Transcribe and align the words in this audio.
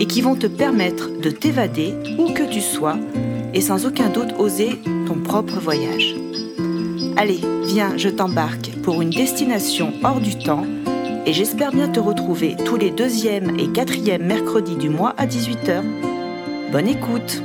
et 0.00 0.06
qui 0.06 0.20
vont 0.20 0.36
te 0.36 0.46
permettre 0.46 1.10
de 1.20 1.30
t'évader 1.30 1.94
où 2.18 2.32
que 2.32 2.48
tu 2.48 2.60
sois 2.60 2.96
et 3.54 3.60
sans 3.60 3.86
aucun 3.86 4.08
doute 4.08 4.34
oser 4.38 4.78
ton 5.06 5.20
propre 5.20 5.58
voyage. 5.58 6.14
Allez, 7.16 7.40
viens, 7.64 7.96
je 7.96 8.08
t'embarque 8.08 8.70
pour 8.82 9.02
une 9.02 9.10
destination 9.10 9.92
hors 10.04 10.20
du 10.20 10.38
temps 10.38 10.64
et 11.26 11.32
j'espère 11.32 11.72
bien 11.72 11.88
te 11.88 12.00
retrouver 12.00 12.56
tous 12.64 12.76
les 12.76 12.90
deuxièmes 12.90 13.58
et 13.58 13.70
quatrièmes 13.72 14.26
mercredis 14.26 14.76
du 14.76 14.88
mois 14.88 15.14
à 15.16 15.26
18h. 15.26 15.82
Bonne 16.70 16.88
écoute 16.88 17.42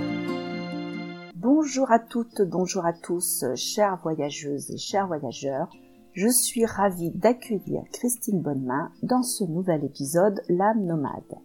Bonjour 1.35 1.91
à 1.91 1.99
toutes, 1.99 2.41
bonjour 2.41 2.85
à 2.85 2.93
tous, 2.93 3.45
chères 3.55 3.97
voyageuses 4.03 4.69
et 4.71 4.77
chers 4.77 5.07
voyageurs. 5.07 5.69
Je 6.13 6.27
suis 6.27 6.65
ravie 6.65 7.11
d'accueillir 7.11 7.81
Christine 7.91 8.41
Bonnemain 8.41 8.91
dans 9.01 9.23
ce 9.23 9.43
nouvel 9.43 9.83
épisode 9.83 10.41
L'âme 10.47 10.85
nomade. 10.85 11.39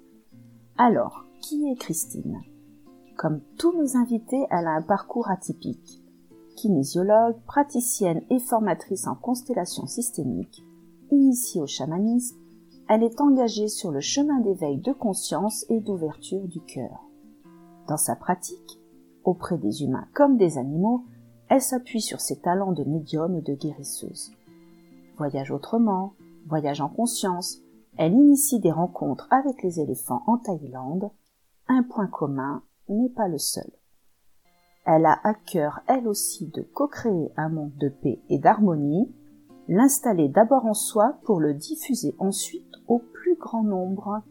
Alors, 0.80 1.24
qui 1.40 1.68
est 1.68 1.74
Christine? 1.74 2.40
Comme 3.16 3.40
tous 3.58 3.76
mes 3.76 3.96
invités, 3.96 4.46
elle 4.48 4.68
a 4.68 4.76
un 4.76 4.82
parcours 4.82 5.28
atypique. 5.28 6.04
Kinésiologue, 6.54 7.34
praticienne 7.48 8.22
et 8.30 8.38
formatrice 8.38 9.08
en 9.08 9.16
constellation 9.16 9.88
systémique, 9.88 10.64
initiée 11.10 11.60
au 11.60 11.66
chamanisme, 11.66 12.38
elle 12.88 13.02
est 13.02 13.20
engagée 13.20 13.66
sur 13.66 13.90
le 13.90 14.00
chemin 14.00 14.38
d'éveil 14.38 14.78
de 14.78 14.92
conscience 14.92 15.66
et 15.68 15.80
d'ouverture 15.80 16.46
du 16.46 16.60
cœur. 16.60 17.08
Dans 17.88 17.96
sa 17.96 18.14
pratique, 18.14 18.80
auprès 19.24 19.58
des 19.58 19.82
humains 19.82 20.06
comme 20.14 20.36
des 20.36 20.58
animaux, 20.58 21.02
elle 21.48 21.60
s'appuie 21.60 22.00
sur 22.00 22.20
ses 22.20 22.38
talents 22.38 22.72
de 22.72 22.84
médium 22.84 23.34
et 23.34 23.42
de 23.42 23.54
guérisseuse. 23.54 24.30
Voyage 25.16 25.50
autrement, 25.50 26.12
voyage 26.46 26.80
en 26.80 26.88
conscience, 26.88 27.62
elle 27.98 28.14
initie 28.14 28.60
des 28.60 28.70
rencontres 28.70 29.26
avec 29.30 29.62
les 29.62 29.80
éléphants 29.80 30.22
en 30.26 30.38
Thaïlande, 30.38 31.10
un 31.66 31.82
point 31.82 32.06
commun, 32.06 32.62
mais 32.88 33.10
pas 33.10 33.28
le 33.28 33.36
seul. 33.38 33.70
Elle 34.86 35.04
a 35.04 35.18
à 35.24 35.34
cœur, 35.34 35.80
elle 35.86 36.08
aussi, 36.08 36.46
de 36.46 36.62
co-créer 36.62 37.30
un 37.36 37.50
monde 37.50 37.76
de 37.76 37.90
paix 37.90 38.22
et 38.30 38.38
d'harmonie, 38.38 39.14
l'installer 39.66 40.28
d'abord 40.28 40.64
en 40.64 40.74
soi 40.74 41.18
pour 41.24 41.40
le 41.40 41.54
diffuser 41.54 42.14
ensuite 42.18 42.76
au 42.86 43.00
plus 43.00 43.34
grand 43.34 43.64
nombre. 43.64 44.22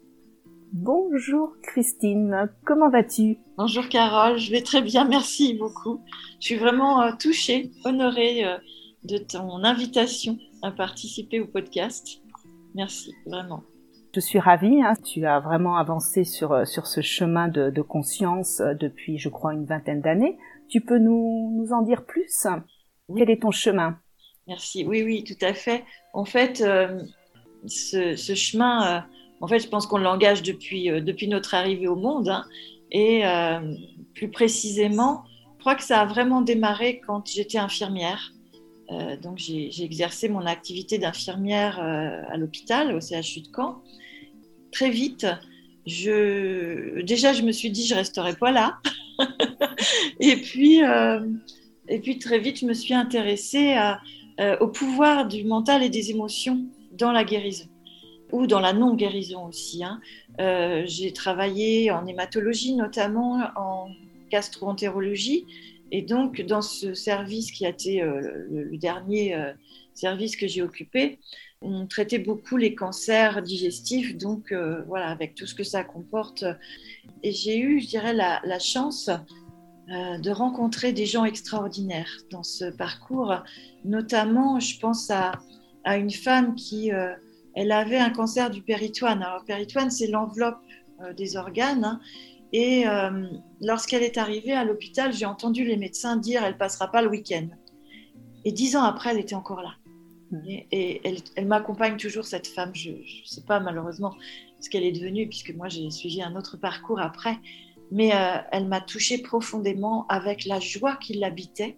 Bonjour 0.75 1.55
Christine, 1.61 2.49
comment 2.65 2.89
vas-tu? 2.89 3.37
Bonjour 3.59 3.87
Carole, 3.89 4.39
je 4.39 4.49
vais 4.49 4.63
très 4.63 4.81
bien, 4.81 5.05
merci 5.05 5.53
beaucoup. 5.53 6.01
Je 6.39 6.47
suis 6.47 6.55
vraiment 6.55 6.99
euh, 7.03 7.11
touchée, 7.19 7.69
honorée 7.85 8.43
euh, 8.43 8.57
de 9.03 9.19
ton 9.19 9.63
invitation 9.63 10.39
à 10.63 10.71
participer 10.71 11.39
au 11.39 11.45
podcast. 11.45 12.23
Merci, 12.73 13.13
vraiment. 13.27 13.61
Je 14.15 14.19
suis 14.19 14.39
ravie, 14.39 14.81
hein. 14.81 14.95
tu 15.05 15.27
as 15.27 15.39
vraiment 15.39 15.77
avancé 15.77 16.23
sur, 16.23 16.53
euh, 16.53 16.65
sur 16.65 16.87
ce 16.87 17.01
chemin 17.01 17.49
de, 17.49 17.69
de 17.69 17.81
conscience 17.83 18.59
depuis, 18.79 19.19
je 19.19 19.29
crois, 19.29 19.53
une 19.53 19.65
vingtaine 19.65 20.01
d'années. 20.01 20.39
Tu 20.69 20.81
peux 20.81 20.97
nous, 20.97 21.51
nous 21.55 21.71
en 21.71 21.83
dire 21.83 22.03
plus? 22.03 22.47
Quel 23.15 23.29
est 23.29 23.43
ton 23.43 23.51
chemin? 23.51 23.99
Merci, 24.47 24.85
oui, 24.87 25.03
oui, 25.03 25.23
tout 25.23 25.45
à 25.45 25.53
fait. 25.53 25.83
En 26.13 26.25
fait, 26.25 26.63
ce, 27.67 28.15
ce, 28.15 28.33
chemin 28.33 29.05
en 29.43 29.47
fait, 29.47 29.59
je 29.59 29.67
pense 29.67 29.87
qu'on 29.87 29.97
l'engage 29.97 30.41
depuis, 30.41 30.89
euh, 30.89 31.01
depuis 31.01 31.27
notre 31.27 31.53
arrivée 31.53 31.89
au 31.89 31.97
monde. 31.97 32.29
Hein. 32.29 32.45
et 32.91 33.27
euh, 33.27 33.75
plus 34.13 34.29
précisément, 34.29 35.25
je 35.55 35.59
crois 35.59 35.75
que 35.75 35.83
ça 35.83 35.99
a 35.99 36.05
vraiment 36.05 36.39
démarré 36.41 37.01
quand 37.05 37.27
j'étais 37.27 37.57
infirmière. 37.57 38.31
Euh, 38.91 39.17
donc, 39.17 39.39
j'ai 39.39 39.83
exercé 39.83 40.29
mon 40.29 40.45
activité 40.45 40.97
d'infirmière 40.97 41.77
à 41.79 42.37
l'hôpital, 42.37 42.95
au 42.95 43.01
CHU 43.01 43.41
de 43.41 43.47
Caen. 43.53 43.81
Très 44.71 44.89
vite, 44.89 45.27
déjà, 45.85 47.33
je 47.33 47.41
me 47.41 47.51
suis 47.51 47.69
dit, 47.69 47.85
je 47.85 47.95
resterai 47.95 48.35
pas 48.35 48.51
là. 48.51 48.77
et, 50.19 50.37
puis, 50.37 50.79
et 51.89 51.99
puis, 51.99 52.19
très 52.19 52.39
vite, 52.39 52.59
je 52.59 52.65
me 52.65 52.73
suis 52.73 52.93
intéressée 52.93 53.75
au 54.59 54.67
pouvoir 54.67 55.27
du 55.27 55.43
mental 55.43 55.81
et 55.81 55.89
des 55.89 56.11
émotions 56.11 56.65
dans 56.91 57.11
la 57.11 57.23
guérison 57.23 57.72
ou 58.33 58.47
dans 58.47 58.59
la 58.59 58.73
non-guérison 58.73 59.45
aussi. 59.45 59.83
Hein. 59.83 60.01
Euh, 60.41 60.83
j'ai 60.85 61.13
travaillé 61.13 61.91
en 61.91 62.05
hématologie, 62.05 62.73
notamment 62.73 63.47
en 63.55 63.89
gastroentérologie. 64.31 65.45
Et 65.91 66.01
donc, 66.01 66.41
dans 66.41 66.63
ce 66.63 66.95
service 66.95 67.51
qui 67.51 67.65
a 67.67 67.69
été 67.69 68.01
euh, 68.01 68.47
le, 68.49 68.77
dernier 68.77 69.35
euh, 69.35 69.53
service 69.93 70.35
que 70.35 70.47
j'ai 70.47 70.63
occupé, 70.63 71.19
on 71.61 71.85
traitait 71.85 72.17
beaucoup 72.17 72.57
les 72.57 72.73
cancers 72.73 73.43
digestifs, 73.43 74.17
donc 74.17 74.53
voilà, 74.87 75.07
avec 75.07 75.33
tout 75.33 75.45
ce 75.45 75.55
que 75.55 75.63
ça 75.63 75.85
comporte. 75.85 76.43
Et 77.21 77.31
j'ai 77.31 77.57
eu, 77.57 77.79
je 77.79 77.87
dirais, 77.87 78.13
la, 78.13 78.59
chance 78.59 79.09
de 79.87 80.29
rencontrer 80.29 80.91
des 80.91 81.05
gens 81.05 81.23
extraordinaires 81.23 82.17
dans 82.31 82.43
ce 82.43 82.65
parcours. 82.65 83.33
Notamment, 83.85 84.59
je 84.59 84.77
pense 84.77 85.09
à 85.09 85.31
une 85.85 86.11
femme 86.11 86.55
qui 86.55 86.91
elle 87.55 87.71
avait 87.71 87.97
un 87.97 88.09
cancer 88.09 88.49
du 88.49 88.61
péritoine. 88.61 89.21
Alors, 89.21 89.39
le 89.39 89.45
péritoine, 89.45 89.91
c'est 89.91 90.07
l'enveloppe 90.07 90.59
euh, 91.01 91.13
des 91.13 91.37
organes. 91.37 91.83
Hein. 91.83 91.99
et 92.51 92.87
euh, 92.87 93.27
lorsqu'elle 93.61 94.03
est 94.03 94.17
arrivée 94.17 94.53
à 94.53 94.63
l'hôpital, 94.63 95.13
j'ai 95.13 95.25
entendu 95.25 95.63
les 95.65 95.77
médecins 95.77 96.17
dire 96.17 96.43
elle 96.43 96.57
passera 96.57 96.89
pas 96.89 97.01
le 97.01 97.09
week-end. 97.09 97.47
Et 98.45 98.51
dix 98.51 98.75
ans 98.75 98.83
après, 98.83 99.11
elle 99.11 99.19
était 99.19 99.35
encore 99.35 99.61
là. 99.61 99.75
Mmh. 100.31 100.37
Et, 100.71 101.01
elle, 101.35 101.47
m'accompagne 101.47 101.97
toujours, 101.97 102.25
cette 102.25 102.47
femme. 102.47 102.71
Je 102.73 102.91
ne 102.91 103.25
sais 103.25 103.43
pas 103.43 103.59
malheureusement 103.59 104.15
ce 104.59 104.69
qu'elle 104.69 104.83
est 104.83 104.91
devenue, 104.91 105.27
puisque 105.27 105.53
moi 105.53 105.67
j'ai 105.67 105.89
suivi 105.91 106.21
un 106.21 106.35
autre 106.35 106.57
parcours 106.57 106.99
après. 106.99 107.37
Mais 107.91 108.13
euh, 108.13 108.37
elle 108.51 108.67
m'a 108.67 108.81
touchée 108.81 109.19
profondément 109.19 110.07
avec 110.07 110.45
la 110.45 110.59
joie 110.59 110.95
qui 110.95 111.13
l'habitait. 111.13 111.77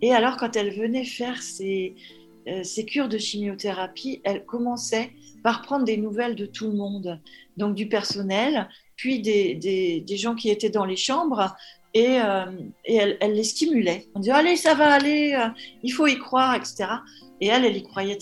Et 0.00 0.12
alors, 0.12 0.36
quand 0.36 0.56
elle 0.56 0.74
venait 0.74 1.04
faire 1.04 1.42
ses, 1.42 1.94
euh, 2.48 2.64
ces 2.64 2.84
cures 2.84 3.08
de 3.08 3.18
chimiothérapie, 3.18 4.20
elles 4.24 4.44
commençaient 4.44 5.10
par 5.42 5.62
prendre 5.62 5.84
des 5.84 5.96
nouvelles 5.96 6.36
de 6.36 6.46
tout 6.46 6.68
le 6.68 6.74
monde, 6.74 7.20
donc 7.56 7.74
du 7.74 7.88
personnel, 7.88 8.68
puis 8.96 9.20
des, 9.20 10.04
gens 10.16 10.34
qui 10.34 10.50
étaient 10.50 10.70
dans 10.70 10.84
les 10.84 10.96
chambres, 10.96 11.54
et, 11.94 12.20
euh, 12.20 12.46
elle, 12.84 13.34
les 13.34 13.44
stimulait. 13.44 14.06
On 14.14 14.20
disait, 14.20 14.32
allez, 14.32 14.56
ça 14.56 14.74
va 14.74 14.92
aller, 14.92 15.34
euh, 15.34 15.48
il 15.82 15.92
faut 15.92 16.06
y 16.06 16.18
croire, 16.18 16.54
etc. 16.54 16.86
Et 17.40 17.48
elle, 17.48 17.64
elle 17.64 17.76
y 17.76 17.82
croyait 17.82 18.18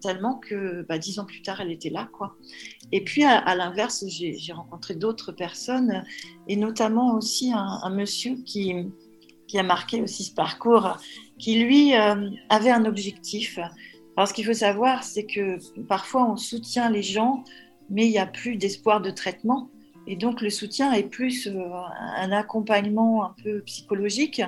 tellement 0.00 0.36
que 0.36 0.86
bah, 0.88 0.96
dix 0.96 1.18
ans 1.18 1.24
plus 1.24 1.42
tard, 1.42 1.60
elle 1.60 1.72
était 1.72 1.90
là. 1.90 2.08
quoi. 2.12 2.36
Et 2.92 3.02
puis, 3.02 3.24
à, 3.24 3.54
l'inverse, 3.56 4.04
j'ai 4.08 4.52
rencontré 4.52 4.94
d'autres 4.94 5.32
personnes, 5.32 6.04
et 6.48 6.56
notamment 6.56 7.14
aussi 7.14 7.52
un, 7.52 7.90
monsieur 7.90 8.36
qui, 8.46 8.74
qui 9.48 9.58
a 9.58 9.64
marqué 9.64 10.00
aussi 10.00 10.24
ce 10.24 10.34
parcours, 10.34 10.96
qui 11.40 11.58
lui 11.58 11.96
euh, 11.96 12.30
avait 12.50 12.70
un 12.70 12.84
objectif. 12.84 13.58
Alors 14.16 14.28
ce 14.28 14.34
qu'il 14.34 14.44
faut 14.44 14.52
savoir, 14.52 15.02
c'est 15.02 15.24
que 15.24 15.58
parfois 15.88 16.30
on 16.30 16.36
soutient 16.36 16.90
les 16.90 17.02
gens, 17.02 17.42
mais 17.88 18.06
il 18.06 18.10
n'y 18.10 18.18
a 18.18 18.26
plus 18.26 18.56
d'espoir 18.56 19.00
de 19.00 19.10
traitement. 19.10 19.70
Et 20.06 20.16
donc 20.16 20.42
le 20.42 20.50
soutien 20.50 20.92
est 20.92 21.08
plus 21.08 21.46
euh, 21.46 21.52
un 22.16 22.30
accompagnement 22.30 23.24
un 23.24 23.34
peu 23.42 23.62
psychologique, 23.62 24.42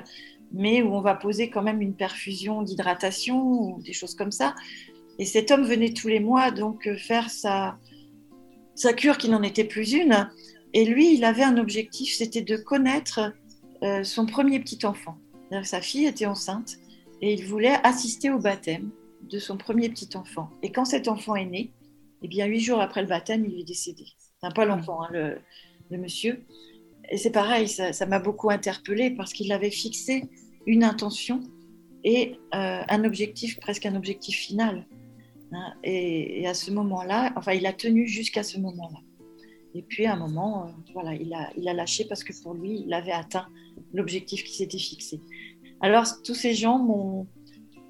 mais 0.52 0.82
où 0.82 0.94
on 0.94 1.00
va 1.00 1.14
poser 1.14 1.48
quand 1.48 1.62
même 1.62 1.80
une 1.80 1.94
perfusion 1.94 2.62
d'hydratation 2.62 3.40
ou 3.42 3.82
des 3.82 3.94
choses 3.94 4.14
comme 4.14 4.32
ça. 4.32 4.54
Et 5.18 5.24
cet 5.24 5.50
homme 5.50 5.64
venait 5.64 5.94
tous 5.94 6.08
les 6.08 6.20
mois 6.20 6.50
donc 6.50 6.86
euh, 6.86 6.96
faire 6.96 7.30
sa, 7.30 7.78
sa 8.74 8.92
cure 8.92 9.16
qui 9.16 9.30
n'en 9.30 9.42
était 9.42 9.64
plus 9.64 9.92
une. 9.92 10.28
Et 10.74 10.84
lui, 10.84 11.14
il 11.14 11.24
avait 11.24 11.42
un 11.42 11.56
objectif, 11.56 12.14
c'était 12.14 12.42
de 12.42 12.56
connaître 12.56 13.34
son 14.04 14.26
premier 14.26 14.60
petit 14.60 14.86
enfant. 14.86 15.18
Sa 15.64 15.82
fille 15.82 16.06
était 16.06 16.24
enceinte 16.24 16.78
et 17.22 17.32
il 17.32 17.46
voulait 17.46 17.76
assister 17.84 18.30
au 18.30 18.38
baptême 18.38 18.90
de 19.22 19.38
son 19.38 19.56
premier 19.56 19.88
petit 19.88 20.16
enfant. 20.16 20.50
Et 20.62 20.72
quand 20.72 20.84
cet 20.84 21.08
enfant 21.08 21.36
est 21.36 21.46
né, 21.46 21.70
eh 22.22 22.28
bien, 22.28 22.46
huit 22.46 22.60
jours 22.60 22.80
après 22.80 23.00
le 23.00 23.08
baptême, 23.08 23.46
il 23.46 23.60
est 23.60 23.64
décédé. 23.64 24.04
Enfin, 24.40 24.52
pas 24.52 24.64
l'enfant, 24.64 25.02
hein, 25.02 25.08
le, 25.12 25.98
monsieur. 25.98 26.44
Et 27.10 27.16
c'est 27.16 27.30
pareil, 27.30 27.68
ça 27.68 28.06
m'a 28.06 28.18
beaucoup 28.18 28.50
interpellée 28.50 29.10
parce 29.10 29.32
qu'il 29.32 29.52
avait 29.52 29.70
fixé 29.70 30.24
une 30.66 30.84
intention 30.84 31.40
et 32.04 32.38
euh, 32.54 32.82
un 32.88 33.04
objectif, 33.04 33.60
presque 33.60 33.86
un 33.86 33.94
objectif 33.94 34.36
final. 34.36 34.86
Hein. 35.52 35.74
Et, 35.84 36.46
à 36.46 36.54
ce 36.54 36.70
moment-là, 36.70 37.32
enfin, 37.36 37.52
il 37.52 37.66
a 37.66 37.72
tenu 37.72 38.06
jusqu'à 38.06 38.42
ce 38.42 38.58
moment-là. 38.58 38.98
Et 39.74 39.82
puis 39.82 40.06
à 40.06 40.14
un 40.14 40.16
moment, 40.16 40.66
euh, 40.66 40.70
voilà, 40.92 41.14
il 41.14 41.34
a, 41.34 41.74
lâché 41.74 42.04
parce 42.04 42.24
que 42.24 42.32
pour 42.42 42.54
lui, 42.54 42.82
il 42.86 42.92
avait 42.92 43.12
atteint 43.12 43.46
l'objectif 43.92 44.44
qui 44.44 44.54
s'était 44.54 44.78
fixé. 44.78 45.20
Alors, 45.82 46.04
tous 46.24 46.34
ces 46.34 46.54
gens 46.54 46.78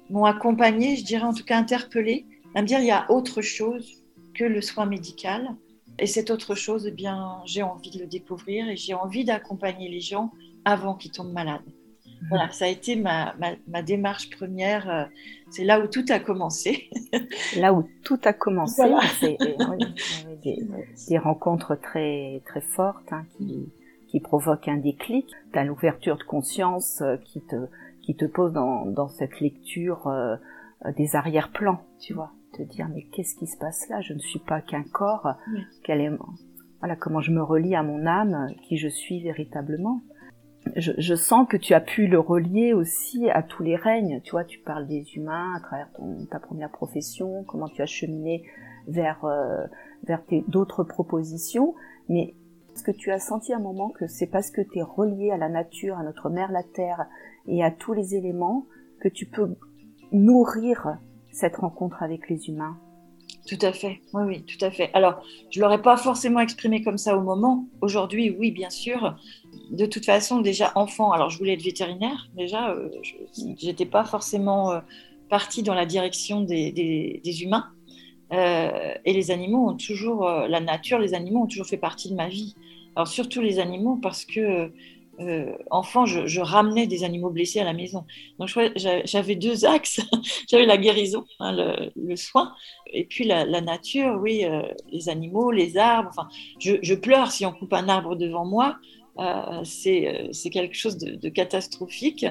m'ont 0.09 0.25
accompagné, 0.25 0.95
je 0.95 1.05
dirais 1.05 1.23
en 1.23 1.33
tout 1.33 1.45
cas 1.45 1.57
interpellé, 1.57 2.25
à 2.55 2.61
me 2.61 2.67
dire 2.67 2.79
il 2.79 2.87
y 2.87 2.91
a 2.91 3.09
autre 3.11 3.41
chose 3.41 4.03
que 4.33 4.43
le 4.43 4.61
soin 4.61 4.85
médical. 4.85 5.55
Et 5.99 6.07
cette 6.07 6.31
autre 6.31 6.55
chose, 6.55 6.87
eh 6.87 6.91
bien, 6.91 7.41
j'ai 7.45 7.61
envie 7.61 7.91
de 7.91 7.99
le 7.99 8.07
découvrir 8.07 8.67
et 8.67 8.75
j'ai 8.75 8.95
envie 8.95 9.25
d'accompagner 9.25 9.89
les 9.89 9.99
gens 9.99 10.31
avant 10.65 10.95
qu'ils 10.95 11.11
tombent 11.11 11.33
malades. 11.33 11.61
Voilà, 12.29 12.49
ça 12.51 12.65
a 12.65 12.67
été 12.67 12.95
ma, 12.95 13.35
ma, 13.67 13.81
démarche 13.81 14.29
première. 14.29 14.89
Euh, 14.89 15.03
c'est 15.49 15.63
là 15.63 15.79
où 15.79 15.87
tout 15.87 16.05
a 16.09 16.19
commencé. 16.19 16.89
là 17.57 17.73
où 17.73 17.87
tout 18.03 18.19
a 18.23 18.33
commencé. 18.33 18.81
C'est 19.19 19.37
des, 21.09 21.17
rencontres 21.17 21.75
très, 21.75 22.41
très 22.45 22.61
fortes 22.61 23.11
hein, 23.11 23.25
qui, 23.37 23.69
qui 24.07 24.19
provoquent 24.19 24.67
un 24.67 24.77
déclic. 24.77 25.27
Tu 25.51 25.59
as 25.59 25.65
l'ouverture 25.65 26.17
de 26.17 26.23
conscience 26.23 27.01
euh, 27.01 27.17
qui, 27.17 27.41
te, 27.41 27.55
qui 28.03 28.15
te 28.15 28.25
pose 28.25 28.53
dans, 28.53 28.85
dans 28.85 29.07
cette 29.07 29.39
lecture 29.39 30.07
euh, 30.07 30.35
des 30.97 31.15
arrière-plans, 31.15 31.81
tu 31.99 32.13
vois. 32.13 32.31
Te 32.53 32.61
dire, 32.61 32.87
mais 32.93 33.03
qu'est-ce 33.11 33.35
qui 33.35 33.47
se 33.47 33.57
passe 33.57 33.89
là? 33.89 34.01
Je 34.01 34.13
ne 34.13 34.19
suis 34.19 34.39
pas 34.39 34.61
qu'un 34.61 34.83
corps. 34.83 35.27
Quel 35.83 36.01
est, 36.01 36.11
voilà, 36.79 36.95
comment 36.95 37.19
je 37.19 37.31
me 37.31 37.41
relie 37.41 37.73
à 37.73 37.81
mon 37.81 38.05
âme, 38.05 38.53
qui 38.67 38.77
je 38.77 38.89
suis 38.89 39.23
véritablement 39.23 40.03
je, 40.75 41.15
sens 41.15 41.47
que 41.47 41.57
tu 41.57 41.73
as 41.73 41.81
pu 41.81 42.07
le 42.07 42.19
relier 42.19 42.73
aussi 42.73 43.29
à 43.29 43.43
tous 43.43 43.63
les 43.63 43.75
règnes. 43.75 44.21
Tu 44.21 44.31
vois, 44.31 44.43
tu 44.43 44.59
parles 44.59 44.87
des 44.87 45.03
humains 45.15 45.53
à 45.55 45.59
travers 45.59 45.89
ta 46.31 46.39
première 46.39 46.71
profession, 46.71 47.43
comment 47.43 47.67
tu 47.67 47.81
as 47.81 47.85
cheminé 47.85 48.43
vers, 48.87 49.23
euh, 49.25 49.65
vers 50.03 50.23
d'autres 50.47 50.83
propositions. 50.83 51.75
Mais 52.09 52.35
est-ce 52.73 52.83
que 52.83 52.91
tu 52.91 53.11
as 53.11 53.19
senti 53.19 53.53
à 53.53 53.57
un 53.57 53.59
moment 53.59 53.89
que 53.89 54.07
c'est 54.07 54.27
parce 54.27 54.51
que 54.51 54.61
tu 54.61 54.79
es 54.79 54.83
relié 54.83 55.31
à 55.31 55.37
la 55.37 55.49
nature, 55.49 55.97
à 55.97 56.03
notre 56.03 56.29
mère, 56.29 56.51
la 56.51 56.63
terre 56.63 57.05
et 57.47 57.63
à 57.63 57.71
tous 57.71 57.93
les 57.93 58.15
éléments 58.15 58.65
que 59.01 59.09
tu 59.09 59.25
peux 59.25 59.55
nourrir 60.11 60.97
cette 61.31 61.57
rencontre 61.57 62.03
avec 62.03 62.29
les 62.29 62.49
humains 62.49 62.77
tout 63.47 63.59
à 63.61 63.73
fait, 63.73 63.99
oui, 64.13 64.23
oui, 64.25 64.43
tout 64.43 64.63
à 64.63 64.71
fait. 64.71 64.89
Alors, 64.93 65.21
je 65.51 65.59
ne 65.59 65.63
l'aurais 65.63 65.81
pas 65.81 65.97
forcément 65.97 66.39
exprimé 66.39 66.81
comme 66.81 66.97
ça 66.97 67.17
au 67.17 67.21
moment. 67.21 67.65
Aujourd'hui, 67.81 68.33
oui, 68.39 68.51
bien 68.51 68.69
sûr. 68.69 69.17
De 69.71 69.85
toute 69.85 70.05
façon, 70.05 70.39
déjà 70.39 70.71
enfant, 70.75 71.11
alors 71.11 71.29
je 71.29 71.37
voulais 71.37 71.53
être 71.53 71.63
vétérinaire, 71.63 72.29
déjà, 72.37 72.71
euh, 72.71 72.89
je 73.33 73.65
n'étais 73.65 73.85
pas 73.85 74.05
forcément 74.05 74.71
euh, 74.71 74.79
partie 75.29 75.61
dans 75.61 75.73
la 75.73 75.85
direction 75.85 76.39
des, 76.39 77.21
humains. 77.41 77.67
Euh, 78.31 78.93
et 79.03 79.11
les 79.11 79.29
animaux 79.29 79.69
ont 79.69 79.75
toujours, 79.75 80.23
la 80.23 80.61
nature, 80.61 80.99
les 80.99 81.13
animaux 81.13 81.43
ont 81.43 81.47
toujours 81.47 81.67
fait 81.67 81.77
partie 81.77 82.09
de 82.09 82.15
ma 82.15 82.29
vie. 82.29 82.55
Alors, 82.95 83.09
surtout 83.09 83.41
les 83.41 83.59
animaux, 83.59 83.99
parce 84.01 84.23
que 84.23 84.71
euh, 85.19 85.55
enfant, 85.69 86.05
je, 86.07 86.41
ramenais 86.41 86.87
des 86.87 87.03
animaux 87.03 87.29
blessés 87.29 87.59
à 87.59 87.63
la 87.63 87.73
maison. 87.73 88.05
Donc 88.39 88.49
j'avais 88.75 89.35
deux 89.35 89.65
axes. 89.65 90.01
j'avais 90.49 90.65
la 90.65 90.77
guérison, 90.77 91.25
hein, 91.39 91.55
le, 91.95 92.15
soin, 92.15 92.53
et 92.91 93.05
puis 93.05 93.25
la, 93.25 93.45
nature, 93.61 94.17
oui, 94.21 94.43
euh, 94.43 94.63
les 94.91 95.09
animaux, 95.09 95.51
les 95.51 95.77
arbres. 95.77 96.09
Enfin, 96.09 96.27
je, 96.59 96.95
pleure 96.95 97.31
si 97.31 97.45
on 97.45 97.51
coupe 97.51 97.73
un 97.73 97.89
arbre 97.89 98.15
devant 98.15 98.45
moi. 98.45 98.77
Euh, 99.19 99.63
c'est 99.63 100.49
quelque 100.51 100.75
chose 100.75 100.97
de, 100.97 101.29
catastrophique. 101.29 102.25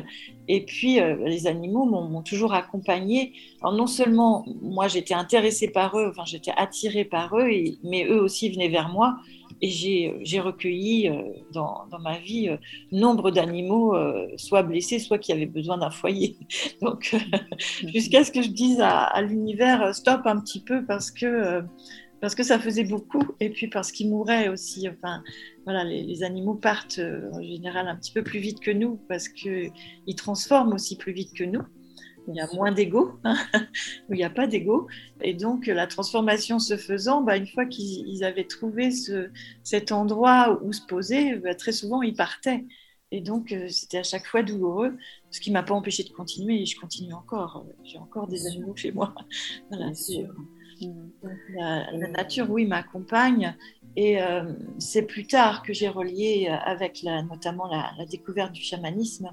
Et 0.49 0.65
puis, 0.65 0.99
les 1.25 1.47
animaux 1.47 1.85
m'ont 1.85 2.23
toujours 2.23 2.53
accompagnée. 2.53 3.33
Alors, 3.61 3.75
non 3.75 3.87
seulement 3.87 4.45
moi, 4.61 4.89
j'étais 4.89 5.15
intéressée 5.15 5.69
par 5.69 5.97
eux, 5.97 6.09
enfin, 6.11 6.25
j'étais 6.27 6.53
attirée 6.57 7.05
par 7.05 7.39
eux, 7.39 7.49
mais 7.85 8.07
eux 8.07 8.21
aussi 8.21 8.51
venaient 8.51 8.69
vers 8.69 8.89
moi. 8.89 9.19
Et 9.65 9.71
j'ai 9.71 10.41
recueilli 10.41 11.09
euh, 11.09 11.23
dans, 11.53 11.87
dans, 11.89 12.01
ma 12.01 12.19
vie 12.19 12.49
euh, 12.49 12.57
nombre 12.91 13.31
d'animaux, 13.31 13.95
euh, 13.95 14.27
soit 14.37 14.65
blessés, 14.65 14.99
soit 14.99 15.19
qui 15.19 15.33
avaient 15.33 15.47
besoin 15.47 15.79
d'un 15.79 15.91
foyer. 15.91 16.37
Donc, 16.83 17.15
jusqu'à 17.87 18.25
ce 18.25 18.33
que 18.33 18.43
je 18.43 18.49
dise 18.49 18.81
à, 18.81 19.23
l'univers, 19.23 19.95
stop 19.95 20.23
un 20.25 20.41
petit 20.41 20.61
peu 20.61 20.85
parce 20.85 21.13
que, 21.13 21.63
parce 22.21 22.35
que 22.35 22.43
ça 22.43 22.59
faisait 22.59 22.83
beaucoup 22.83 23.23
et 23.39 23.51
puis 23.51 23.69
parce 23.69 23.93
qu'ils 23.93 24.11
mouraient 24.11 24.49
aussi. 24.49 24.89
Enfin, 24.89 25.23
voilà, 25.65 25.85
les, 25.85 26.03
les, 26.03 26.25
animaux 26.25 26.55
partent 26.55 27.01
en 27.33 27.41
général 27.41 27.87
un 27.87 27.95
petit 27.95 28.13
peu 28.13 28.25
plus 28.25 28.41
vite 28.41 28.59
que 28.59 28.73
nous 28.73 28.99
parce 29.09 29.29
qu'ils 29.29 29.71
transforment 30.17 30.73
aussi 30.73 30.97
plus 30.97 31.13
vite 31.13 31.35
que 31.35 31.45
nous 31.45 31.63
il 32.29 32.37
y 32.37 32.41
a 32.41 32.49
moins 32.55 32.73
d'ego, 32.73 33.13
hein, 33.25 33.37
où 34.09 34.15
il 34.15 34.17
n'y 34.17 34.25
a 34.25 34.31
pas 34.31 34.47
d'ego. 34.47 34.87
Et 35.23 35.35
donc, 35.35 35.67
la 35.67 35.87
transformation 35.87 36.59
se 36.59 36.77
faisant, 36.77 37.23
bah, 37.23 37.37
une 37.37 37.47
fois 37.47 37.67
qu'ils 37.67 38.25
avaient 38.25 38.47
trouvé 38.47 38.91
ce, 38.91 39.31
cet 39.63 39.93
endroit 39.93 40.61
où 40.63 40.73
se 40.73 40.85
poser, 40.87 41.37
bah, 41.37 41.55
très 41.55 41.73
souvent, 41.73 42.03
ils 42.03 42.15
partaient. 42.15 42.65
Et 43.11 43.21
donc, 43.21 43.53
euh, 43.53 43.69
c'était 43.69 43.99
à 43.99 44.03
chaque 44.03 44.27
fois 44.27 44.43
douloureux, 44.43 44.97
ce 45.31 45.41
qui 45.41 45.51
ne 45.51 45.55
m'a 45.55 45.63
pas 45.63 45.75
empêché 45.75 46.03
de 46.05 46.11
continuer. 46.11 46.63
Et 46.63 46.67
je 46.67 46.79
continue 46.79 47.13
encore. 47.13 47.67
J'ai 47.85 47.99
encore 47.99 48.27
des 48.27 48.47
animaux 48.47 48.75
chez 48.77 48.93
moi. 48.93 49.15
Voilà, 49.71 49.95
sûr. 49.95 50.29
La, 51.55 52.09
nature, 52.09 52.51
oui, 52.51 52.67
m'accompagne. 52.67 53.57
Et 53.95 54.21
euh, 54.23 54.53
c'est 54.79 55.03
plus 55.03 55.27
tard 55.27 55.63
que 55.63 55.73
j'ai 55.73 55.89
relié 55.89 56.49
avec 56.49 57.03
la, 57.03 57.23
notamment 57.23 57.69
la, 57.69 57.93
la 57.99 58.07
découverte 58.07 58.53
du 58.53 58.63
chamanisme, 58.63 59.31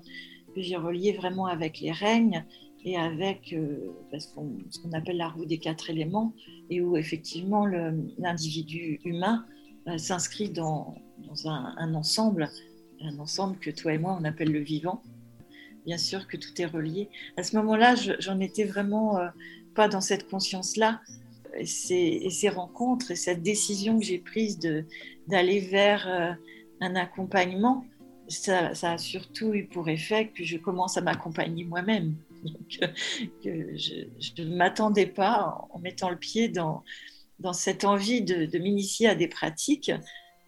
que 0.54 0.62
j'ai 0.62 0.76
relié 0.76 1.14
vraiment 1.14 1.46
avec 1.46 1.80
les 1.80 1.92
règnes 1.92 2.46
et 2.86 2.98
avec 2.98 3.54
euh, 3.54 3.94
ce 4.18 4.28
qu'on 4.34 4.92
appelle 4.94 5.18
la 5.18 5.30
roue 5.30 5.46
des 5.46 5.58
quatre 5.58 5.90
éléments, 5.90 6.34
et 6.70 6.82
où 6.82 6.96
effectivement 6.96 7.66
l'individu 7.66 9.00
humain 9.04 9.46
euh, 9.88 9.98
s'inscrit 9.98 10.50
dans, 10.50 10.96
un, 11.46 11.94
ensemble, 11.94 12.50
un 13.02 13.20
ensemble 13.20 13.58
que 13.60 13.70
toi 13.70 13.94
et 13.94 13.98
moi 13.98 14.18
on 14.20 14.24
appelle 14.24 14.52
le 14.52 14.60
vivant. 14.60 15.02
Bien 15.86 15.98
sûr 15.98 16.28
que 16.28 16.38
tout 16.38 16.62
est 16.62 16.66
relié. 16.66 17.10
À 17.38 17.44
ce 17.44 17.56
moment-là, 17.58 17.96
j'en 18.20 18.40
étais 18.40 18.66
vraiment 18.66 19.18
euh, 19.18 19.28
pas 19.76 19.88
dans 19.88 20.02
cette 20.02 20.30
conscience-là. 20.30 21.02
Et, 21.58 21.66
ces 21.66 22.50
rencontres 22.50 23.12
et 23.12 23.16
cette 23.16 23.42
décision 23.42 23.98
que 23.98 24.06
j'ai 24.06 24.20
prise 24.20 24.60
d'aller 25.28 25.60
vers 25.60 26.38
un 26.80 26.96
accompagnement, 26.96 27.86
ça, 28.28 28.76
ça, 28.76 28.92
a 28.94 28.98
surtout 29.00 29.54
eu 29.54 29.66
pour 29.66 29.90
effet 29.90 30.28
que 30.28 30.44
je 30.44 30.58
commence 30.58 30.98
à 30.98 31.02
m'accompagner 31.02 31.64
moi-même. 31.64 32.16
Donc, 32.44 32.92
que 33.44 33.78
je 33.78 34.42
ne 34.42 34.56
m'attendais 34.56 35.08
pas 35.08 35.58
en 35.72 35.80
mettant 35.80 36.10
le 36.10 36.18
pied 36.18 36.50
dans, 36.50 36.84
dans 37.40 37.54
cette 37.54 37.86
envie 37.86 38.22
de, 38.22 38.58
m'initier 38.58 39.08
à 39.08 39.16
des 39.16 39.28
pratiques. 39.28 39.92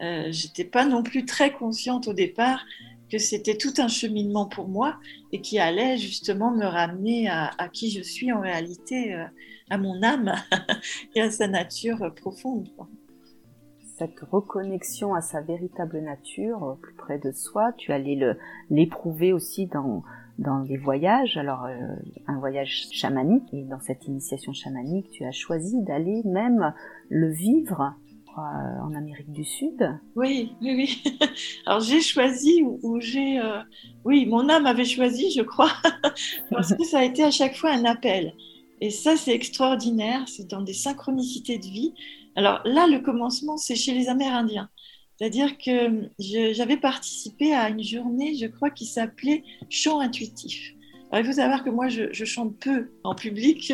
Euh, 0.02 0.32
je 0.32 0.48
n'étais 0.48 0.66
pas 0.66 0.86
non 0.86 1.04
plus 1.04 1.26
très 1.26 1.54
consciente 1.54 2.08
au 2.08 2.14
départ 2.14 2.66
que 3.10 3.18
c'était 3.18 3.58
tout 3.58 3.74
un 3.78 3.88
cheminement 3.88 4.46
pour 4.46 4.68
moi 4.68 4.98
et 5.32 5.42
qui 5.42 5.60
allait 5.60 5.98
justement 5.98 6.52
me 6.52 6.66
ramener 6.66 7.30
à, 7.30 7.52
qui 7.72 7.92
je 7.92 8.02
suis 8.02 8.32
en 8.32 8.40
réalité, 8.40 9.14
euh, 9.14 9.26
à 9.70 9.78
mon 9.78 10.02
âme 10.02 10.34
et 11.16 11.22
à 11.22 11.30
sa 11.30 11.48
nature 11.48 12.14
profonde. 12.16 12.70
Cette 13.98 14.20
reconnexion 14.32 15.14
à 15.14 15.22
sa 15.22 15.42
véritable 15.42 16.00
nature, 16.00 16.78
plus 16.82 16.96
près 16.96 17.20
de 17.20 17.32
soi, 17.32 17.74
tu 17.78 17.92
allais 17.92 18.18
l'éprouver 18.70 19.32
aussi 19.34 19.68
dans, 19.68 20.04
dans 20.40 20.60
les 20.60 20.78
voyages, 20.78 21.38
alors 21.38 21.66
euh, 21.66 21.76
un 22.28 22.40
voyage 22.40 22.88
chamanique, 22.92 23.54
et 23.54 23.64
dans 23.64 23.80
cette 23.80 24.08
initiation 24.08 24.54
chamanique, 24.54 25.10
tu 25.12 25.26
as 25.26 25.32
choisi 25.32 25.82
d'aller 25.84 26.22
même 26.26 26.74
le 27.10 27.32
vivre 27.32 27.94
euh, 28.38 28.42
en 28.42 28.94
Amérique 28.96 29.32
du 29.32 29.44
Sud. 29.44 30.00
Oui, 30.16 30.54
oui, 30.62 30.74
oui. 30.76 31.04
Alors 31.66 31.82
j'ai 31.82 32.02
choisi 32.02 32.64
ou, 32.64 33.00
j'ai, 33.02 33.40
euh, 33.40 33.60
oui, 34.06 34.26
mon 34.26 34.48
âme 34.50 34.66
avait 34.66 34.86
choisi, 34.86 35.32
je 35.32 35.42
crois, 35.42 35.72
parce 36.50 36.74
que 36.74 36.84
ça 36.86 37.00
a 37.00 37.04
été 37.04 37.24
à 37.24 37.32
chaque 37.32 37.56
fois 37.56 37.72
un 37.72 37.84
appel. 37.86 38.34
Et 38.82 38.90
ça, 38.90 39.16
c'est 39.16 39.34
extraordinaire. 39.34 40.24
C'est 40.28 40.50
dans 40.50 40.62
des 40.62 40.74
synchronicités 40.74 41.60
de 41.60 41.66
vie. 41.66 41.94
Alors 42.36 42.62
là, 42.66 42.88
le 42.88 43.00
commencement, 43.00 43.58
c'est 43.58 43.76
chez 43.76 43.94
les 43.94 44.10
Amérindiens. 44.10 44.70
C'est-à-dire 45.22 45.60
que 45.60 46.10
j'avais 46.18 46.78
participé 46.78 47.54
à 47.54 47.70
une 47.70 47.84
journée, 47.84 48.34
je 48.34 48.48
crois, 48.48 48.72
qui 48.72 48.88
s'appelait 48.88 49.44
Chant 49.70 50.00
intuitif. 50.00 50.74
Alors, 51.12 51.24
il 51.24 51.28
faut 51.28 51.38
savoir 51.38 51.64
que 51.64 51.70
moi, 51.70 51.90
je, 51.90 52.26
chante 52.26 52.58
peu 52.58 52.90
en 53.04 53.14
public, 53.14 53.72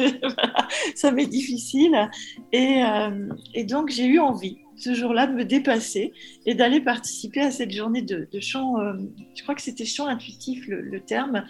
ça 0.95 1.09
m'est 1.11 1.25
difficile. 1.25 2.09
Euh, 2.53 3.29
et, 3.53 3.63
donc, 3.63 3.91
j'ai 3.91 4.07
eu 4.07 4.19
envie 4.19 4.57
ce 4.75 4.93
jour-là 4.93 5.25
de 5.25 5.35
me 5.35 5.45
dépasser 5.45 6.11
et 6.45 6.53
d'aller 6.53 6.81
participer 6.81 7.39
à 7.39 7.51
cette 7.51 7.71
journée 7.71 8.01
de, 8.01 8.27
chant, 8.41 8.81
euh, 8.81 8.95
je 9.33 9.41
crois 9.43 9.55
que 9.55 9.61
c'était 9.61 9.85
chant 9.85 10.07
intuitif 10.07 10.67
le, 10.67 10.99
terme, 10.99 11.45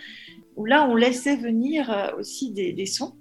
où 0.58 0.66
là, 0.66 0.88
on 0.88 0.94
laissait 0.94 1.38
venir 1.38 1.90
euh, 1.90 2.16
aussi 2.20 2.52
des, 2.52 2.86
sons 2.86 3.16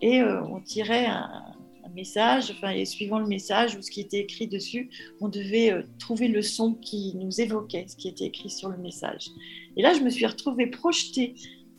et 0.00 0.22
on 0.22 0.60
tirait 0.60 1.06
un, 1.06 1.49
message, 1.94 2.50
enfin, 2.50 2.70
et 2.70 2.84
suivant 2.84 3.18
le 3.18 3.26
message 3.26 3.76
ou 3.76 3.82
ce 3.82 3.90
qui 3.90 4.00
était 4.00 4.20
écrit 4.20 4.46
dessus, 4.46 4.90
on 5.20 5.28
devait 5.28 5.72
euh, 5.72 5.82
trouver 5.98 6.28
le 6.28 6.42
son 6.42 6.74
qui 6.74 7.14
nous 7.16 7.40
évoquait 7.40 7.86
ce 7.88 7.96
qui 7.96 8.08
était 8.08 8.26
écrit 8.26 8.50
sur 8.50 8.68
le 8.68 8.78
message. 8.78 9.28
Et 9.76 9.82
là, 9.82 9.94
je 9.94 10.00
me 10.00 10.10
suis 10.10 10.26
retrouvée 10.26 10.66
projetée 10.66 11.34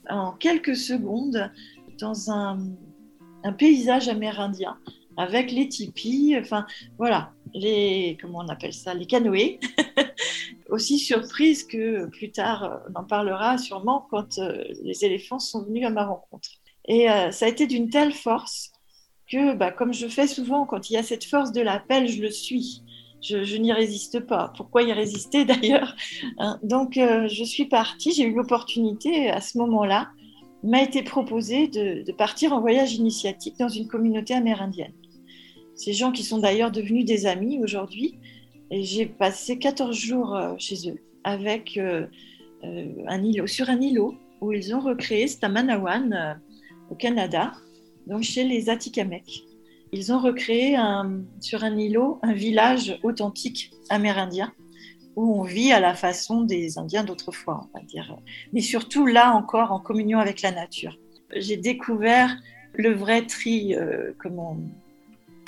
en 0.10 0.34
quelques 0.34 0.75
secondes 0.75 1.51
dans 2.00 2.32
un, 2.32 2.60
un 3.44 3.53
paysage 3.53 4.10
amérindien 4.10 4.77
avec 5.18 5.51
les 5.51 5.68
tipis, 5.68 6.36
enfin 6.39 6.65
voilà, 6.98 7.34
les 7.53 8.18
comment 8.22 8.39
on 8.39 8.48
appelle 8.48 8.74
ça, 8.74 8.94
les 8.94 9.06
canoës. 9.06 9.60
Aussi 10.70 11.00
surprise 11.00 11.65
que 11.65 12.06
plus 12.06 12.32
tard, 12.32 12.82
on 12.89 13.00
en 13.01 13.03
parlera 13.03 13.58
sûrement 13.58 14.08
quand 14.10 14.38
euh, 14.38 14.63
les 14.84 15.03
éléphants 15.03 15.39
sont 15.39 15.63
venus 15.63 15.86
à 15.86 15.89
ma 15.89 16.06
rencontre. 16.06 16.50
Et 16.88 17.10
euh, 17.10 17.32
ça 17.32 17.46
a 17.46 17.50
été 17.50 17.68
d'une 17.68 17.89
telle 17.89 18.13
force 18.13 18.70
bah, 19.38 19.71
comme 19.71 19.93
je 19.93 20.07
fais 20.07 20.27
souvent, 20.27 20.65
quand 20.65 20.89
il 20.89 20.93
y 20.93 20.97
a 20.97 21.03
cette 21.03 21.25
force 21.25 21.51
de 21.51 21.61
l'appel, 21.61 22.07
je 22.07 22.21
le 22.21 22.29
suis. 22.29 22.83
Je, 23.21 23.55
n'y 23.57 23.71
résiste 23.71 24.19
pas. 24.21 24.51
Pourquoi 24.57 24.81
y 24.81 24.91
résister 24.91 25.45
d'ailleurs 25.45 25.95
hein? 26.39 26.59
Donc, 26.63 26.97
euh, 26.97 27.27
je 27.27 27.43
suis 27.43 27.65
partie. 27.65 28.11
J'ai 28.13 28.23
eu 28.23 28.33
l'opportunité 28.33 29.29
à 29.29 29.41
ce 29.41 29.57
moment-là. 29.59 30.09
M'a 30.63 30.81
été 30.81 31.03
proposé 31.03 31.67
de, 31.67 32.11
partir 32.13 32.53
en 32.53 32.61
voyage 32.61 32.93
initiatique 32.93 33.57
dans 33.57 33.69
une 33.69 33.88
communauté 33.88 34.33
amérindienne. 34.33 34.93
Ces 35.75 35.93
gens 35.93 36.11
qui 36.11 36.23
sont 36.23 36.39
d'ailleurs 36.39 36.71
devenus 36.71 37.05
des 37.05 37.25
amis 37.25 37.59
aujourd'hui. 37.63 38.15
Et 38.69 38.83
j'ai 38.83 39.05
passé 39.05 39.57
14 39.59 39.95
jours 39.95 40.35
euh, 40.35 40.53
chez 40.57 40.89
eux 40.89 40.97
avec 41.23 41.79
un 42.63 43.23
îlot, 43.23 43.45
sur 43.45 43.69
un 43.69 43.79
îlot 43.79 44.15
où 44.39 44.51
ils 44.53 44.73
ont 44.73 44.79
recréé, 44.79 45.27
c'est 45.27 45.43
à 45.43 45.50
Manawan, 45.50 46.41
au 46.89 46.95
Canada, 46.95 47.53
donc 48.08 48.24
chez 48.24 48.43
les 48.43 48.70
Atikamekw. 48.70 49.46
Ils 49.93 50.13
ont 50.13 50.20
recréé 50.20 50.77
sur 51.41 51.63
un 51.63 51.77
îlot 51.77 52.20
un 52.24 52.34
village 52.34 52.98
authentique 53.03 53.72
amérindien 53.89 54.53
où 55.17 55.41
on 55.41 55.43
vit 55.43 55.74
à 55.74 55.81
la 55.81 55.93
façon 55.93 56.41
des 56.41 56.77
Indiens 56.77 57.03
d'autrefois, 57.03 57.67
on 57.74 57.77
va 57.77 57.84
dire. 57.84 58.15
Mais 58.53 58.62
surtout 58.62 59.05
là 59.05 59.34
encore 59.34 59.74
en 59.74 59.79
communion 59.79 60.20
avec 60.20 60.41
la 60.41 60.51
nature. 60.51 60.98
J'ai 61.36 61.58
découvert 61.58 62.38
le 62.74 62.93
vrai 62.93 63.25
tri, 63.25 63.75
euh, 63.75 64.13
comment 64.17 64.58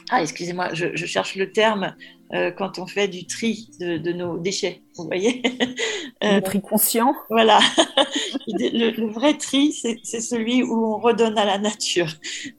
ah, 0.10 0.22
excusez-moi, 0.22 0.74
je, 0.74 0.95
cherche 1.05 1.36
le 1.36 1.51
terme 1.51 1.95
euh, 2.33 2.49
quand 2.49 2.79
on 2.79 2.87
fait 2.87 3.07
du 3.07 3.27
tri 3.27 3.69
de, 3.79 4.11
nos 4.11 4.39
déchets, 4.39 4.81
vous 4.95 5.05
voyez 5.05 5.43
Le 6.21 6.39
tri 6.39 6.61
conscient 6.61 7.13
Voilà. 7.29 7.59
le, 8.47 9.05
vrai 9.11 9.37
tri, 9.37 9.71
c'est 9.71 10.21
celui 10.21 10.63
où 10.63 10.73
on 10.73 10.97
redonne 10.97 11.37
à 11.37 11.45
la 11.45 11.59
nature. 11.59 12.07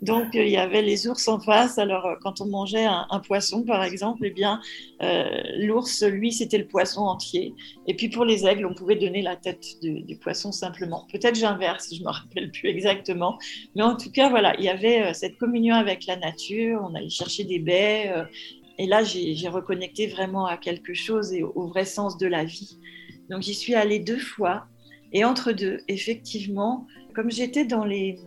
Donc, 0.01 0.37
euh, 0.37 0.45
il 0.45 0.51
y 0.51 0.57
avait 0.57 0.83
les 0.83 1.09
ours 1.09 1.27
en 1.27 1.41
face. 1.41 1.79
Alors, 1.79 2.07
euh, 2.07 2.15
quand 2.23 2.41
on 2.41 2.47
mangeait 2.47 2.85
un, 2.85 3.21
poisson, 3.27 3.65
par 3.65 3.83
exemple, 3.83 4.21
eh 4.27 4.31
bien, 4.31 4.61
l'ours, 5.59 6.05
lui, 6.05 6.31
c'était 6.33 6.59
le 6.59 6.67
poisson 6.67 7.01
entier. 7.01 7.55
Et 7.89 7.95
puis, 7.95 8.09
pour 8.09 8.25
les 8.25 8.47
aigles, 8.47 8.67
on 8.67 8.75
pouvait 8.75 8.97
donner 8.97 9.23
la 9.23 9.35
tête 9.35 9.65
du, 9.83 10.17
poisson 10.19 10.53
simplement. 10.53 11.07
Peut-être 11.11 11.35
j'inverse, 11.35 11.89
je 11.93 12.01
ne 12.01 12.05
me 12.05 12.11
rappelle 12.11 12.53
plus 12.53 12.69
exactement. 12.69 13.39
Mais 13.75 13.83
en 13.83 13.97
tout 13.97 14.13
cas, 14.13 14.29
voilà, 14.29 14.55
il 14.59 14.65
y 14.65 14.69
avait 14.69 15.15
cette 15.15 15.37
communion 15.39 15.75
avec 15.75 16.07
la 16.07 16.17
nature. 16.17 16.87
On 16.89 16.95
allait 16.95 17.09
chercher 17.09 17.43
des 17.45 17.59
baies. 17.59 18.13
Et 18.79 18.87
là, 18.87 19.05
j'ai 19.05 19.49
reconnecté 19.49 20.07
vraiment 20.09 20.47
à 20.47 20.57
quelque 20.57 20.95
chose 20.95 21.33
et 21.33 21.43
au, 21.43 21.67
vrai 21.69 21.85
sens 21.85 22.19
de 22.19 22.27
la 22.27 22.45
vie. 22.45 22.79
Donc, 23.31 23.43
j'y 23.43 23.55
suis 23.55 23.75
allée 23.75 24.01
deux 24.01 24.19
fois. 24.19 24.67
Et 25.13 25.25
entre 25.25 25.53
deux, 25.53 25.79
effectivement, 25.87 26.87
comme 27.15 27.31
j'étais 27.31 27.65
dans 27.65 27.85
les, 27.85 28.19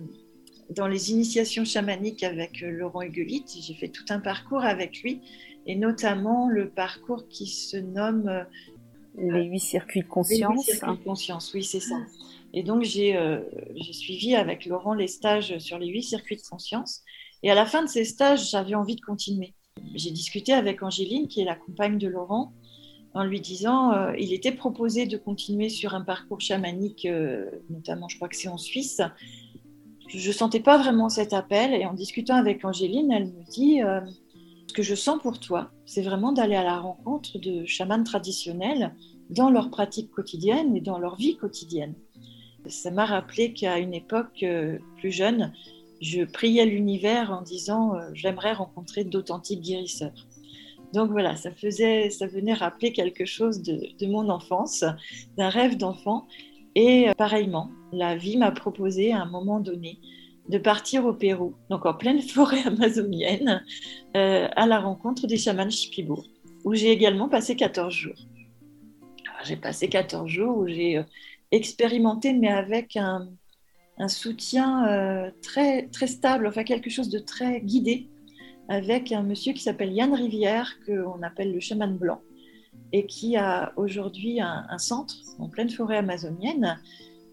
dans 0.69 0.87
les 0.87 1.11
initiations 1.11 1.65
chamaniques 1.65 2.23
avec 2.23 2.63
euh, 2.63 2.71
Laurent 2.71 3.01
Huguelite, 3.01 3.57
j'ai 3.61 3.73
fait 3.73 3.89
tout 3.89 4.05
un 4.09 4.19
parcours 4.19 4.63
avec 4.63 5.01
lui, 5.01 5.21
et 5.65 5.75
notamment 5.75 6.47
le 6.47 6.69
parcours 6.69 7.27
qui 7.27 7.47
se 7.47 7.75
nomme 7.75 8.29
euh, 8.29 8.43
les 9.17 9.43
huit 9.43 9.59
circuits 9.59 10.01
de 10.01 10.07
conscience. 10.07 10.49
Les 10.49 10.71
huit 10.71 10.77
circuits 10.77 10.97
de 10.97 11.03
conscience, 11.03 11.53
oui, 11.53 11.63
c'est 11.65 11.81
ça. 11.81 11.97
Et 12.53 12.63
donc, 12.63 12.83
j'ai 12.83 13.17
euh, 13.17 13.41
suivi 13.91 14.35
avec 14.35 14.65
Laurent 14.65 14.93
les 14.93 15.07
stages 15.07 15.57
sur 15.57 15.77
les 15.77 15.87
huit 15.87 16.03
circuits 16.03 16.37
de 16.37 16.41
conscience. 16.49 17.01
Et 17.43 17.51
à 17.51 17.55
la 17.55 17.65
fin 17.65 17.83
de 17.83 17.89
ces 17.89 18.05
stages, 18.05 18.49
j'avais 18.49 18.75
envie 18.75 18.95
de 18.95 19.01
continuer 19.01 19.53
j'ai 19.95 20.11
discuté 20.11 20.53
avec 20.53 20.83
Angéline, 20.83 21.27
qui 21.27 21.41
est 21.41 21.45
la 21.45 21.55
compagne 21.55 21.97
de 21.97 22.07
Laurent, 22.07 22.53
en 23.13 23.23
lui 23.23 23.41
disant 23.41 23.93
euh, 23.93 24.13
il 24.19 24.33
était 24.33 24.51
proposé 24.51 25.07
de 25.07 25.17
continuer 25.17 25.69
sur 25.69 25.95
un 25.95 26.01
parcours 26.01 26.39
chamanique, 26.39 27.05
euh, 27.05 27.49
notamment, 27.69 28.07
je 28.07 28.15
crois 28.15 28.27
que 28.29 28.35
c'est 28.35 28.47
en 28.47 28.57
Suisse. 28.57 29.01
Je 30.07 30.27
ne 30.27 30.33
sentais 30.33 30.59
pas 30.59 30.77
vraiment 30.77 31.09
cet 31.09 31.33
appel, 31.33 31.73
et 31.73 31.85
en 31.85 31.93
discutant 31.93 32.35
avec 32.35 32.63
Angéline, 32.63 33.11
elle 33.11 33.25
me 33.25 33.43
dit 33.49 33.81
euh, 33.81 34.01
ce 34.67 34.73
que 34.73 34.83
je 34.83 34.95
sens 34.95 35.19
pour 35.21 35.39
toi, 35.39 35.71
c'est 35.85 36.01
vraiment 36.01 36.31
d'aller 36.31 36.55
à 36.55 36.63
la 36.63 36.79
rencontre 36.79 37.39
de 37.39 37.65
chamans 37.65 38.03
traditionnels 38.03 38.93
dans 39.29 39.49
leur 39.49 39.69
pratique 39.69 40.11
quotidienne 40.11 40.75
et 40.75 40.81
dans 40.81 40.99
leur 40.99 41.15
vie 41.15 41.35
quotidienne. 41.37 41.95
Ça 42.67 42.91
m'a 42.91 43.05
rappelé 43.05 43.53
qu'à 43.53 43.79
une 43.79 43.93
époque 43.93 44.45
plus 44.97 45.11
jeune, 45.11 45.53
je 46.01 46.23
priais 46.23 46.65
l'univers 46.65 47.31
en 47.31 47.41
disant 47.41 47.95
euh, 47.95 48.09
j'aimerais 48.13 48.53
rencontrer 48.53 49.03
d'authentiques 49.03 49.61
guérisseurs. 49.61 50.27
Donc 50.93 51.11
voilà, 51.11 51.35
ça 51.35 51.51
faisait, 51.51 52.09
ça 52.09 52.27
venait 52.27 52.53
rappeler 52.53 52.93
quelque 52.93 53.25
chose 53.25 53.61
de, 53.61 54.05
mon 54.05 54.29
enfance, 54.29 54.85
d'un 55.37 55.49
rêve 55.49 55.77
d'enfant. 55.77 56.27
Et 56.75 57.09
euh, 57.09 57.13
pareillement, 57.13 57.69
la 57.91 58.15
vie 58.15 58.37
m'a 58.37 58.51
proposé 58.51 59.11
à 59.11 59.21
un 59.21 59.25
moment 59.25 59.59
donné 59.59 59.99
de 60.47 60.57
partir 60.57 61.05
au 61.05 61.13
Pérou, 61.13 61.55
donc 61.69 61.85
en 61.85 61.93
pleine 61.93 62.21
forêt 62.35 62.63
amazonienne, 62.65 63.63
euh, 64.15 64.47
à 64.55 64.65
la 64.65 64.79
rencontre 64.79 65.27
des 65.27 65.37
chamans 65.37 65.69
Shipibo, 65.69 66.23
où 66.63 66.73
j'ai 66.73 66.91
également 66.91 67.27
passé 67.27 67.55
14 67.55 67.93
jours. 67.93 68.27
J'ai 69.43 69.57
passé 69.57 69.87
14 69.89 70.27
jours 70.27 70.57
où 70.57 70.67
j'ai 70.67 71.01
expérimenté, 71.51 72.33
mais 72.33 72.49
avec 72.49 72.97
un, 72.97 73.29
un 73.97 74.07
soutien 74.07 74.87
euh, 74.87 75.31
très, 75.41 75.87
très 75.87 76.07
stable, 76.07 76.47
enfin 76.47 76.63
quelque 76.63 76.89
chose 76.89 77.09
de 77.09 77.19
très 77.19 77.61
guidé, 77.61 78.07
avec 78.69 79.11
un 79.11 79.23
monsieur 79.23 79.53
qui 79.53 79.63
s'appelle 79.63 79.91
Yann 79.91 80.13
Rivière, 80.13 80.77
qu'on 80.85 81.21
appelle 81.23 81.53
le 81.53 81.59
chaman 81.59 81.97
blanc, 81.97 82.21
et 82.93 83.05
qui 83.05 83.37
a 83.37 83.73
aujourd'hui 83.75 84.39
un, 84.39 84.77
centre 84.77 85.15
en 85.39 85.49
pleine 85.49 85.69
forêt 85.69 85.97
amazonienne, 85.97 86.79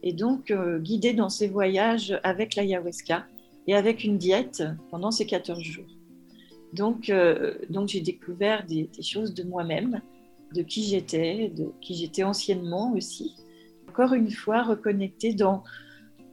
et 0.02 0.12
donc 0.12 0.50
euh, 0.50 0.78
guidé 0.78 1.12
dans 1.12 1.28
ses 1.28 1.48
voyages 1.48 2.18
avec 2.22 2.54
l'ayahuasca 2.54 3.26
et 3.66 3.74
avec 3.74 4.04
une 4.04 4.18
diète 4.18 4.62
pendant 4.90 5.10
ces 5.10 5.26
14 5.26 5.60
jours. 5.62 5.86
Donc, 6.72 7.08
euh, 7.08 7.54
donc 7.70 7.88
j'ai 7.88 8.00
découvert 8.00 8.66
des, 8.66 8.90
des, 8.94 9.02
choses 9.02 9.32
de 9.32 9.44
moi-même, 9.44 10.02
de 10.54 10.62
qui 10.62 10.84
j'étais, 10.84 11.48
de 11.48 11.72
qui 11.80 11.94
j'étais 11.94 12.22
anciennement 12.22 12.92
aussi. 12.94 13.34
Encore 13.88 14.12
une 14.12 14.30
fois, 14.30 14.62
reconnectée 14.62 15.34
dans 15.34 15.62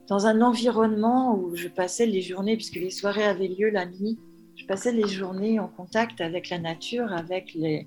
dans 0.08 0.26
un 0.26 0.40
environnement 0.42 1.36
où 1.36 1.54
je 1.56 1.68
passais 1.68 2.06
les 2.06 2.22
journées, 2.22 2.56
puisque 2.56 2.76
les 2.76 2.90
soirées 2.90 3.24
avaient 3.24 3.48
lieu 3.48 3.70
la 3.70 3.86
nuit, 3.86 4.18
je 4.56 4.66
passais 4.66 4.92
les 4.92 5.08
journées 5.08 5.58
en 5.58 5.68
contact 5.68 6.20
avec 6.20 6.50
la 6.50 6.58
nature, 6.58 7.12
avec 7.12 7.54
les, 7.54 7.86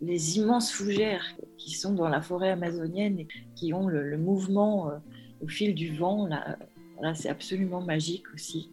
les 0.00 0.38
immenses 0.38 0.72
fougères 0.72 1.24
qui 1.58 1.72
sont 1.72 1.94
dans 1.94 2.08
la 2.08 2.20
forêt 2.20 2.50
amazonienne 2.50 3.20
et 3.20 3.28
qui 3.54 3.72
ont 3.72 3.88
le, 3.88 4.16
mouvement 4.16 4.90
euh, 4.90 4.96
au 5.42 5.48
fil 5.48 5.74
du 5.74 5.94
vent. 5.94 6.26
Là, 6.26 6.56
là 7.00 7.14
c'est 7.14 7.28
absolument 7.28 7.80
magique 7.80 8.24
aussi. 8.34 8.70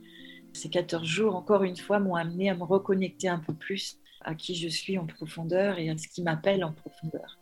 Ces 0.54 0.70
14 0.70 1.04
jours, 1.04 1.36
encore 1.36 1.64
une 1.64 1.78
fois, 1.78 2.00
m'ont 2.00 2.16
amené 2.16 2.50
à 2.50 2.56
me 2.56 2.64
reconnecter 2.64 3.28
un 3.28 3.40
peu 3.40 3.54
plus 3.54 3.98
à 4.22 4.36
qui 4.36 4.56
je 4.56 4.68
suis 4.68 4.98
en 4.98 5.06
profondeur 5.06 5.80
et 5.80 5.90
à 5.90 5.98
ce 5.98 6.08
qui 6.08 6.22
m'appelle 6.22 6.64
en 6.64 6.72
profondeur. 6.72 7.40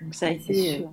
Donc 0.00 0.14
ça 0.14 0.26
a 0.26 0.30
été 0.30 0.82
euh, 0.82 0.86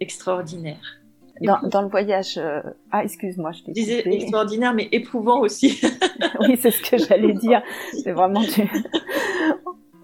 extraordinaire. 0.00 1.01
Dans, 1.40 1.82
le 1.82 1.88
voyage. 1.88 2.38
Euh, 2.38 2.60
ah, 2.90 3.02
excuse-moi, 3.02 3.52
je 3.52 3.62
t'ai 3.64 3.72
disais 3.72 4.02
extraordinaire, 4.06 4.74
mais 4.74 4.88
éprouvant 4.92 5.40
aussi. 5.40 5.80
oui, 6.40 6.56
c'est 6.60 6.70
ce 6.70 6.82
que 6.82 6.98
j'allais 6.98 7.32
dire. 7.32 7.62
C'est 8.02 8.12
vraiment. 8.12 8.42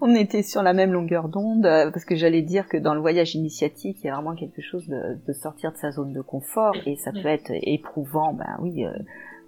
On 0.01 0.15
était 0.15 0.43
sur 0.43 0.63
la 0.63 0.73
même 0.73 0.93
longueur 0.93 1.27
d'onde 1.27 1.65
euh, 1.65 1.91
parce 1.91 2.05
que 2.05 2.15
j'allais 2.15 2.41
dire 2.41 2.69
que 2.69 2.77
dans 2.77 2.93
le 2.93 3.01
voyage 3.01 3.35
initiatique, 3.35 3.97
il 4.01 4.07
y 4.07 4.09
a 4.09 4.15
vraiment 4.15 4.33
quelque 4.33 4.61
chose 4.61 4.87
de, 4.87 5.17
de 5.27 5.33
sortir 5.33 5.73
de 5.73 5.77
sa 5.77 5.91
zone 5.91 6.13
de 6.13 6.21
confort 6.21 6.73
et 6.85 6.95
ça 6.95 7.11
peut 7.11 7.27
être 7.27 7.51
éprouvant, 7.63 8.33
ben 8.33 8.57
oui, 8.61 8.85
euh, 8.85 8.93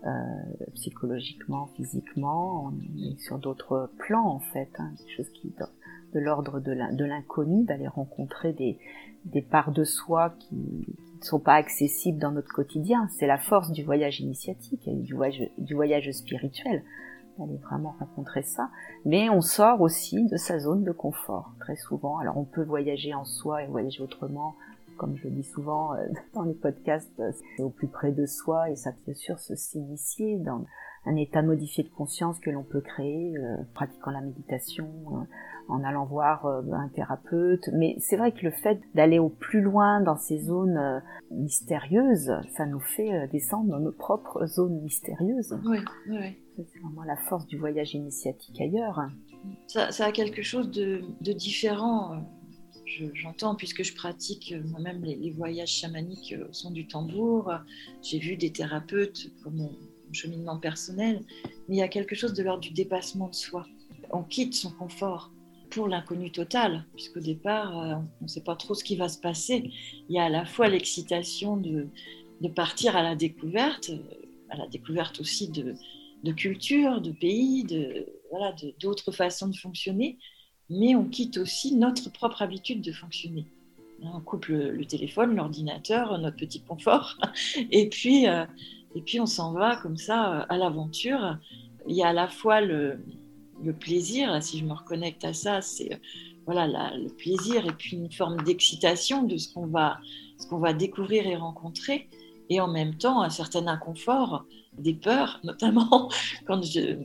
euh, 0.06 0.10
psychologiquement, 0.76 1.70
physiquement, 1.78 2.66
on 2.66 2.72
est 3.02 3.18
sur 3.22 3.38
d'autres 3.38 3.92
plans 3.98 4.28
en 4.28 4.40
fait, 4.40 4.70
hein, 4.78 4.92
quelque 4.98 5.16
chose 5.16 5.30
qui 5.30 5.54
de 6.14 6.20
l'ordre 6.20 6.60
de 6.60 7.06
l'inconnu, 7.06 7.64
d'aller 7.64 7.88
rencontrer 7.88 8.52
des, 8.52 8.78
des 9.24 9.42
parts 9.42 9.72
de 9.72 9.86
soi 9.86 10.34
qui, 10.38 10.86
ne 11.22 11.26
sont 11.26 11.40
pas 11.40 11.54
accessibles 11.54 12.20
dans 12.20 12.32
notre 12.32 12.52
quotidien. 12.52 13.08
C'est 13.18 13.28
la 13.28 13.38
force 13.38 13.72
du 13.72 13.84
voyage 13.84 14.20
initiatique 14.20 14.88
et 14.88 14.94
du 14.94 15.14
voyage, 15.14 15.50
du 15.58 15.76
voyage 15.76 16.12
spirituel 16.12 16.84
d'aller 17.38 17.58
vraiment 17.58 17.96
rencontrer 18.00 18.42
ça. 18.42 18.70
Mais 19.06 19.30
on 19.30 19.42
sort 19.42 19.82
aussi 19.82 20.26
de 20.26 20.38
sa 20.38 20.60
zone 20.60 20.84
de 20.84 20.92
confort 20.92 21.54
très 21.60 21.76
souvent. 21.76 22.18
Alors 22.18 22.38
on 22.38 22.44
peut 22.44 22.64
voyager 22.64 23.14
en 23.14 23.24
soi 23.24 23.64
et 23.64 23.68
voyager 23.68 24.02
autrement. 24.02 24.56
Comme 24.98 25.16
je 25.16 25.24
le 25.24 25.32
dis 25.32 25.44
souvent 25.44 25.94
euh, 25.94 26.08
dans 26.34 26.44
les 26.44 26.54
podcasts, 26.54 27.20
euh, 27.20 27.32
c'est 27.56 27.64
au 27.64 27.70
plus 27.70 27.88
près 27.88 28.12
de 28.12 28.26
soi 28.26 28.70
et 28.70 28.76
ça 28.76 28.92
bien 29.06 29.16
sûr 29.16 29.40
se 29.40 29.56
s'initier 29.56 30.38
dans 30.38 30.66
un 31.06 31.16
état 31.16 31.42
modifié 31.42 31.84
de 31.84 31.90
conscience 31.90 32.40
que 32.40 32.50
l'on 32.52 32.64
peut 32.64 32.82
créer, 32.82 33.36
euh, 33.38 33.58
pratiquant 33.74 34.12
la 34.12 34.22
méditation, 34.22 34.88
en 35.68 35.84
allant 35.84 36.06
voir 36.06 36.46
euh, 36.46 36.62
un 36.74 36.90
thérapeute. 36.90 37.70
Mais 37.74 37.96
c'est 38.00 38.18
vrai 38.18 38.32
que 38.32 38.44
le 38.44 38.52
fait 38.52 38.82
d'aller 38.94 39.20
au 39.20 39.30
plus 39.30 39.62
loin 39.62 40.02
dans 40.02 40.18
ces 40.18 40.40
zones 40.40 40.78
euh, 40.78 41.00
mystérieuses, 41.32 42.32
ça 42.56 42.66
nous 42.66 42.80
fait 42.80 43.14
euh, 43.14 43.28
descendre 43.28 43.70
dans 43.70 43.80
nos 43.80 43.92
propres 43.92 44.46
zones 44.46 44.82
mystérieuses. 44.82 45.58
Oui, 45.66 45.80
oui. 46.10 46.36
C'est 46.58 46.80
vraiment 46.80 47.04
la 47.04 47.16
force 47.16 47.48
du 47.48 47.58
voyage 47.58 47.96
initiatique 47.96 48.60
ailleurs. 48.60 49.00
Ça, 49.68 49.88
a 50.06 50.12
quelque 50.12 50.44
chose 50.44 50.70
de, 50.70 51.02
différent. 51.34 52.24
J'entends, 53.14 53.56
puisque 53.56 53.84
je 53.84 53.96
pratique 53.96 54.54
moi-même 54.66 55.02
les, 55.04 55.32
voyages 55.32 55.72
chamaniques 55.72 56.36
au 56.38 56.52
son 56.52 56.70
du 56.72 56.88
tambour. 56.88 57.52
J'ai 58.04 58.20
vu 58.20 58.36
des 58.36 58.52
thérapeutes 58.52 59.32
pour 59.42 59.52
mon 59.54 59.72
cheminement 60.12 60.60
personnel, 60.60 61.22
mais 61.68 61.76
il 61.76 61.80
y 61.80 61.82
a 61.82 61.88
quelque 61.88 62.16
chose 62.16 62.34
de 62.34 62.44
l'ordre 62.44 62.62
du 62.62 62.74
dépassement 62.74 63.30
de 63.30 63.36
soi. 63.36 63.66
On 64.12 64.24
quitte 64.24 64.54
son 64.54 64.72
confort 64.72 65.32
pour 65.72 65.88
l'inconnu 65.88 66.32
total, 66.32 66.86
puisqu'au 66.96 67.22
départ, 67.22 67.80
euh, 67.80 67.96
on 68.20 68.26
ne 68.26 68.28
sait 68.28 68.44
pas 68.44 68.56
trop 68.56 68.76
ce 68.76 68.84
qui 68.84 68.96
va 68.96 69.10
se 69.10 69.20
passer. 69.20 69.72
Il 70.10 70.16
y 70.16 70.20
a 70.20 70.26
à 70.26 70.30
la 70.30 70.46
fois 70.46 70.68
l'excitation 70.68 71.58
de, 71.58 71.88
partir 72.56 72.96
à 72.96 73.02
la 73.02 73.16
découverte, 73.16 73.92
à 74.50 74.58
la 74.58 74.68
découverte 74.68 75.20
aussi 75.20 75.50
de, 75.50 75.76
de 76.24 76.32
culture, 76.32 77.02
de 77.02 77.12
pays, 77.12 77.64
de 77.64 78.06
voilà, 78.30 78.54
d'autres 78.80 79.12
façons 79.12 79.48
de 79.48 79.56
fonctionner, 79.56 80.18
mais 80.70 80.96
on 80.96 81.06
quitte 81.06 81.38
aussi 81.38 81.76
notre 81.76 82.12
propre 82.12 82.42
habitude 82.42 82.82
de 82.82 82.92
fonctionner. 82.92 83.46
On 84.04 84.20
coupe 84.20 84.48
le, 84.48 84.84
téléphone, 84.86 85.36
l'ordinateur, 85.36 86.18
notre 86.18 86.38
petit 86.38 86.62
confort, 86.62 87.18
et 87.72 87.88
puis, 87.88 88.28
euh, 88.28 88.46
et 88.96 89.02
puis 89.02 89.20
on 89.20 89.26
s'en 89.26 89.54
va 89.54 89.78
comme 89.78 89.98
ça 89.98 90.42
à 90.42 90.58
l'aventure. 90.58 91.38
Il 91.88 91.96
y 91.96 92.04
a 92.04 92.10
à 92.10 92.14
la 92.14 92.28
fois 92.28 92.62
le, 92.62 93.00
le 93.64 93.74
plaisir, 93.74 94.42
si 94.42 94.60
je 94.60 94.66
me 94.66 94.74
reconnecte 94.74 95.24
à 95.26 95.34
ça, 95.34 95.62
c'est 95.62 95.94
euh, 95.94 95.98
voilà 96.46 96.68
le 96.96 97.10
plaisir 97.10 97.66
et 97.66 97.72
puis 97.72 97.98
une 97.98 98.12
forme 98.12 98.42
d'excitation 98.44 99.24
de 99.24 99.38
ce 99.38 99.54
qu'on 99.54 99.68
va, 99.68 100.00
ce 100.40 100.48
qu'on 100.48 100.60
va 100.60 100.74
découvrir 100.74 101.28
et 101.28 101.36
rencontrer, 101.36 102.10
et 102.50 102.60
en 102.60 102.68
même 102.68 102.96
temps 102.96 103.22
un 103.22 103.30
certain 103.30 103.68
inconfort, 103.68 104.46
des 104.78 104.94
peurs, 104.94 105.40
notamment 105.44 106.10
quand 106.48 106.64
je, 106.64 106.98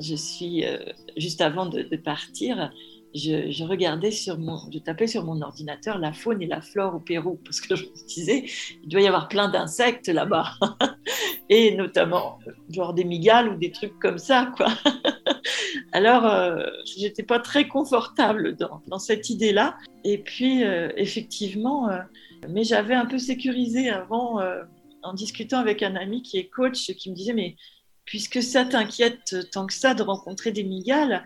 je 0.00 0.14
suis 0.14 0.64
euh, 0.64 0.78
juste 1.16 1.40
avant 1.40 1.66
de, 1.66 1.96
partir. 1.96 2.70
Je, 3.16 3.64
regardais 3.64 4.10
sur 4.10 4.38
mon, 4.38 4.58
je 4.70 4.78
tapais 4.78 5.06
sur 5.06 5.24
mon 5.24 5.40
ordinateur 5.40 5.98
la 5.98 6.12
faune 6.12 6.42
et 6.42 6.46
la 6.46 6.60
flore 6.60 6.96
au 6.96 7.00
Pérou 7.00 7.40
parce 7.44 7.60
que 7.60 7.74
je 7.76 7.84
me 7.84 8.06
disais, 8.06 8.44
il 8.82 8.88
doit 8.88 9.00
y 9.00 9.06
avoir 9.06 9.28
plein 9.28 9.48
d'insectes 9.48 10.08
là-bas, 10.08 10.52
et 11.48 11.74
notamment 11.74 12.38
genre 12.68 12.92
des 12.92 13.04
migales 13.04 13.48
ou 13.48 13.56
des 13.56 13.70
trucs 13.70 13.98
comme 13.98 14.18
ça, 14.18 14.52
quoi. 14.56 14.68
Alors, 15.92 16.26
euh, 16.26 16.66
j'étais 16.84 17.22
pas 17.22 17.38
très 17.38 17.68
confortable 17.68 18.56
dans, 18.56 18.98
cette 18.98 19.30
idée-là. 19.30 19.76
Et 20.04 20.18
puis, 20.18 20.64
euh, 20.64 20.90
effectivement, 20.96 21.88
euh, 21.88 22.00
mais 22.48 22.64
j'avais 22.64 22.94
un 22.94 23.06
peu 23.06 23.18
sécurisé 23.18 23.88
avant, 23.88 24.40
euh, 24.40 24.62
en 25.02 25.14
discutant 25.14 25.58
avec 25.58 25.82
un 25.82 25.96
ami 25.96 26.22
qui 26.22 26.38
est 26.38 26.48
coach, 26.48 26.92
qui 26.92 27.10
me 27.10 27.14
disait, 27.14 27.32
mais 27.32 27.56
puisque 28.04 28.42
ça 28.42 28.64
t'inquiète 28.64 29.36
tant 29.52 29.66
que 29.66 29.72
ça 29.72 29.94
de 29.94 30.02
rencontrer 30.02 30.52
des 30.52 30.64
migales, 30.64 31.24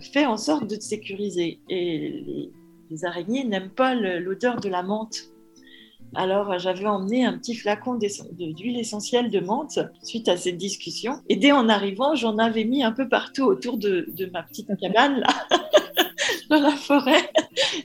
fais 0.00 0.26
en 0.26 0.36
sorte 0.36 0.68
de 0.68 0.76
te 0.76 0.82
sécuriser. 0.82 1.60
Et 1.68 2.50
les 2.90 3.04
araignées 3.04 3.44
n'aiment 3.44 3.70
pas 3.70 3.94
l'odeur 3.94 4.60
de 4.60 4.68
la 4.68 4.82
menthe. 4.82 5.30
Alors, 6.16 6.58
j'avais 6.58 6.86
emmené 6.86 7.24
un 7.24 7.36
petit 7.38 7.54
flacon 7.54 7.98
d'huile 7.98 8.78
essentielle 8.78 9.30
de 9.30 9.40
menthe 9.40 9.80
suite 10.02 10.28
à 10.28 10.36
cette 10.36 10.56
discussion. 10.56 11.20
Et 11.28 11.36
dès 11.36 11.52
en 11.52 11.68
arrivant, 11.68 12.14
j'en 12.14 12.38
avais 12.38 12.64
mis 12.64 12.84
un 12.84 12.92
peu 12.92 13.08
partout 13.08 13.42
autour 13.44 13.78
de, 13.78 14.06
ma 14.32 14.42
petite 14.42 14.68
cabane, 14.80 15.20
là, 15.20 15.26
dans 16.50 16.60
la 16.60 16.70
forêt, 16.70 17.30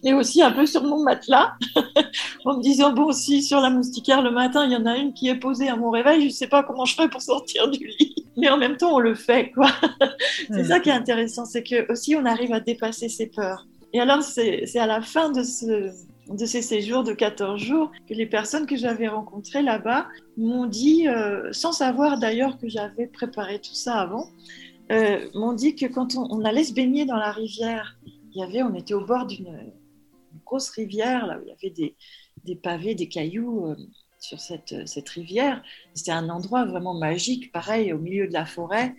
et 0.03 0.13
aussi 0.13 0.41
un 0.41 0.51
peu 0.51 0.65
sur 0.65 0.83
mon 0.83 1.03
matelas, 1.03 1.53
en 2.45 2.57
me 2.57 2.61
disant, 2.61 2.93
bon, 2.93 3.11
si 3.11 3.41
sur 3.41 3.59
la 3.59 3.69
moustiquaire 3.69 4.21
le 4.21 4.31
matin, 4.31 4.65
il 4.65 4.71
y 4.71 4.75
en 4.75 4.85
a 4.85 4.97
une 4.97 5.13
qui 5.13 5.27
est 5.29 5.35
posée 5.35 5.69
à 5.69 5.75
mon 5.75 5.89
réveil, 5.89 6.21
je 6.21 6.25
ne 6.25 6.31
sais 6.31 6.47
pas 6.47 6.63
comment 6.63 6.85
je 6.85 6.95
ferai 6.95 7.09
pour 7.09 7.21
sortir 7.21 7.69
du 7.69 7.87
lit. 7.87 8.15
Mais 8.37 8.49
en 8.49 8.57
même 8.57 8.77
temps, 8.77 8.95
on 8.95 8.99
le 8.99 9.15
fait, 9.15 9.51
quoi. 9.51 9.69
c'est 10.49 10.63
ça 10.63 10.79
qui 10.79 10.89
est 10.89 10.93
intéressant, 10.93 11.45
c'est 11.45 11.63
que 11.63 11.91
aussi 11.91 12.15
on 12.15 12.25
arrive 12.25 12.53
à 12.53 12.59
dépasser 12.59 13.09
ses 13.09 13.27
peurs. 13.27 13.65
Et 13.91 13.99
alors, 13.99 14.21
c'est 14.21 14.77
à 14.77 14.85
la 14.85 15.01
fin 15.01 15.31
de 15.31 15.43
ce, 15.43 15.91
de 16.29 16.45
ces 16.45 16.61
séjours 16.61 17.03
de 17.03 17.13
14 17.13 17.59
jours 17.59 17.91
que 18.07 18.13
les 18.13 18.25
personnes 18.25 18.65
que 18.65 18.75
j'avais 18.75 19.07
rencontrées 19.07 19.63
là-bas 19.63 20.07
m'ont 20.37 20.65
dit, 20.65 21.07
euh, 21.07 21.51
sans 21.51 21.71
savoir 21.71 22.19
d'ailleurs 22.19 22.57
que 22.59 22.69
j'avais 22.69 23.07
préparé 23.07 23.59
tout 23.59 23.73
ça 23.73 23.95
avant, 23.95 24.29
euh, 24.91 25.27
m'ont 25.33 25.53
dit 25.53 25.75
que 25.75 25.85
quand 25.85 26.15
on, 26.15 26.43
allait 26.45 26.63
se 26.63 26.73
baigner 26.73 27.05
dans 27.05 27.17
la 27.17 27.31
rivière, 27.31 27.97
il 28.33 28.39
y 28.39 28.43
avait, 28.43 28.63
on 28.63 28.73
était 28.75 28.93
au 28.93 29.05
bord 29.05 29.25
d'une 29.25 29.71
grosse 30.45 30.69
rivière, 30.69 31.27
là 31.27 31.39
où 31.39 31.41
il 31.43 31.49
y 31.49 31.51
avait 31.51 31.95
des, 32.43 32.55
pavés, 32.55 32.95
des 32.95 33.07
cailloux 33.07 33.67
euh, 33.67 33.75
sur 34.19 34.39
cette, 34.39 34.87
cette 34.87 35.09
rivière. 35.09 35.63
C'était 35.93 36.11
un 36.11 36.29
endroit 36.29 36.65
vraiment 36.65 36.93
magique, 36.93 37.51
pareil, 37.51 37.93
au 37.93 37.97
milieu 37.97 38.27
de 38.27 38.33
la 38.33 38.45
forêt, 38.45 38.95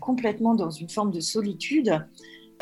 complètement 0.00 0.54
dans 0.54 0.70
une 0.70 0.88
forme 0.88 1.10
de 1.10 1.20
solitude. 1.20 2.02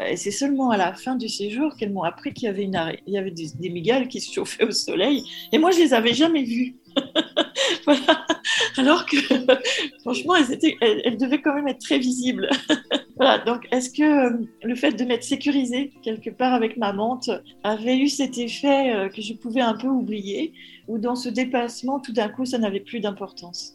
Et 0.05 0.17
c'est 0.17 0.33
seulement 0.33 0.71
à 0.71 0.77
la 0.77 0.93
fin 0.93 1.15
du 1.15 1.29
séjour 1.29 1.77
qu'elles 1.77 1.93
m'ont 1.93 2.03
appris 2.03 2.35
qu'il 2.35 2.47
y 2.47 2.49
avait, 2.49 2.65
une 2.65 2.77
il 3.07 3.15
y 3.15 3.19
avait 3.19 3.31
des, 3.31 3.51
des, 3.55 3.71
migales 3.71 4.09
qui 4.09 4.21
se 4.21 4.33
chauffaient 4.33 4.65
au 4.65 4.73
soleil. 4.73 5.23
Et 5.53 5.59
moi, 5.59 5.71
je 5.71 5.79
les 5.79 5.95
avais 5.95 6.15
jamais 6.15 6.43
vues. 6.43 6.77
Alors 8.77 9.07
que, 9.07 9.17
franchement, 10.01 10.35
elles, 10.35 10.53
étaient, 10.53 10.77
elles, 10.81 11.17
devaient 11.17 11.41
quand 11.41 11.55
même 11.55 11.69
être 11.69 11.81
très 11.81 11.99
visibles. 11.99 12.49
voilà. 13.17 13.39
Donc, 13.39 13.69
est-ce 13.71 13.91
que 13.91 14.03
euh, 14.03 14.47
le 14.63 14.75
fait 14.75 14.93
de 14.93 15.05
m'être 15.05 15.23
sécurisée 15.23 15.93
quelque 16.03 16.31
part 16.31 16.53
avec 16.53 16.77
ma 16.77 16.93
menthe 16.93 17.31
avait 17.63 17.97
eu 17.97 18.09
cet 18.09 18.39
effet 18.39 18.95
euh, 18.95 19.09
que 19.09 19.23
je 19.23 19.35
pouvais 19.35 19.61
un 19.61 19.75
peu 19.75 19.87
oublier 19.87 20.53
Ou 20.89 20.99
dans 20.99 21.15
ce 21.15 21.29
dépassement, 21.29 22.01
tout 22.01 22.13
d'un 22.13 22.29
coup, 22.29 22.45
ça 22.45 22.59
n'avait 22.59 22.81
plus 22.81 23.01
d'importance? 23.01 23.75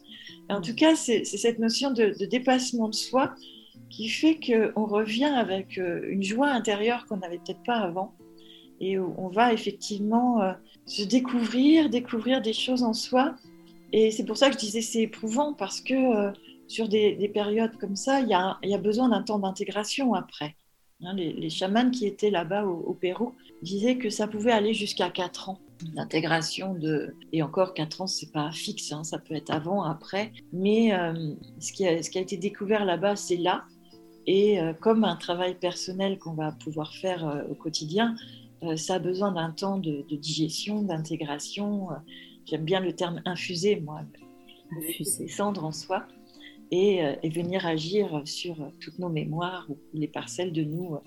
En 0.50 0.60
tout 0.60 0.74
cas, 0.74 0.94
c'est 0.94 1.24
cette 1.24 1.58
notion 1.58 1.90
de, 1.90 2.14
dépassement 2.26 2.88
de 2.88 2.94
soi 2.94 3.34
qui 3.88 4.08
fait 4.08 4.38
qu'on 4.38 4.84
revient 4.84 5.24
avec 5.24 5.78
euh, 5.78 6.02
une 6.08 6.22
joie 6.22 6.48
intérieure 6.48 7.06
qu'on 7.06 7.16
n'avait 7.16 7.38
peut-être 7.38 7.62
pas 7.64 7.76
avant 7.76 8.14
et 8.82 8.98
on 8.98 9.28
va 9.28 9.52
effectivement 9.52 10.40
se 10.86 11.02
découvrir, 11.02 11.90
découvrir 11.90 12.40
des 12.40 12.54
choses 12.54 12.82
en 12.82 12.94
soi. 12.94 13.34
Et 13.92 14.10
c'est 14.10 14.24
pour 14.24 14.38
ça 14.38 14.48
que 14.48 14.54
je 14.54 14.58
disais 14.58 14.80
c'est 14.80 15.02
éprouvant 15.02 15.52
parce 15.52 15.82
que 15.82 16.32
sur 16.70 16.88
des, 16.88 17.30
périodes 17.34 17.76
comme 17.78 17.96
ça, 17.96 18.20
il 18.20 18.28
y 18.28 18.34
a, 18.34 18.58
y 18.62 18.74
a 18.74 18.78
besoin 18.78 19.08
d'un 19.08 19.22
temps 19.22 19.40
d'intégration 19.40 20.14
après. 20.14 20.54
Hein, 21.02 21.14
les, 21.14 21.32
les, 21.32 21.50
chamans 21.50 21.90
qui 21.90 22.06
étaient 22.06 22.30
là-bas 22.30 22.64
au, 22.64 22.94
Pérou 22.94 23.34
disaient 23.62 23.96
que 23.96 24.08
ça 24.08 24.28
pouvait 24.28 24.52
aller 24.52 24.72
jusqu'à 24.72 25.10
4 25.10 25.48
ans 25.48 25.58
d'intégration 25.94 26.74
de 26.74 27.14
et 27.32 27.42
encore 27.42 27.72
4 27.72 28.02
ans 28.02 28.06
c'est 28.06 28.30
pas 28.30 28.52
fixe 28.52 28.92
hein, 28.92 29.02
ça 29.02 29.18
peut 29.18 29.34
être 29.34 29.50
avant 29.50 29.82
après. 29.82 30.30
Mais 30.52 30.92
ce, 31.58 31.72
qui 31.72 31.86
a, 31.88 32.02
ce 32.02 32.10
qui 32.10 32.18
a 32.18 32.20
été 32.20 32.36
découvert 32.36 32.84
là-bas 32.84 33.16
c'est 33.16 33.38
là. 33.38 33.64
Et 34.26 34.60
euh, 34.60 34.74
comme 34.74 35.04
un 35.04 35.16
travail 35.16 35.54
personnel 35.54 36.18
qu'on 36.18 36.34
va 36.34 36.52
pouvoir 36.52 36.94
faire 36.94 37.26
euh, 37.26 37.42
au 37.50 37.54
quotidien, 37.54 38.14
euh, 38.62 38.76
ça 38.76 38.94
a 38.94 38.98
besoin 38.98 39.32
d'un 39.32 39.50
temps 39.50 39.78
de, 39.78 40.04
digestion, 40.10 40.82
d'intégration. 40.82 41.88
J'aime 42.44 42.64
bien 42.64 42.80
le 42.80 42.94
terme 42.94 43.22
infusé, 43.24 43.80
moi, 43.80 44.02
descendre 45.18 45.64
en 45.64 45.72
soi 45.72 46.06
et, 46.70 47.28
venir 47.28 47.66
agir 47.66 48.22
sur 48.24 48.56
toutes 48.80 48.98
nos 48.98 49.08
mémoires 49.08 49.66
ou 49.68 49.76
les 49.92 50.08
parcelles 50.08 50.52
de 50.52 50.62
nous 50.62 50.98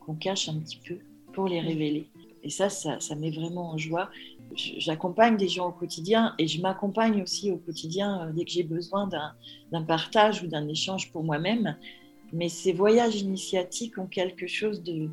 qu'on 0.00 0.14
cache 0.14 0.48
un 0.48 0.58
petit 0.58 0.78
peu 0.78 0.98
pour 1.32 1.46
les 1.48 1.60
révéler. 1.60 2.08
Et 2.42 2.50
ça, 2.50 2.68
ça, 2.68 2.98
ça 3.00 3.14
met 3.14 3.30
vraiment 3.30 3.70
en 3.70 3.78
joie. 3.78 4.10
J'accompagne 4.54 5.36
des 5.36 5.48
gens 5.48 5.68
au 5.68 5.72
quotidien 5.72 6.34
et 6.38 6.46
je 6.46 6.60
m'accompagne 6.60 7.22
aussi 7.22 7.50
au 7.50 7.56
quotidien 7.56 8.30
dès 8.34 8.44
que 8.44 8.50
j'ai 8.50 8.64
besoin 8.64 9.08
d'un 9.70 9.82
partage 9.82 10.42
ou 10.42 10.46
d'un 10.46 10.68
échange 10.68 11.10
pour 11.12 11.22
moi-même. 11.22 11.76
Mais 12.32 12.48
ces 12.48 12.72
voyages 12.72 13.16
initiatiques 13.16 13.98
ont 13.98 14.06
quelque 14.06 14.46
chose 14.46 14.82
de, 14.82 15.10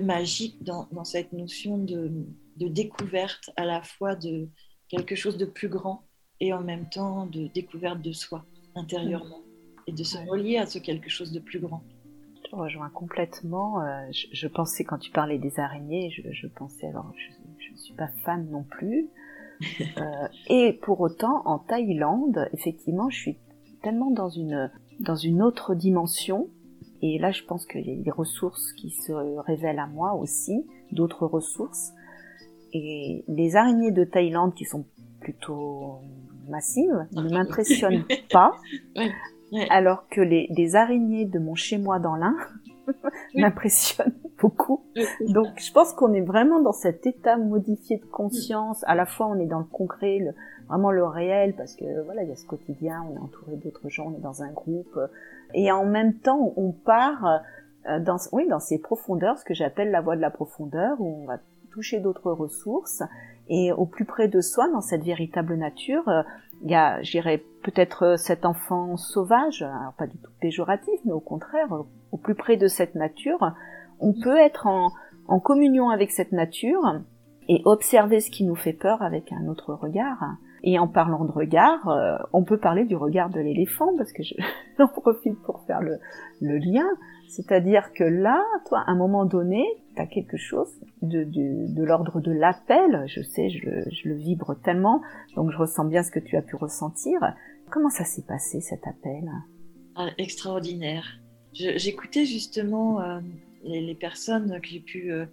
magique 0.00 0.62
dans, 0.62 1.04
cette 1.04 1.32
notion 1.32 1.78
de, 1.78 2.10
découverte 2.56 3.50
à 3.56 3.64
la 3.64 3.82
fois 3.82 4.14
de 4.14 4.48
quelque 4.88 5.16
chose 5.16 5.36
de 5.36 5.46
plus 5.46 5.68
grand 5.68 6.06
et 6.40 6.52
en 6.52 6.62
même 6.62 6.88
temps 6.88 7.26
de 7.26 7.48
découverte 7.48 8.00
de 8.00 8.12
soi 8.12 8.44
intérieurement 8.74 9.42
et 9.86 9.92
de 9.92 10.02
se 10.04 10.18
relier 10.28 10.58
à 10.58 10.66
ce 10.66 10.78
quelque 10.78 11.10
chose 11.10 11.32
de 11.32 11.40
plus 11.40 11.58
grand. 11.58 11.82
Je 12.50 12.56
rejoins 12.56 12.90
complètement. 12.90 13.82
Euh, 13.82 14.06
je, 14.10 14.46
pensais 14.46 14.84
quand 14.84 14.98
tu 14.98 15.10
parlais 15.10 15.38
des 15.38 15.58
araignées, 15.58 16.10
je, 16.10 16.46
pensais 16.46 16.86
alors 16.86 17.12
je 17.16 17.72
ne 17.72 17.76
suis 17.76 17.94
pas 17.94 18.08
fan 18.24 18.48
non 18.50 18.64
plus. 18.64 19.08
Euh, 19.96 20.28
et 20.48 20.72
pour 20.72 21.00
autant, 21.00 21.42
en 21.44 21.60
Thaïlande, 21.60 22.48
effectivement, 22.52 23.08
je 23.10 23.16
suis 23.16 23.38
tellement 23.80 24.10
dans 24.10 24.28
une 24.28 24.72
dans 24.98 25.14
une 25.14 25.40
autre 25.40 25.76
dimension. 25.76 26.48
Et 27.00 27.18
là, 27.20 27.30
je 27.30 27.44
pense 27.44 27.64
qu'il 27.66 27.86
y 27.86 27.92
a 27.92 28.02
des 28.02 28.10
ressources 28.10 28.72
qui 28.72 28.90
se 28.90 29.12
révèlent 29.12 29.78
à 29.78 29.86
moi 29.86 30.14
aussi, 30.14 30.66
d'autres 30.90 31.26
ressources. 31.26 31.92
Et 32.72 33.24
les 33.28 33.54
araignées 33.54 33.92
de 33.92 34.02
Thaïlande, 34.02 34.54
qui 34.54 34.64
sont 34.64 34.84
plutôt 35.20 36.00
massives, 36.48 37.06
ne 37.12 37.28
m'impressionnent 37.28 38.04
pas. 38.30 38.52
Alors 39.70 40.08
que 40.08 40.20
les, 40.20 40.76
araignées 40.76 41.26
de 41.26 41.38
mon 41.38 41.54
chez-moi 41.54 41.98
dans 41.98 42.16
l'Ain 42.16 42.36
m'impressionnent 43.34 44.14
beaucoup. 44.38 44.82
Donc 45.28 45.48
je 45.58 45.72
pense 45.72 45.92
qu'on 45.92 46.12
est 46.14 46.22
vraiment 46.22 46.60
dans 46.60 46.72
cet 46.72 47.06
état 47.06 47.36
modifié 47.36 47.98
de 47.98 48.06
conscience. 48.06 48.82
À 48.86 48.94
la 48.94 49.06
fois 49.06 49.26
on 49.26 49.38
est 49.38 49.46
dans 49.46 49.58
le 49.58 49.66
concret, 49.66 50.18
le, 50.18 50.32
vraiment 50.68 50.90
le 50.90 51.04
réel, 51.04 51.54
parce 51.54 51.76
que 51.76 52.02
voilà, 52.04 52.22
il 52.22 52.30
y 52.30 52.32
a 52.32 52.36
ce 52.36 52.46
quotidien, 52.46 53.04
on 53.10 53.14
est 53.14 53.20
entouré 53.20 53.56
d'autres 53.56 53.88
gens, 53.88 54.10
on 54.12 54.16
est 54.16 54.22
dans 54.22 54.42
un 54.42 54.50
groupe, 54.50 54.98
et 55.52 55.70
en 55.70 55.84
même 55.84 56.14
temps 56.14 56.54
on 56.56 56.72
part 56.72 57.42
euh, 57.88 58.00
dans, 58.00 58.16
oui, 58.32 58.46
dans 58.48 58.60
ces 58.60 58.78
profondeurs, 58.78 59.38
ce 59.38 59.44
que 59.44 59.54
j'appelle 59.54 59.90
la 59.90 60.00
voie 60.00 60.16
de 60.16 60.20
la 60.20 60.30
profondeur, 60.30 61.00
où 61.00 61.22
on 61.22 61.26
va 61.26 61.38
toucher 61.72 62.00
d'autres 62.00 62.30
ressources, 62.30 63.02
et 63.48 63.72
au 63.72 63.86
plus 63.86 64.04
près 64.04 64.28
de 64.28 64.40
soi, 64.40 64.68
dans 64.68 64.80
cette 64.80 65.02
véritable 65.02 65.56
nature, 65.56 66.08
euh, 66.08 66.22
il 66.64 66.70
y 66.70 66.74
a, 66.74 67.02
j'irais 67.02 67.42
peut-être 67.62 68.02
euh, 68.04 68.16
cet 68.16 68.44
enfant 68.44 68.96
sauvage, 68.96 69.62
alors 69.62 69.94
pas 69.98 70.06
du 70.06 70.16
tout 70.18 70.30
péjoratif, 70.40 70.94
mais 71.04 71.12
au 71.12 71.20
contraire, 71.20 71.68
au 72.12 72.16
plus 72.16 72.34
près 72.34 72.56
de 72.56 72.68
cette 72.68 72.94
nature, 72.94 73.52
on 74.00 74.12
peut 74.12 74.38
être 74.38 74.66
en, 74.66 74.92
en 75.28 75.40
communion 75.40 75.90
avec 75.90 76.10
cette 76.10 76.32
nature 76.32 77.00
et 77.48 77.62
observer 77.64 78.20
ce 78.20 78.30
qui 78.30 78.44
nous 78.44 78.54
fait 78.54 78.72
peur 78.72 79.02
avec 79.02 79.32
un 79.32 79.46
autre 79.48 79.74
regard. 79.74 80.36
Et 80.64 80.78
en 80.78 80.86
parlant 80.86 81.24
de 81.24 81.32
regard, 81.32 81.88
euh, 81.88 82.16
on 82.32 82.44
peut 82.44 82.58
parler 82.58 82.84
du 82.84 82.94
regard 82.94 83.30
de 83.30 83.40
l'éléphant, 83.40 83.96
parce 83.96 84.12
que 84.12 84.22
j'en 84.78 84.88
profite 84.88 85.40
pour 85.42 85.64
faire 85.66 85.80
le, 85.80 85.98
lien. 86.40 86.86
C'est-à-dire 87.28 87.92
que 87.92 88.04
là, 88.04 88.42
toi, 88.68 88.84
à 88.86 88.90
un 88.90 88.96
moment 88.96 89.24
donné, 89.24 89.64
tu 89.96 90.02
as 90.02 90.06
quelque 90.06 90.36
chose 90.36 90.70
de, 91.00 91.26
l'ordre 91.82 92.20
de 92.20 92.30
l'appel. 92.30 93.04
Je 93.06 93.22
sais, 93.22 93.48
je 93.50 93.64
le, 93.64 93.84
je 93.90 94.10
vibre 94.10 94.54
tellement, 94.62 95.02
donc 95.34 95.50
je 95.50 95.56
ressens 95.56 95.86
bien 95.86 96.02
ce 96.02 96.10
que 96.10 96.20
tu 96.20 96.36
as 96.36 96.42
pu 96.42 96.56
ressentir. 96.56 97.18
Comment 97.70 97.88
ça 97.88 98.04
s'est 98.04 98.22
passé, 98.22 98.60
cet 98.60 98.86
appel? 98.86 99.30
Ah, 99.96 100.08
Extraordinaire. 100.18 101.18
J'écoutais 101.52 102.24
justement 102.24 103.00
euh, 103.00 103.20
les, 103.64 103.94
personnes 103.94 104.58
que 104.60 104.68
j'ai 104.68 104.80
pu 104.80 105.12
euh, 105.12 105.26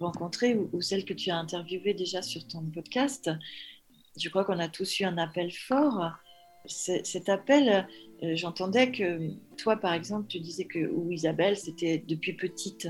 rencontrer 0.00 0.56
ou, 0.72 0.80
celles 0.80 1.04
que 1.04 1.12
tu 1.12 1.30
as 1.30 1.36
interviewées 1.36 1.94
déjà 1.94 2.22
sur 2.22 2.46
ton 2.46 2.62
podcast. 2.62 3.30
Je 4.18 4.28
crois 4.28 4.44
qu'on 4.44 4.58
a 4.58 4.68
tous 4.68 5.00
eu 5.00 5.04
un 5.04 5.18
appel 5.18 5.52
fort. 5.52 6.12
Cet 6.66 7.28
appel, 7.28 7.86
euh, 8.22 8.34
j'entendais 8.34 8.90
que 8.90 9.30
toi, 9.56 9.76
par 9.76 9.94
exemple, 9.94 10.26
tu 10.28 10.40
disais 10.40 10.64
que, 10.64 10.88
ou 10.88 11.12
Isabelle, 11.12 11.56
c'était 11.56 11.98
depuis 11.98 12.32
petite. 12.32 12.88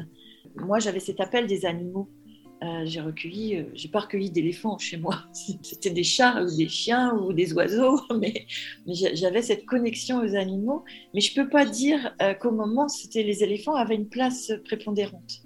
Moi, 0.57 0.79
j'avais 0.79 1.01
cet 1.01 1.21
appel 1.21 1.47
des 1.47 1.67
animaux. 1.67 2.09
Euh, 2.65 2.87
j'ai 2.87 3.03
recueilli, 3.03 3.57
euh, 3.57 3.65
j'ai 3.75 3.89
pas 3.89 4.01
recueilli 4.01 4.31
d'éléphants 4.31 4.79
chez 4.79 4.97
moi. 4.97 5.25
C'était 5.63 5.91
des 5.91 6.03
chats 6.03 6.43
ou 6.43 6.57
des 6.57 6.69
chiens 6.69 7.15
ou 7.15 7.35
des 7.35 7.53
oiseaux, 7.53 8.01
mais, 8.19 8.47
j'avais 8.87 9.43
cette 9.43 9.67
connexion 9.67 10.21
aux 10.21 10.35
animaux. 10.35 10.83
Mais 11.13 11.21
je 11.21 11.35
peux 11.35 11.51
pas 11.51 11.67
dire 11.67 12.15
euh, 12.23 12.33
qu'au 12.33 12.53
moment, 12.53 12.89
c'était 12.89 13.23
les 13.23 13.43
éléphants 13.43 13.75
avaient 13.75 13.95
une 13.95 14.09
place 14.09 14.53
prépondérante. 14.65 15.43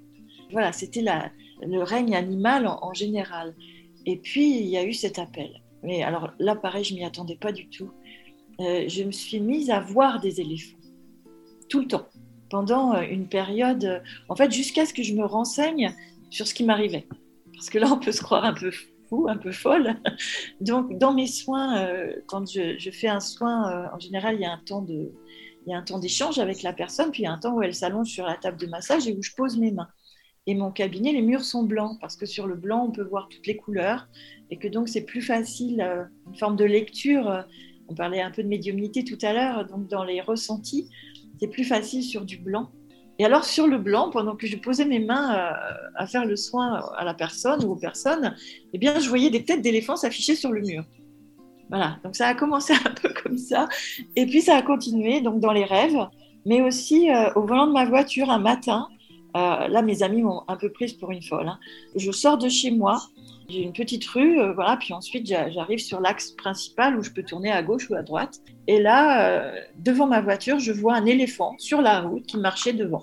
Voilà, 0.52 0.72
c'était 0.72 1.02
le 1.02 1.82
règne 1.82 2.14
animal 2.14 2.66
en, 2.66 2.92
général. 2.94 3.54
Et 4.06 4.16
puis 4.16 4.58
il 4.58 4.66
y 4.66 4.76
a 4.76 4.84
eu 4.84 4.92
cet 4.92 5.18
appel. 5.18 5.62
Mais 5.82 6.02
alors 6.02 6.32
là, 6.38 6.54
pareil, 6.56 6.84
je 6.84 6.94
m'y 6.94 7.04
attendais 7.04 7.36
pas 7.36 7.52
du 7.52 7.68
tout. 7.68 7.90
Euh, 8.60 8.84
je 8.88 9.04
me 9.04 9.12
suis 9.12 9.40
mise 9.40 9.70
à 9.70 9.80
voir 9.80 10.20
des 10.20 10.40
éléphants 10.40 10.76
tout 11.68 11.80
le 11.80 11.86
temps, 11.86 12.08
pendant 12.50 12.94
euh, 12.94 13.02
une 13.02 13.28
période, 13.28 14.02
en 14.28 14.34
fait, 14.34 14.50
jusqu'à 14.50 14.84
ce 14.84 14.92
que 14.92 15.02
je 15.02 15.14
me 15.14 15.24
renseigne 15.24 15.94
sur 16.30 16.46
ce 16.46 16.54
qui 16.54 16.64
m'arrivait. 16.64 17.06
Parce 17.54 17.70
que 17.70 17.78
là, 17.78 17.88
on 17.92 17.98
peut 17.98 18.12
se 18.12 18.22
croire 18.22 18.44
un 18.44 18.54
peu 18.54 18.72
fou, 19.08 19.26
un 19.28 19.36
peu 19.36 19.52
folle. 19.52 19.96
Donc, 20.60 20.98
dans 20.98 21.14
mes 21.14 21.28
soins, 21.28 21.78
euh, 21.78 22.12
quand 22.26 22.50
je, 22.50 22.90
fais 22.90 23.08
un 23.08 23.20
soin, 23.20 23.88
en 23.94 23.98
général, 23.98 24.34
il 24.34 24.40
y 24.40 24.44
a 24.44 24.52
un 24.52 24.60
temps 24.64 24.82
de, 24.82 25.12
il 25.66 25.70
y 25.70 25.74
a 25.74 25.78
un 25.78 25.82
temps 25.82 25.98
d'échange 25.98 26.38
avec 26.38 26.62
la 26.62 26.72
personne, 26.72 27.10
puis 27.10 27.22
il 27.22 27.24
y 27.26 27.28
a 27.28 27.32
un 27.32 27.38
temps 27.38 27.54
où 27.54 27.62
elle 27.62 27.74
s'allonge 27.74 28.08
sur 28.08 28.26
la 28.26 28.36
table 28.36 28.58
de 28.58 28.66
massage 28.66 29.06
et 29.06 29.16
où 29.16 29.22
je 29.22 29.32
pose 29.36 29.58
mes 29.58 29.70
mains. 29.70 29.88
Et 30.46 30.54
mon 30.54 30.70
cabinet, 30.70 31.12
les 31.12 31.22
murs 31.22 31.44
sont 31.44 31.64
blancs 31.64 31.98
parce 32.00 32.16
que 32.16 32.26
sur 32.26 32.46
le 32.46 32.56
blanc, 32.56 32.86
on 32.88 32.90
peut 32.90 33.04
voir 33.04 33.28
toutes 33.28 33.46
les 33.46 33.56
couleurs 33.56 34.08
et 34.50 34.56
que 34.56 34.68
donc 34.68 34.88
c'est 34.88 35.04
plus 35.04 35.22
facile, 35.22 35.80
une 36.26 36.36
forme 36.36 36.56
de 36.56 36.64
lecture 36.64 37.44
on 37.90 37.94
parlait 37.94 38.22
un 38.22 38.30
peu 38.30 38.42
de 38.42 38.48
médiumnité 38.48 39.04
tout 39.04 39.18
à 39.22 39.32
l'heure, 39.32 39.66
donc 39.66 39.88
dans 39.88 40.04
les 40.04 40.20
ressentis, 40.20 40.88
c'est 41.40 41.48
plus 41.48 41.64
facile 41.64 42.04
sur 42.04 42.24
du 42.24 42.38
blanc. 42.38 42.70
Et 43.18 43.24
alors 43.24 43.44
sur 43.44 43.66
le 43.66 43.78
blanc, 43.78 44.10
pendant 44.10 44.36
que 44.36 44.46
je 44.46 44.56
posais 44.56 44.84
mes 44.84 45.00
mains 45.00 45.34
euh, 45.34 45.52
à 45.96 46.06
faire 46.06 46.24
le 46.24 46.36
soin 46.36 46.82
à 46.96 47.04
la 47.04 47.14
personne 47.14 47.64
ou 47.64 47.72
aux 47.72 47.76
personnes, 47.76 48.34
eh 48.72 48.78
bien 48.78 48.98
je 49.00 49.08
voyais 49.08 49.28
des 49.28 49.44
têtes 49.44 49.60
d'éléphants 49.60 49.96
s'afficher 49.96 50.36
sur 50.36 50.52
le 50.52 50.62
mur. 50.62 50.84
Voilà, 51.68 51.98
donc 52.04 52.14
ça 52.14 52.28
a 52.28 52.34
commencé 52.34 52.72
un 52.84 52.90
peu 52.90 53.12
comme 53.22 53.38
ça, 53.38 53.68
et 54.14 54.24
puis 54.24 54.40
ça 54.40 54.56
a 54.56 54.62
continué 54.62 55.20
donc 55.20 55.40
dans 55.40 55.52
les 55.52 55.64
rêves, 55.64 55.98
mais 56.46 56.62
aussi 56.62 57.10
euh, 57.10 57.32
au 57.34 57.42
volant 57.42 57.66
de 57.66 57.72
ma 57.72 57.84
voiture 57.84 58.30
un 58.30 58.38
matin. 58.38 58.88
Euh, 59.36 59.68
là, 59.68 59.82
mes 59.82 60.02
amis 60.02 60.22
m'ont 60.22 60.42
un 60.48 60.56
peu 60.56 60.70
prise 60.70 60.92
pour 60.94 61.12
une 61.12 61.22
folle. 61.22 61.46
Hein. 61.48 61.58
Je 61.94 62.10
sors 62.10 62.36
de 62.36 62.48
chez 62.48 62.72
moi, 62.72 63.00
j'ai 63.50 63.62
une 63.62 63.72
petite 63.72 64.04
rue, 64.06 64.40
euh, 64.40 64.52
voilà, 64.52 64.76
puis 64.76 64.94
ensuite 64.94 65.26
j'arrive 65.26 65.78
sur 65.78 66.00
l'axe 66.00 66.30
principal 66.32 66.98
où 66.98 67.02
je 67.02 67.10
peux 67.10 67.22
tourner 67.22 67.50
à 67.50 67.62
gauche 67.62 67.90
ou 67.90 67.94
à 67.94 68.02
droite. 68.02 68.40
Et 68.66 68.80
là, 68.80 69.28
euh, 69.28 69.60
devant 69.78 70.06
ma 70.06 70.20
voiture, 70.20 70.58
je 70.58 70.72
vois 70.72 70.94
un 70.94 71.06
éléphant 71.06 71.54
sur 71.58 71.82
la 71.82 72.00
route 72.00 72.24
qui 72.26 72.38
marchait 72.38 72.72
devant. 72.72 73.02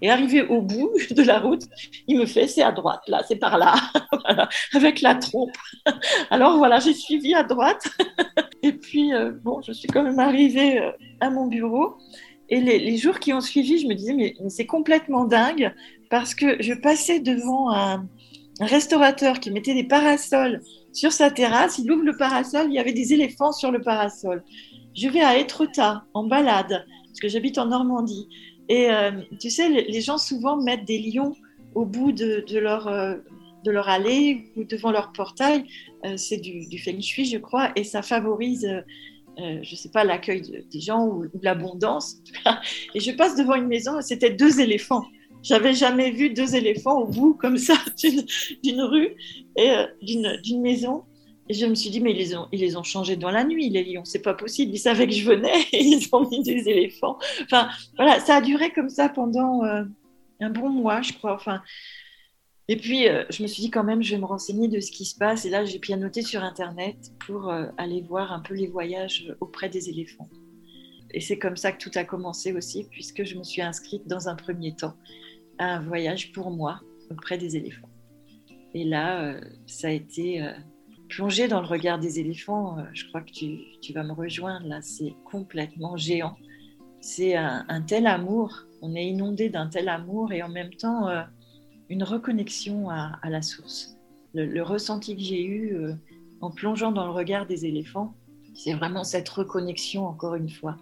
Et 0.00 0.10
arrivé 0.10 0.42
au 0.42 0.62
bout 0.62 0.90
de 1.10 1.22
la 1.22 1.38
route, 1.38 1.62
il 2.08 2.18
me 2.18 2.24
fait 2.24 2.46
c'est 2.46 2.62
à 2.62 2.72
droite, 2.72 3.02
là, 3.06 3.22
c'est 3.28 3.36
par 3.36 3.58
là, 3.58 3.74
avec 4.74 5.02
la 5.02 5.14
trompe. 5.14 5.54
Alors 6.30 6.56
voilà, 6.56 6.78
j'ai 6.78 6.94
suivi 6.94 7.34
à 7.34 7.42
droite. 7.42 7.86
Et 8.62 8.72
puis, 8.72 9.12
euh, 9.12 9.32
bon, 9.42 9.60
je 9.60 9.72
suis 9.72 9.88
quand 9.88 10.02
même 10.02 10.18
arrivée 10.18 10.80
à 11.20 11.28
mon 11.30 11.46
bureau. 11.46 11.98
Et 12.48 12.60
les, 12.60 12.96
jours 12.98 13.18
qui 13.18 13.32
ont 13.32 13.40
suivi, 13.40 13.78
je 13.78 13.86
me 13.86 13.94
disais, 13.94 14.12
mais 14.12 14.34
c'est 14.48 14.66
complètement 14.66 15.24
dingue 15.24 15.74
parce 16.10 16.34
que 16.34 16.62
je 16.62 16.74
passais 16.74 17.18
devant 17.18 17.72
un, 17.72 18.06
un 18.60 18.66
restaurateur 18.66 19.40
qui 19.40 19.50
mettait 19.50 19.74
des 19.74 19.84
parasols 19.84 20.60
sur 20.92 21.12
sa 21.12 21.30
terrasse. 21.30 21.78
Il 21.78 21.90
ouvre 21.90 22.04
le 22.04 22.16
parasol, 22.16 22.66
il 22.68 22.74
y 22.74 22.78
avait 22.78 22.92
des 22.92 23.12
éléphants 23.12 23.52
sur 23.52 23.70
le 23.70 23.80
parasol. 23.80 24.42
Je 24.94 25.08
vais 25.08 25.22
à 25.22 25.38
Étretat 25.38 26.04
en 26.14 26.24
balade, 26.24 26.84
parce 27.06 27.20
que 27.20 27.28
j'habite 27.28 27.58
en 27.58 27.66
Normandie. 27.66 28.28
Et 28.68 28.90
euh, 28.90 29.10
tu 29.40 29.50
sais, 29.50 29.68
les 29.68 30.00
gens 30.00 30.18
souvent 30.18 30.56
mettent 30.56 30.84
des 30.84 30.98
lions 30.98 31.34
au 31.74 31.84
bout 31.86 32.12
de, 32.12 32.58
leur, 32.58 32.88
euh, 32.88 33.16
de 33.64 33.70
leur 33.70 33.88
allée 33.88 34.52
ou 34.56 34.64
devant 34.64 34.90
leur 34.90 35.12
portail. 35.12 35.64
Euh, 36.04 36.16
c'est 36.16 36.36
du, 36.36 36.78
feng 36.78 37.00
shui, 37.00 37.24
je 37.24 37.38
crois, 37.38 37.72
et 37.74 37.84
ça 37.84 38.02
favorise, 38.02 38.68
je 39.38 39.74
sais 39.74 39.88
pas, 39.88 40.04
l'accueil 40.04 40.66
des 40.70 40.80
gens 40.80 41.06
ou, 41.06 41.24
ou 41.24 41.40
l'abondance. 41.42 42.18
Et 42.94 43.00
je 43.00 43.12
passe 43.12 43.34
devant 43.36 43.54
une 43.54 43.66
maison 43.66 44.00
c'était 44.02 44.30
deux 44.30 44.60
éléphants. 44.60 45.04
J'avais 45.42 45.74
jamais 45.74 46.10
vu 46.10 46.30
deux 46.30 46.54
éléphants 46.54 47.00
au 47.00 47.06
bout 47.06 47.34
comme 47.34 47.58
ça 47.58 47.74
d'une 48.62 48.80
rue 48.80 49.16
et 49.56 49.70
euh, 49.70 49.86
d'une 50.00 50.60
maison. 50.60 51.04
Et 51.48 51.54
je 51.54 51.66
me 51.66 51.74
suis 51.74 51.90
dit, 51.90 52.00
mais 52.00 52.12
ils 52.12 52.18
les 52.18 52.36
ont, 52.36 52.46
ils 52.52 52.60
les 52.60 52.76
ont 52.76 52.84
changés 52.84 53.16
dans 53.16 53.30
la 53.30 53.42
nuit, 53.42 53.68
les 53.68 53.82
lions. 53.82 54.04
C'est 54.04 54.22
pas 54.22 54.34
possible. 54.34 54.72
Ils 54.72 54.78
savaient 54.78 55.06
que 55.06 55.12
je 55.12 55.28
venais 55.28 55.62
et 55.72 55.82
ils 55.82 56.08
ont 56.12 56.28
mis 56.28 56.42
des 56.42 56.68
éléphants. 56.68 57.18
Enfin, 57.42 57.68
voilà, 57.96 58.20
ça 58.20 58.36
a 58.36 58.40
duré 58.40 58.70
comme 58.70 58.88
ça 58.88 59.08
pendant 59.08 59.64
euh, 59.64 59.82
un 60.40 60.50
bon 60.50 60.70
mois, 60.70 61.02
je 61.02 61.12
crois. 61.12 61.34
Enfin, 61.34 61.60
et 62.68 62.76
puis, 62.76 63.08
euh, 63.08 63.24
je 63.28 63.42
me 63.42 63.48
suis 63.48 63.62
dit 63.62 63.70
quand 63.70 63.82
même, 63.82 64.02
je 64.02 64.14
vais 64.14 64.20
me 64.20 64.26
renseigner 64.26 64.68
de 64.68 64.78
ce 64.78 64.92
qui 64.92 65.04
se 65.04 65.16
passe. 65.16 65.44
Et 65.44 65.50
là, 65.50 65.64
j'ai 65.64 65.80
pianoté 65.80 66.22
sur 66.22 66.44
Internet 66.44 66.96
pour 67.26 67.52
aller 67.76 68.00
voir 68.00 68.32
un 68.32 68.40
peu 68.40 68.54
les 68.54 68.68
voyages 68.68 69.34
auprès 69.40 69.68
des 69.68 69.88
éléphants. 69.88 70.28
Et 71.12 71.20
c'est 71.20 71.38
comme 71.38 71.56
ça 71.56 71.72
que 71.72 71.82
tout 71.82 71.90
a 71.96 72.04
commencé 72.04 72.52
aussi, 72.52 72.86
puisque 72.90 73.24
je 73.24 73.36
me 73.36 73.42
suis 73.42 73.60
inscrite 73.60 74.06
dans 74.06 74.28
un 74.28 74.36
premier 74.36 74.74
temps 74.74 74.94
un 75.64 75.80
voyage 75.80 76.32
pour 76.32 76.50
moi 76.50 76.80
auprès 77.10 77.38
des 77.38 77.56
éléphants. 77.56 77.88
Et 78.74 78.84
là, 78.84 79.22
euh, 79.22 79.40
ça 79.66 79.88
a 79.88 79.90
été 79.90 80.42
euh, 80.42 80.52
plongé 81.08 81.48
dans 81.48 81.60
le 81.60 81.66
regard 81.66 81.98
des 81.98 82.20
éléphants. 82.20 82.78
Euh, 82.78 82.82
je 82.94 83.06
crois 83.08 83.20
que 83.20 83.30
tu, 83.30 83.92
vas 83.92 84.02
me 84.02 84.12
rejoindre 84.12 84.66
là. 84.66 84.80
C'est 84.80 85.14
complètement 85.24 85.96
géant. 85.96 86.36
C'est 87.00 87.34
un, 87.34 87.82
tel 87.82 88.06
amour. 88.06 88.66
On 88.80 88.94
est 88.94 89.06
inondé 89.06 89.48
d'un 89.48 89.66
tel 89.66 89.88
amour 89.88 90.32
et 90.32 90.42
en 90.42 90.48
même 90.48 90.72
temps 90.72 91.08
une 91.88 92.04
reconnexion 92.04 92.90
à, 92.90 93.18
la 93.28 93.42
source. 93.42 93.98
Le, 94.34 94.62
ressenti 94.62 95.16
que 95.16 95.22
j'ai 95.22 95.44
eu 95.44 95.76
en 96.40 96.52
plongeant 96.52 96.92
dans 96.92 97.04
le 97.04 97.10
regard 97.10 97.46
des 97.46 97.66
éléphants, 97.66 98.14
c'est 98.54 98.74
vraiment 98.74 99.02
cette 99.02 99.28
reconnexion, 99.28 100.06
encore 100.06 100.36
une 100.36 100.48
fois, 100.48 100.76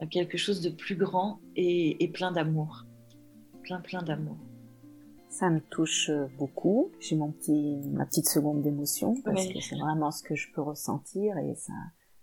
à 0.00 0.06
quelque 0.06 0.36
chose 0.36 0.60
de 0.62 0.68
plus 0.68 0.96
grand 0.96 1.38
et 1.54 2.10
plein 2.12 2.32
d'amour 2.32 2.84
plein 3.66 3.80
plein 3.80 4.02
d'amour. 4.02 4.36
Ça 5.28 5.50
me 5.50 5.60
touche 5.60 6.08
euh, 6.08 6.26
beaucoup. 6.38 6.92
J'ai 7.00 7.16
mon 7.16 7.32
petit, 7.32 7.80
ma 7.92 8.06
petite 8.06 8.28
seconde 8.28 8.62
d'émotion 8.62 9.14
parce 9.24 9.44
oui. 9.44 9.54
que 9.54 9.60
c'est 9.60 9.76
vraiment 9.76 10.10
ce 10.12 10.22
que 10.22 10.36
je 10.36 10.52
peux 10.52 10.62
ressentir 10.62 11.36
et 11.38 11.54
ça, 11.56 11.72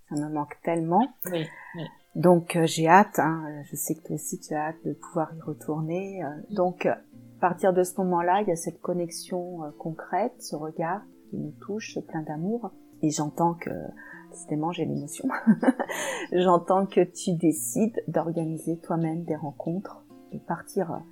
ça 0.09 0.15
me 0.15 0.33
manque 0.33 0.57
tellement. 0.63 1.05
Oui, 1.25 1.45
oui. 1.75 1.83
Donc 2.15 2.55
euh, 2.55 2.65
j'ai 2.65 2.87
hâte. 2.87 3.19
Hein, 3.19 3.61
je 3.65 3.75
sais 3.75 3.93
que 3.95 4.03
toi 4.03 4.15
aussi 4.15 4.39
tu 4.39 4.53
as 4.53 4.69
hâte 4.69 4.85
de 4.85 4.93
pouvoir 4.93 5.35
y 5.35 5.41
retourner. 5.41 6.23
Euh, 6.23 6.29
donc 6.51 6.85
à 6.85 6.97
partir 7.41 7.73
de 7.73 7.83
ce 7.83 7.99
moment-là, 7.99 8.41
il 8.41 8.47
y 8.47 8.51
a 8.51 8.55
cette 8.55 8.79
connexion 8.79 9.59
concrète, 9.77 10.35
ce 10.39 10.55
regard 10.55 11.01
qui 11.29 11.37
nous 11.37 11.53
touche, 11.59 11.99
plein 12.07 12.21
d'amour. 12.21 12.71
Et 13.01 13.09
j'entends 13.09 13.53
que 13.53 13.69
décidément 14.31 14.71
j'ai 14.71 14.85
l'émotion. 14.85 15.27
j'entends 16.31 16.85
que 16.85 17.01
tu 17.01 17.33
décides 17.33 18.01
d'organiser 18.07 18.79
toi-même 18.79 19.25
des 19.25 19.35
rencontres, 19.35 20.05
de 20.31 20.39
partir 20.39 21.03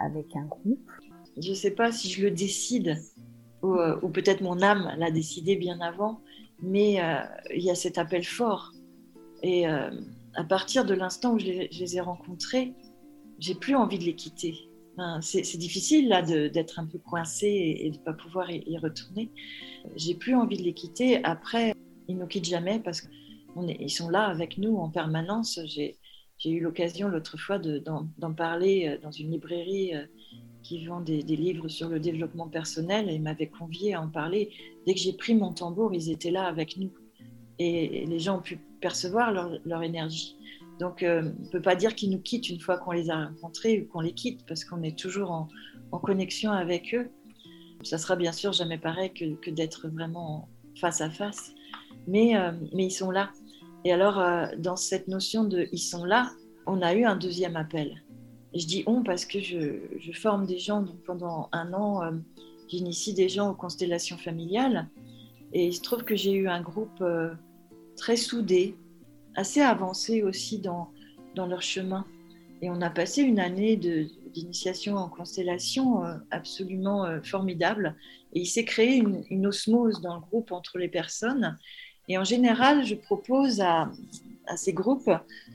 avec 0.00 0.34
un 0.36 0.44
groupe 0.44 0.90
Je 1.36 1.50
ne 1.50 1.54
sais 1.54 1.70
pas 1.70 1.92
si 1.92 2.10
je 2.10 2.22
le 2.22 2.30
décide, 2.30 2.96
ou, 3.62 3.74
euh, 3.74 3.96
peut-être 4.08 4.40
mon 4.40 4.62
âme 4.62 4.92
l'a 4.98 5.10
décidé 5.10 5.56
bien 5.56 5.80
avant, 5.80 6.20
mais 6.60 7.02
euh, 7.02 7.20
il 7.54 7.62
y 7.62 7.70
a 7.70 7.74
cet 7.74 7.98
appel 7.98 8.24
fort. 8.24 8.72
Et 9.42 9.68
euh, 9.68 9.90
à 10.34 10.44
partir 10.44 10.84
de 10.84 10.94
l'instant 10.94 11.34
où 11.34 11.38
je 11.38 11.46
les, 11.46 11.96
ai 11.96 12.00
rencontrés, 12.00 12.74
j'ai 13.38 13.54
plus 13.54 13.74
envie 13.74 13.98
de 13.98 14.04
les 14.04 14.14
quitter. 14.14 14.54
c'est 15.20 15.58
difficile 15.58 16.08
là 16.08 16.22
d'être 16.22 16.78
un 16.78 16.86
peu 16.86 16.98
coincé 16.98 17.76
et, 17.80 17.90
de 17.90 17.98
ne 17.98 18.02
pas 18.02 18.14
pouvoir 18.14 18.50
y, 18.50 18.78
retourner. 18.78 19.30
J'ai 19.94 20.14
plus 20.14 20.34
envie 20.34 20.56
de 20.56 20.62
les 20.62 20.72
quitter. 20.72 21.22
Après, 21.24 21.74
ils 22.08 22.16
nous 22.16 22.26
quittent 22.26 22.48
jamais 22.48 22.80
parce 22.80 23.02
qu'ils 23.02 23.90
sont 23.90 24.08
là 24.08 24.24
avec 24.24 24.56
nous 24.56 24.76
en 24.76 24.88
permanence. 24.88 25.60
Eu 26.44 26.60
l'occasion 26.60 27.08
l'autre 27.08 27.38
fois 27.38 27.58
d'en 27.58 28.34
parler 28.34 28.88
euh, 28.88 28.98
dans 29.02 29.10
une 29.10 29.30
librairie 29.30 29.94
euh, 29.94 30.04
qui 30.62 30.84
vend 30.84 31.00
des, 31.00 31.22
livres 31.22 31.68
sur 31.68 31.88
le 31.88 32.00
développement 32.00 32.48
personnel 32.48 33.08
et 33.08 33.14
ils 33.14 33.22
m'avaient 33.22 33.48
convié 33.48 33.94
à 33.94 34.02
en 34.02 34.08
parler. 34.08 34.50
Dès 34.86 34.94
que 34.94 35.00
j'ai 35.00 35.12
pris 35.12 35.34
mon 35.34 35.52
tambour, 35.52 35.94
ils 35.94 36.10
étaient 36.10 36.30
là 36.30 36.46
avec 36.46 36.76
nous. 36.76 36.90
Et, 37.58 38.04
les 38.06 38.18
gens 38.18 38.38
ont 38.38 38.42
pu 38.42 38.58
percevoir 38.80 39.32
leur, 39.32 39.82
énergie. 39.82 40.36
Donc, 40.80 41.02
euh, 41.02 41.32
on 41.38 41.44
ne 41.44 41.50
peut 41.50 41.62
pas 41.62 41.76
dire 41.76 41.94
qu'ils 41.94 42.10
nous 42.10 42.20
quittent 42.20 42.50
une 42.50 42.60
fois 42.60 42.78
qu'on 42.78 42.92
les 42.92 43.10
a 43.10 43.26
rencontrés 43.26 43.80
ou 43.80 43.86
qu'on 43.86 44.00
les 44.00 44.12
quitte 44.12 44.44
parce 44.46 44.64
qu'on 44.64 44.82
est 44.82 44.98
toujours 44.98 45.30
en, 45.30 45.48
connexion 45.98 46.50
avec 46.50 46.94
eux. 46.94 47.08
Ça 47.82 47.96
sera 47.96 48.16
bien 48.16 48.32
sûr 48.32 48.52
jamais 48.52 48.76
pareil 48.76 49.10
que, 49.14 49.50
d'être 49.50 49.88
vraiment 49.88 50.48
face 50.78 51.00
à 51.00 51.08
face 51.08 51.54
mais 52.06 52.34
ils 52.74 52.90
sont 52.90 53.10
là. 53.10 53.32
Et 53.86 53.92
alors, 53.92 54.18
euh, 54.18 54.48
dans 54.58 54.74
cette 54.74 55.06
notion 55.06 55.44
de 55.44 55.68
ils 55.70 55.78
sont 55.78 56.04
là, 56.04 56.32
on 56.66 56.82
a 56.82 56.92
eu 56.92 57.04
un 57.04 57.14
deuxième 57.14 57.54
appel. 57.54 58.02
Je 58.52 58.66
dis 58.66 58.82
on 58.88 59.04
parce 59.04 59.24
que 59.24 59.38
je, 59.38 59.78
forme 60.12 60.44
des 60.44 60.58
gens, 60.58 60.82
donc 60.82 61.00
pendant 61.04 61.48
un 61.52 61.72
an, 61.72 62.02
euh, 62.02 62.10
j'initie 62.66 63.14
des 63.14 63.28
gens 63.28 63.50
aux 63.50 63.54
constellations 63.54 64.18
familiales. 64.18 64.88
Et 65.52 65.66
il 65.68 65.72
se 65.72 65.82
trouve 65.82 66.02
que 66.02 66.16
j'ai 66.16 66.32
eu 66.32 66.48
un 66.48 66.62
groupe 66.62 67.04
très 67.96 68.16
soudé, 68.16 68.74
assez 69.36 69.60
avancé 69.60 70.24
aussi 70.24 70.58
dans, 70.58 70.90
dans 71.36 71.46
leur 71.46 71.62
chemin. 71.62 72.04
Et 72.62 72.70
on 72.70 72.82
a 72.82 72.90
passé 72.90 73.22
une 73.22 73.38
année 73.38 73.76
d'initiation 73.76 74.96
en 74.96 75.08
constellation 75.08 76.02
absolument 76.32 77.06
formidable. 77.22 77.94
Et 78.32 78.40
il 78.40 78.46
s'est 78.46 78.64
créé 78.64 78.96
une, 78.96 79.46
osmose 79.46 80.00
dans 80.00 80.16
le 80.16 80.20
groupe 80.20 80.50
entre 80.50 80.76
les 80.76 80.88
personnes. 80.88 81.56
Et 82.08 82.18
en 82.18 82.24
général, 82.24 82.84
je 82.84 82.94
propose 82.94 83.60
à, 83.60 83.90
ces 84.56 84.72
groupes, 84.72 85.10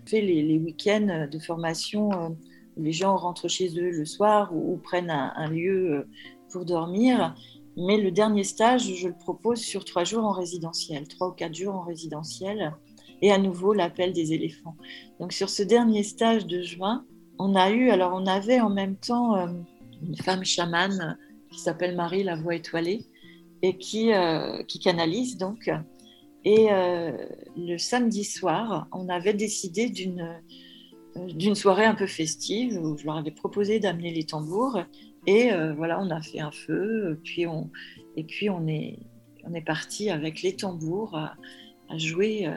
je 0.06 0.10
fais 0.10 0.22
les, 0.22 0.58
week-ends 0.58 1.28
de 1.32 1.40
formation 1.40 2.10
où 2.10 2.14
euh, 2.14 2.30
les 2.76 2.92
gens 2.92 3.16
rentrent 3.16 3.48
chez 3.48 3.70
eux 3.80 3.92
le 3.92 4.06
soir 4.06 4.54
ou, 4.54 4.78
prennent 4.78 5.10
un, 5.10 5.50
lieu 5.50 5.94
euh, 5.94 6.08
pour 6.52 6.66
dormir. 6.66 7.36
Mais 7.78 7.98
le 7.98 8.12
dernier 8.12 8.44
stage, 8.44 8.94
je 8.94 9.08
le 9.08 9.14
propose 9.14 9.62
sur 9.62 9.86
trois 9.86 10.04
jours 10.04 10.26
en 10.26 10.34
résidentiel, 10.34 11.08
trois 11.08 11.30
ou 11.30 11.32
quatre 11.32 11.56
jours 11.56 11.74
en 11.74 11.84
résidentiel. 11.84 12.74
Et 13.22 13.32
à 13.32 13.38
nouveau, 13.38 13.74
l'appel 13.74 14.12
des 14.12 14.34
éléphants. 14.34 14.76
Donc 15.22 15.32
sur 15.32 15.50
ce 15.50 15.64
dernier 15.64 16.04
stage 16.04 16.46
de 16.46 16.62
juin, 16.62 17.06
on 17.40 17.56
a 17.56 17.72
eu, 17.72 17.92
alors 17.92 18.12
on 18.14 18.28
avait 18.28 18.60
en 18.60 18.70
même 18.70 18.98
temps 18.98 19.38
euh, 19.38 19.48
une 20.04 20.18
femme 20.18 20.44
chamane 20.44 21.18
qui 21.50 21.60
s'appelle 21.60 21.96
Marie 21.96 22.24
la 22.24 22.36
voix 22.36 22.56
étoilée 22.56 23.06
et 23.62 23.78
qui, 23.78 24.10
qui 24.68 24.80
canalise 24.80 25.38
donc 25.38 25.70
et 26.44 26.72
euh, 26.72 27.12
le 27.56 27.78
samedi 27.78 28.24
soir, 28.24 28.88
on 28.92 29.10
avait 29.10 29.34
décidé 29.34 29.90
d'une 29.90 30.22
euh, 30.22 31.28
d'une 31.28 31.56
soirée 31.56 31.84
un 31.84 31.94
peu 31.94 32.08
festive 32.08 32.80
où 32.82 32.98
je 32.98 33.04
leur 33.04 33.18
avais 33.18 33.32
proposé 33.32 33.80
d'amener 33.80 34.14
les 34.14 34.24
tambours. 34.24 34.80
Et 35.28 35.52
euh, 35.52 35.74
voilà, 35.74 36.00
on 36.00 36.10
a 36.10 36.22
fait 36.22 36.40
un 36.40 36.52
feu, 36.52 37.20
puis 37.24 37.46
on, 37.46 37.70
et 38.16 38.24
puis 38.24 38.50
on 38.50 38.66
est, 38.68 38.98
on 39.44 39.54
est 39.54 39.62
parti 39.62 40.10
avec 40.10 40.42
les 40.42 40.56
tambours 40.56 41.18
à, 41.18 41.36
jouer. 41.98 42.50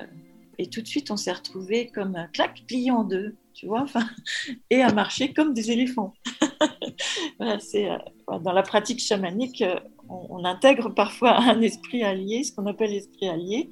et 0.59 0.68
tout 0.68 0.81
de 0.81 0.87
suite, 0.87 1.11
on 1.11 1.16
s'est 1.16 1.33
retrouvés 1.33 1.88
comme 1.88 2.14
un 2.14 2.29
claque 2.29 2.62
plié 2.68 2.92
en 2.92 3.03
deux, 3.03 3.35
tu 3.55 3.66
vois, 3.66 3.87
et 4.70 4.81
à 4.83 4.92
marcher 4.92 5.33
comme 5.33 5.53
des 5.53 5.73
éléphants. 5.73 6.14
voilà, 7.38 7.59
c'est 7.59 7.88
dans 8.29 8.53
la 8.53 8.62
pratique 8.62 9.01
chamanique, 9.01 9.64
on, 10.09 10.45
intègre 10.45 10.90
parfois 10.90 11.38
un 11.38 11.61
esprit 11.61 12.03
allié, 12.03 12.45
ce 12.45 12.53
qu'on 12.53 12.67
appelle 12.67 12.90
l'esprit 12.90 13.29
allié, 13.29 13.71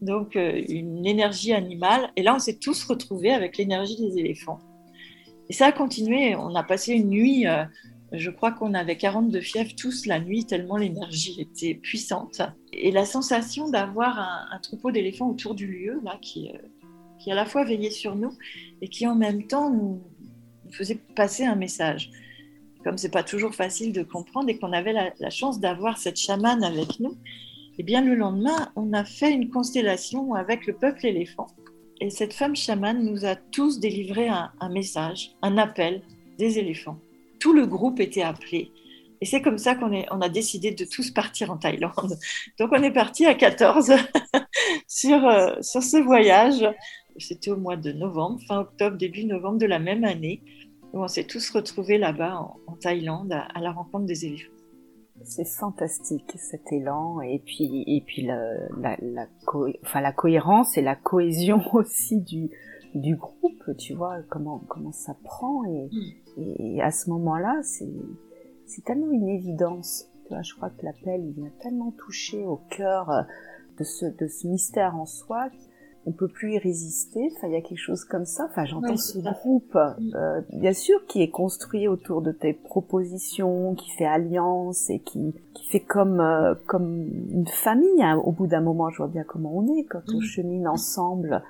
donc 0.00 0.36
euh, 0.36 0.62
une 0.68 1.06
énergie 1.06 1.52
animale. 1.52 2.10
Et 2.16 2.22
là, 2.22 2.34
on 2.34 2.38
s'est 2.38 2.58
tous 2.58 2.84
retrouvés 2.84 3.32
avec 3.32 3.56
l'énergie 3.58 3.96
des 3.96 4.18
éléphants. 4.18 4.58
Et 5.48 5.52
ça 5.52 5.66
a 5.66 5.72
continué. 5.72 6.34
On 6.36 6.54
a 6.54 6.62
passé 6.62 6.94
une 6.94 7.08
nuit, 7.08 7.46
euh, 7.46 7.64
je 8.12 8.30
crois 8.30 8.52
qu'on 8.52 8.74
avait 8.74 8.96
42 8.96 9.40
fièvres 9.40 9.74
tous 9.76 10.06
la 10.06 10.20
nuit, 10.20 10.44
tellement 10.44 10.76
l'énergie 10.76 11.40
était 11.40 11.74
puissante. 11.74 12.40
Et 12.72 12.90
la 12.90 13.04
sensation 13.04 13.68
d'avoir 13.68 14.18
un, 14.18 14.58
troupeau 14.60 14.90
d'éléphants 14.90 15.30
autour 15.30 15.54
du 15.54 15.66
lieu, 15.66 16.00
là, 16.04 16.18
qui, 16.20 16.50
euh, 16.50 16.58
qui 17.18 17.30
à 17.30 17.34
la 17.34 17.44
fois 17.44 17.64
veillait 17.64 17.90
sur 17.90 18.16
nous 18.16 18.32
et 18.80 18.88
qui 18.88 19.06
en 19.06 19.14
même 19.14 19.46
temps 19.46 19.70
nous 19.70 20.02
faisait 20.70 20.98
passer 21.14 21.44
un 21.44 21.56
message 21.56 22.10
comme 22.84 22.98
c'est 22.98 23.10
pas 23.10 23.22
toujours 23.22 23.54
facile 23.54 23.92
de 23.92 24.02
comprendre 24.02 24.50
et 24.50 24.58
qu'on 24.58 24.72
avait 24.72 24.92
la, 24.92 25.30
chance 25.30 25.58
d'avoir 25.58 25.98
cette 25.98 26.18
chamane 26.18 26.62
avec 26.62 27.00
nous, 27.00 27.16
eh 27.78 27.82
bien 27.82 28.02
le 28.02 28.14
lendemain, 28.14 28.70
on 28.76 28.92
a 28.92 29.04
fait 29.04 29.32
une 29.32 29.48
constellation 29.48 30.34
avec 30.34 30.66
le 30.66 30.74
peuple 30.74 31.06
éléphant. 31.06 31.48
Et 32.00 32.10
cette 32.10 32.34
femme 32.34 32.54
chamane 32.54 33.04
nous 33.04 33.24
a 33.24 33.34
tous 33.34 33.80
délivré 33.80 34.28
un, 34.28 34.50
message, 34.70 35.32
un 35.42 35.56
appel 35.58 36.02
des 36.38 36.58
éléphants. 36.58 36.98
Tout 37.40 37.52
le 37.52 37.66
groupe 37.66 38.00
était 38.00 38.22
appelé. 38.22 38.70
Et 39.20 39.26
c'est 39.26 39.40
comme 39.40 39.58
ça 39.58 39.74
qu'on 39.74 39.90
on 40.10 40.20
a 40.20 40.28
décidé 40.28 40.72
de 40.72 40.84
tous 40.84 41.10
partir 41.10 41.50
en 41.50 41.56
Thaïlande. 41.56 42.18
Donc 42.58 42.70
on 42.72 42.82
est 42.82 42.90
parti 42.92 43.26
à 43.26 43.34
14 43.34 43.92
sur, 44.88 45.26
euh, 45.26 45.54
sur 45.62 45.82
ce 45.82 45.96
voyage. 45.96 46.68
C'était 47.16 47.50
au 47.50 47.56
mois 47.56 47.76
de 47.76 47.92
novembre, 47.92 48.40
fin 48.46 48.60
octobre, 48.60 48.96
début 48.96 49.24
novembre 49.24 49.58
de 49.58 49.66
la 49.66 49.78
même 49.78 50.04
année 50.04 50.42
on 50.96 51.08
s'est 51.08 51.24
tous 51.24 51.50
retrouvés 51.50 51.98
là-bas 51.98 52.38
en, 52.66 52.76
Thaïlande 52.80 53.32
à, 53.32 53.60
la 53.60 53.72
rencontre 53.72 54.06
des 54.06 54.26
éléphants. 54.26 54.52
C'est 55.22 55.46
fantastique 55.46 56.32
cet 56.36 56.72
élan 56.72 57.20
et 57.20 57.38
puis 57.38 57.84
et 57.86 58.02
puis 58.04 58.22
la, 58.22 58.52
la, 58.76 58.96
la, 59.00 59.26
enfin, 59.82 60.00
la 60.00 60.12
cohérence 60.12 60.76
et 60.76 60.82
la 60.82 60.96
cohésion 60.96 61.62
aussi 61.72 62.20
du, 62.20 62.50
du 62.94 63.14
groupe, 63.14 63.76
tu 63.78 63.94
vois 63.94 64.22
comment 64.28 64.58
comment 64.68 64.92
ça 64.92 65.16
prend 65.22 65.64
et, 65.66 65.88
mm. 65.92 66.42
et 66.60 66.82
à 66.82 66.90
ce 66.90 67.10
moment-là 67.10 67.60
c'est 67.62 67.94
c'est 68.66 68.84
tellement 68.84 69.10
une 69.10 69.28
évidence. 69.28 70.10
Tu 70.24 70.30
vois, 70.30 70.42
je 70.42 70.54
crois 70.54 70.70
que 70.70 70.84
l'appel 70.84 71.24
il 71.24 71.32
vient 71.32 71.52
tellement 71.60 71.92
toucher 71.92 72.44
au 72.44 72.56
cœur 72.70 73.26
de 73.78 73.84
ce 73.84 74.06
de 74.06 74.26
ce 74.26 74.48
mystère 74.48 74.96
en 74.96 75.06
soi 75.06 75.48
on 76.06 76.12
peut 76.12 76.28
plus 76.28 76.54
y 76.54 76.58
résister. 76.58 77.30
Enfin, 77.34 77.48
il 77.48 77.54
y 77.54 77.56
a 77.56 77.60
quelque 77.60 77.78
chose 77.78 78.04
comme 78.04 78.24
ça. 78.24 78.46
Enfin, 78.50 78.64
j'entends 78.64 78.96
ce 78.96 79.18
groupe, 79.18 79.76
euh, 79.76 80.40
bien 80.52 80.72
sûr, 80.72 81.04
qui 81.06 81.22
est 81.22 81.30
construit 81.30 81.88
autour 81.88 82.22
de 82.22 82.32
tes 82.32 82.52
propositions, 82.52 83.74
qui 83.74 83.90
fait 83.90 84.06
alliance 84.06 84.90
et 84.90 85.00
qui, 85.00 85.34
qui 85.54 85.66
fait 85.68 85.80
comme 85.80 86.20
euh, 86.20 86.54
comme 86.66 87.08
une 87.30 87.46
famille. 87.46 88.02
Hein. 88.02 88.20
Au 88.24 88.32
bout 88.32 88.46
d'un 88.46 88.60
moment, 88.60 88.90
je 88.90 88.98
vois 88.98 89.08
bien 89.08 89.24
comment 89.24 89.56
on 89.56 89.76
est 89.76 89.84
quand 89.84 90.02
on 90.12 90.20
chemine 90.20 90.68
ensemble. 90.68 91.42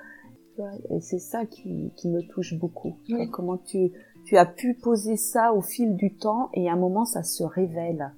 Et 0.89 1.01
c'est 1.01 1.19
ça 1.19 1.45
qui, 1.45 1.91
qui 1.97 2.07
me 2.07 2.21
touche 2.21 2.57
beaucoup. 2.57 2.97
Comment 3.31 3.57
tu 3.57 3.91
tu 4.23 4.37
as 4.37 4.45
pu 4.45 4.73
poser 4.73 5.17
ça 5.17 5.53
au 5.53 5.61
fil 5.61 5.95
du 5.95 6.15
temps 6.15 6.49
et 6.53 6.67
à 6.67 6.73
un 6.73 6.77
moment 6.77 7.05
ça 7.05 7.23
se 7.23 7.43
révèle. 7.43 8.11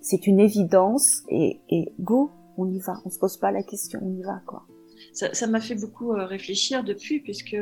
C'est 0.00 0.26
une 0.26 0.38
évidence 0.38 1.22
et, 1.28 1.60
et 1.68 1.92
go, 1.98 2.30
on 2.56 2.70
y 2.70 2.78
va. 2.78 3.00
On 3.04 3.10
se 3.10 3.18
pose 3.18 3.36
pas 3.38 3.50
la 3.50 3.62
question, 3.62 4.00
on 4.02 4.12
y 4.12 4.22
va 4.22 4.40
quoi 4.46 4.66
ça 5.14 5.46
m'a 5.46 5.60
fait 5.60 5.74
beaucoup 5.76 6.12
euh, 6.12 6.26
réfléchir 6.26 6.84
depuis, 6.84 7.20
puisque 7.20 7.56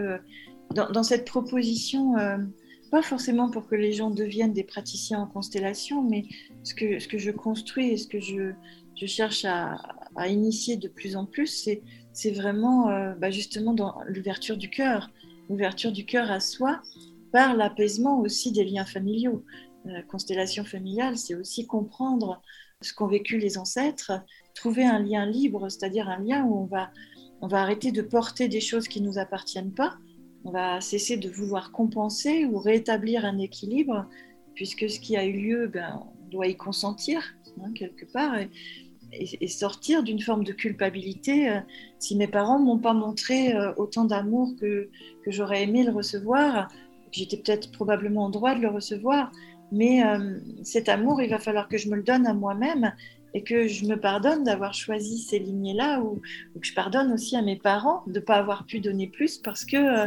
dans, 0.75 1.03
cette 1.03 1.27
proposition, 1.27 2.17
euh, 2.17 2.39
pas 2.91 3.03
forcément 3.03 3.51
pour 3.51 3.69
que 3.69 3.75
les 3.75 3.93
gens 3.93 4.11
deviennent 4.11 4.55
des 4.55 4.65
praticiens 4.65 5.21
en 5.21 5.27
constellation, 5.27 6.03
mais 6.03 6.25
ce 6.63 6.75
que, 6.75 7.19
je 7.19 7.31
construis 7.31 7.91
et 7.91 7.97
ce 7.97 8.07
que 8.07 8.21
je, 8.21 8.53
cherche 9.07 9.45
à, 9.45 9.77
initier 10.29 10.77
de 10.77 10.89
plus 10.89 11.17
en 11.17 11.27
plus, 11.27 11.69
c'est 12.13 12.31
vraiment 12.31 12.91
euh, 12.91 13.15
bah 13.15 13.31
justement 13.31 13.75
dans 13.75 13.97
l'ouverture 14.07 14.57
du 14.57 14.71
cœur, 14.71 15.11
l'ouverture 15.49 15.91
du 15.91 16.05
cœur 16.05 16.31
à 16.31 16.39
soi 16.39 16.81
par 17.33 17.57
l'apaisement 17.57 18.21
aussi 18.21 18.53
des 18.53 18.65
liens 18.65 18.85
familiaux. 18.85 19.45
La 19.85 20.03
constellation 20.03 20.65
familiale, 20.65 21.19
c'est 21.19 21.35
aussi 21.35 21.67
comprendre 21.67 22.41
ce 22.83 22.93
qu'ont 22.93 23.09
vécu 23.09 23.39
les 23.39 23.59
ancêtres, 23.59 24.13
trouver 24.55 24.85
un 24.85 24.99
lien 24.99 25.27
libre, 25.27 25.69
c'est-à-dire 25.69 26.09
un 26.09 26.19
lien 26.19 26.45
où 26.45 26.57
on 26.57 26.67
va 26.67 26.91
on 27.43 27.49
va 27.49 27.61
arrêter 27.61 27.91
de 27.91 28.03
porter 28.03 28.49
des 28.49 28.61
choses 28.61 28.89
qui 28.89 29.01
ne 29.01 29.09
nous 29.09 29.19
appartiennent 29.19 29.73
pas. 29.73 29.99
On 30.45 30.51
va 30.51 30.81
cesser 30.81 31.17
de 31.17 31.29
vouloir 31.29 31.73
compenser 31.73 32.45
ou 32.45 32.59
rétablir 32.59 33.25
un 33.25 33.39
équilibre, 33.39 34.07
puisque 34.55 34.89
ce 34.89 35.01
qui 35.01 35.17
a 35.17 35.25
eu 35.27 35.33
lieu, 35.33 35.67
ben, 35.67 36.01
on 36.25 36.29
doit 36.31 36.47
y 36.47 36.57
consentir 36.57 37.35
hein, 37.61 37.73
quelque 37.75 38.07
part 38.07 38.39
et, 38.39 38.49
sortir 39.49 40.03
d'une 40.03 40.21
forme 40.21 40.43
de 40.43 40.53
culpabilité. 40.53 41.51
Euh, 41.51 41.61
si 41.99 42.17
mes 42.17 42.29
parents 42.29 42.59
m'ont 42.59 42.79
pas 42.79 42.95
montré 42.95 43.55
euh, 43.55 43.75
autant 43.77 44.07
d'amour 44.07 44.55
que, 44.59 44.89
que 45.23 45.31
j'aurais 45.31 45.65
aimé 45.65 45.85
le 45.85 45.93
recevoir, 45.93 46.69
j'étais 47.11 47.37
peut-être 47.37 47.71
probablement 47.73 48.25
en 48.25 48.31
droit 48.31 48.55
de 48.55 48.61
le 48.61 48.69
recevoir, 48.69 49.31
mais 49.71 50.05
euh, 50.05 50.39
cet 50.63 50.89
amour, 50.89 51.21
il 51.21 51.29
va 51.29 51.39
falloir 51.39 51.69
que 51.69 51.77
je 51.77 51.91
me 51.91 51.97
le 51.97 52.03
donne 52.03 52.27
à 52.27 52.35
moi-même 52.35 52.93
et 53.35 53.43
que 53.43 53.67
je 53.67 53.85
me 53.87 53.97
pardonne 53.97 54.45
d'avoir 54.45 54.75
choisi 54.75 55.19
ces 55.19 55.39
lignées-là 55.39 56.01
ou, 56.01 56.21
que 56.61 56.67
je 56.67 56.75
pardonne 56.75 57.13
aussi 57.13 57.37
à 57.37 57.43
mes 57.43 57.57
parents 57.57 58.03
de 58.07 58.15
ne 58.15 58.25
pas 58.25 58.37
avoir 58.37 58.67
pu 58.67 58.81
donner 58.81 59.07
plus 59.07 59.39
parce 59.39 59.65
que 59.65 59.77
euh, 59.77 60.07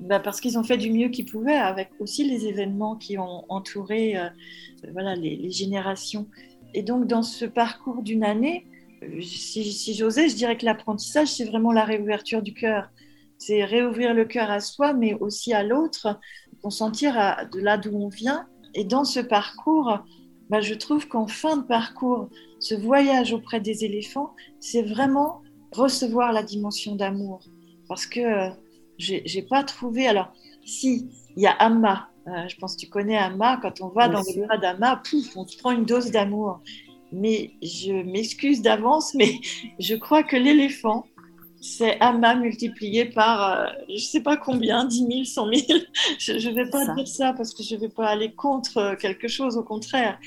bah 0.00 0.18
parce 0.18 0.40
qu'ils 0.40 0.58
ont 0.58 0.64
fait 0.64 0.76
du 0.76 0.90
mieux 0.90 1.08
qu'ils 1.08 1.26
pouvaient 1.26 1.54
avec 1.54 1.90
aussi 2.00 2.24
les 2.24 2.46
événements 2.46 2.96
qui 2.96 3.16
ont 3.18 3.44
entouré 3.48 4.16
euh, 4.16 4.28
voilà, 4.92 5.14
les, 5.14 5.50
générations. 5.50 6.26
Et 6.74 6.82
donc 6.82 7.06
dans 7.06 7.22
ce 7.22 7.44
parcours 7.44 8.02
d'une 8.02 8.24
année, 8.24 8.66
si, 9.20 9.72
si 9.72 9.94
j'osais, 9.94 10.28
je 10.28 10.34
dirais 10.34 10.56
que 10.56 10.64
l'apprentissage, 10.64 11.28
c'est 11.28 11.44
vraiment 11.44 11.72
la 11.72 11.84
réouverture 11.84 12.42
du 12.42 12.54
cœur. 12.54 12.90
C'est 13.38 13.64
réouvrir 13.64 14.14
le 14.14 14.24
cœur 14.24 14.50
à 14.50 14.60
soi, 14.60 14.94
mais 14.94 15.14
aussi 15.14 15.52
à 15.52 15.62
l'autre, 15.62 16.18
consentir 16.62 17.18
à, 17.18 17.44
de 17.44 17.60
là 17.60 17.76
d'où 17.76 17.94
on 17.94 18.08
vient. 18.08 18.46
Et 18.74 18.84
dans 18.84 19.04
ce 19.04 19.20
parcours, 19.20 20.00
bah, 20.50 20.60
je 20.60 20.74
trouve 20.74 21.08
qu'en 21.08 21.26
fin 21.26 21.56
de 21.56 21.62
parcours, 21.62 22.28
ce 22.60 22.74
voyage 22.74 23.32
auprès 23.32 23.60
des 23.60 23.84
éléphants, 23.84 24.34
c'est 24.60 24.82
vraiment 24.82 25.42
recevoir 25.72 26.32
la 26.32 26.42
dimension 26.42 26.96
d'amour. 26.96 27.40
Parce 27.88 28.06
que 28.06 28.20
euh, 28.20 28.50
j'ai 28.98 29.42
pas 29.42 29.64
trouvé. 29.64 30.06
Alors, 30.06 30.32
si, 30.64 31.08
il 31.36 31.42
y 31.42 31.46
a 31.46 31.52
Amma. 31.52 32.08
Euh, 32.26 32.48
je 32.48 32.56
pense 32.56 32.76
que 32.76 32.80
tu 32.80 32.88
connais 32.88 33.16
Amma. 33.16 33.58
Quand 33.60 33.80
on 33.80 33.88
va 33.88 34.08
dans 34.08 34.20
le 34.20 34.46
bras 34.46 34.56
d'Amma, 34.56 35.02
pouf, 35.08 35.36
on 35.36 35.44
prend 35.60 35.72
une 35.72 35.84
dose 35.84 36.10
d'amour. 36.10 36.60
Mais 37.12 37.52
je 37.62 37.92
m'excuse 37.92 38.62
d'avance, 38.62 39.14
mais 39.14 39.32
je 39.78 39.94
crois 39.94 40.22
que 40.22 40.36
l'éléphant, 40.36 41.04
c'est 41.64 41.98
Amma 42.00 42.34
multiplié 42.34 43.06
par 43.06 43.50
euh, 43.50 43.66
je 43.88 43.94
ne 43.94 43.98
sais 43.98 44.20
pas 44.20 44.36
combien, 44.36 44.84
10 44.84 44.98
000, 44.98 45.24
100 45.24 45.52
000. 45.66 45.80
Je 46.18 46.48
ne 46.50 46.54
vais 46.54 46.68
pas 46.68 46.94
dire 46.94 47.08
ça 47.08 47.32
parce 47.32 47.54
que 47.54 47.62
je 47.62 47.74
ne 47.74 47.80
vais 47.80 47.88
pas 47.88 48.06
aller 48.06 48.32
contre 48.34 48.76
euh, 48.76 48.96
quelque 48.96 49.28
chose, 49.28 49.56
au 49.56 49.62
contraire. 49.62 50.18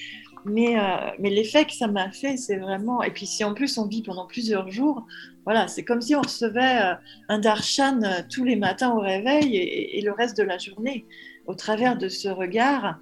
Mais, 0.45 0.79
euh, 0.79 1.11
mais 1.19 1.29
l'effet 1.29 1.65
que 1.65 1.73
ça 1.73 1.87
m'a 1.87 2.09
fait, 2.09 2.37
c'est 2.37 2.57
vraiment. 2.57 3.03
Et 3.03 3.11
puis 3.11 3.27
si 3.27 3.43
en 3.43 3.53
plus 3.53 3.77
on 3.77 3.85
vit 3.85 4.01
pendant 4.01 4.25
plusieurs 4.25 4.71
jours, 4.71 5.05
voilà, 5.45 5.67
c'est 5.67 5.83
comme 5.83 6.01
si 6.01 6.15
on 6.15 6.21
recevait 6.21 6.95
un 7.29 7.39
darshan 7.39 7.99
tous 8.31 8.43
les 8.43 8.55
matins 8.55 8.91
au 8.91 8.99
réveil 8.99 9.57
et, 9.57 10.01
le 10.01 10.11
reste 10.11 10.37
de 10.37 10.43
la 10.43 10.57
journée 10.57 11.05
au 11.45 11.53
travers 11.53 11.97
de 11.97 12.09
ce 12.09 12.29
regard. 12.29 12.97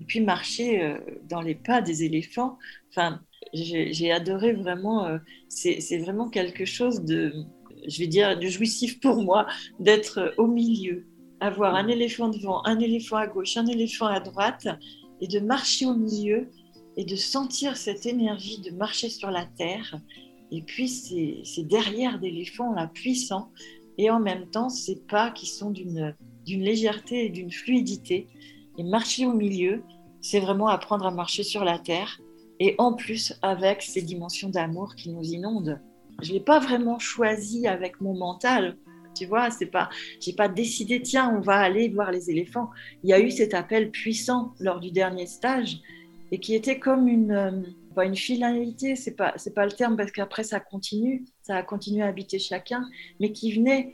Et 0.00 0.04
puis 0.04 0.20
marcher 0.20 0.96
dans 1.28 1.40
les 1.40 1.54
pas 1.54 1.80
des 1.80 2.04
éléphants. 2.04 2.58
Enfin, 2.90 3.20
j'ai 3.52 4.12
adoré 4.12 4.52
vraiment. 4.52 5.18
c'est 5.48 5.98
vraiment 5.98 6.28
quelque 6.28 6.64
chose 6.64 7.04
de 7.04 7.32
je 7.86 7.98
vais 7.98 8.06
dire, 8.06 8.38
de 8.38 8.46
jouissif 8.46 9.00
pour 9.00 9.22
moi 9.22 9.46
d'être 9.80 10.34
au 10.38 10.46
milieu, 10.46 11.06
avoir 11.40 11.74
un 11.74 11.88
éléphant 11.88 12.28
devant, 12.28 12.64
un 12.64 12.78
éléphant 12.78 13.16
à 13.16 13.26
gauche, 13.26 13.56
un 13.56 13.66
éléphant 13.66 14.06
à 14.06 14.20
droite, 14.20 14.66
et 15.20 15.28
de 15.28 15.40
marcher 15.40 15.86
au 15.86 15.94
milieu 15.94 16.50
et 16.96 17.04
de 17.04 17.16
sentir 17.16 17.76
cette 17.76 18.06
énergie 18.06 18.60
de 18.60 18.70
marcher 18.70 19.08
sur 19.08 19.30
la 19.30 19.46
terre. 19.46 20.00
Et 20.50 20.62
puis 20.62 20.88
c'est 20.88 21.66
derrière 21.66 22.18
d'éléphants 22.18 22.72
là 22.72 22.86
puissants 22.86 23.50
et 23.98 24.10
en 24.10 24.20
même 24.20 24.46
temps 24.50 24.68
ces 24.68 24.96
pas 24.96 25.30
qui 25.30 25.46
sont 25.46 25.70
d'une 25.70 26.14
légèreté 26.46 27.26
et 27.26 27.28
d'une 27.30 27.50
fluidité. 27.50 28.28
Et 28.78 28.82
marcher 28.82 29.26
au 29.26 29.32
milieu, 29.32 29.82
c'est 30.20 30.40
vraiment 30.40 30.68
apprendre 30.68 31.06
à 31.06 31.10
marcher 31.10 31.42
sur 31.42 31.64
la 31.64 31.78
terre 31.78 32.20
et 32.60 32.74
en 32.78 32.92
plus 32.94 33.34
avec 33.42 33.82
ces 33.82 34.02
dimensions 34.02 34.48
d'amour 34.48 34.94
qui 34.94 35.10
nous 35.10 35.24
inondent 35.24 35.80
je 36.22 36.32
l'ai 36.32 36.40
pas 36.40 36.58
vraiment 36.58 36.98
choisi 36.98 37.66
avec 37.66 38.00
mon 38.00 38.14
mental. 38.14 38.76
Tu 39.14 39.26
vois, 39.26 39.50
c'est 39.50 39.66
pas, 39.66 39.90
j'ai 40.20 40.32
pas 40.32 40.48
décidé, 40.48 41.00
tiens, 41.00 41.32
on 41.36 41.40
va 41.40 41.58
aller 41.58 41.88
voir 41.88 42.10
les 42.10 42.30
éléphants. 42.30 42.70
Il 43.04 43.10
y 43.10 43.12
a 43.12 43.20
eu 43.20 43.30
cet 43.30 43.54
appel 43.54 43.90
puissant 43.90 44.54
lors 44.58 44.80
du 44.80 44.90
dernier 44.90 45.26
stage 45.26 45.80
et 46.32 46.38
qui 46.38 46.54
était 46.54 46.80
comme 46.80 47.06
une, 47.06 47.30
euh, 47.30 48.02
une 48.02 48.16
finalité, 48.16 48.96
c'est 48.96 49.14
pas, 49.14 49.32
c'est 49.36 49.54
pas 49.54 49.66
le 49.66 49.72
terme 49.72 49.96
parce 49.96 50.10
qu'après 50.10 50.42
ça 50.42 50.58
continue, 50.58 51.24
ça 51.42 51.56
a 51.56 51.62
continué 51.62 52.02
à 52.02 52.06
habiter 52.06 52.40
chacun, 52.40 52.88
mais 53.20 53.30
qui 53.30 53.52
venait 53.52 53.92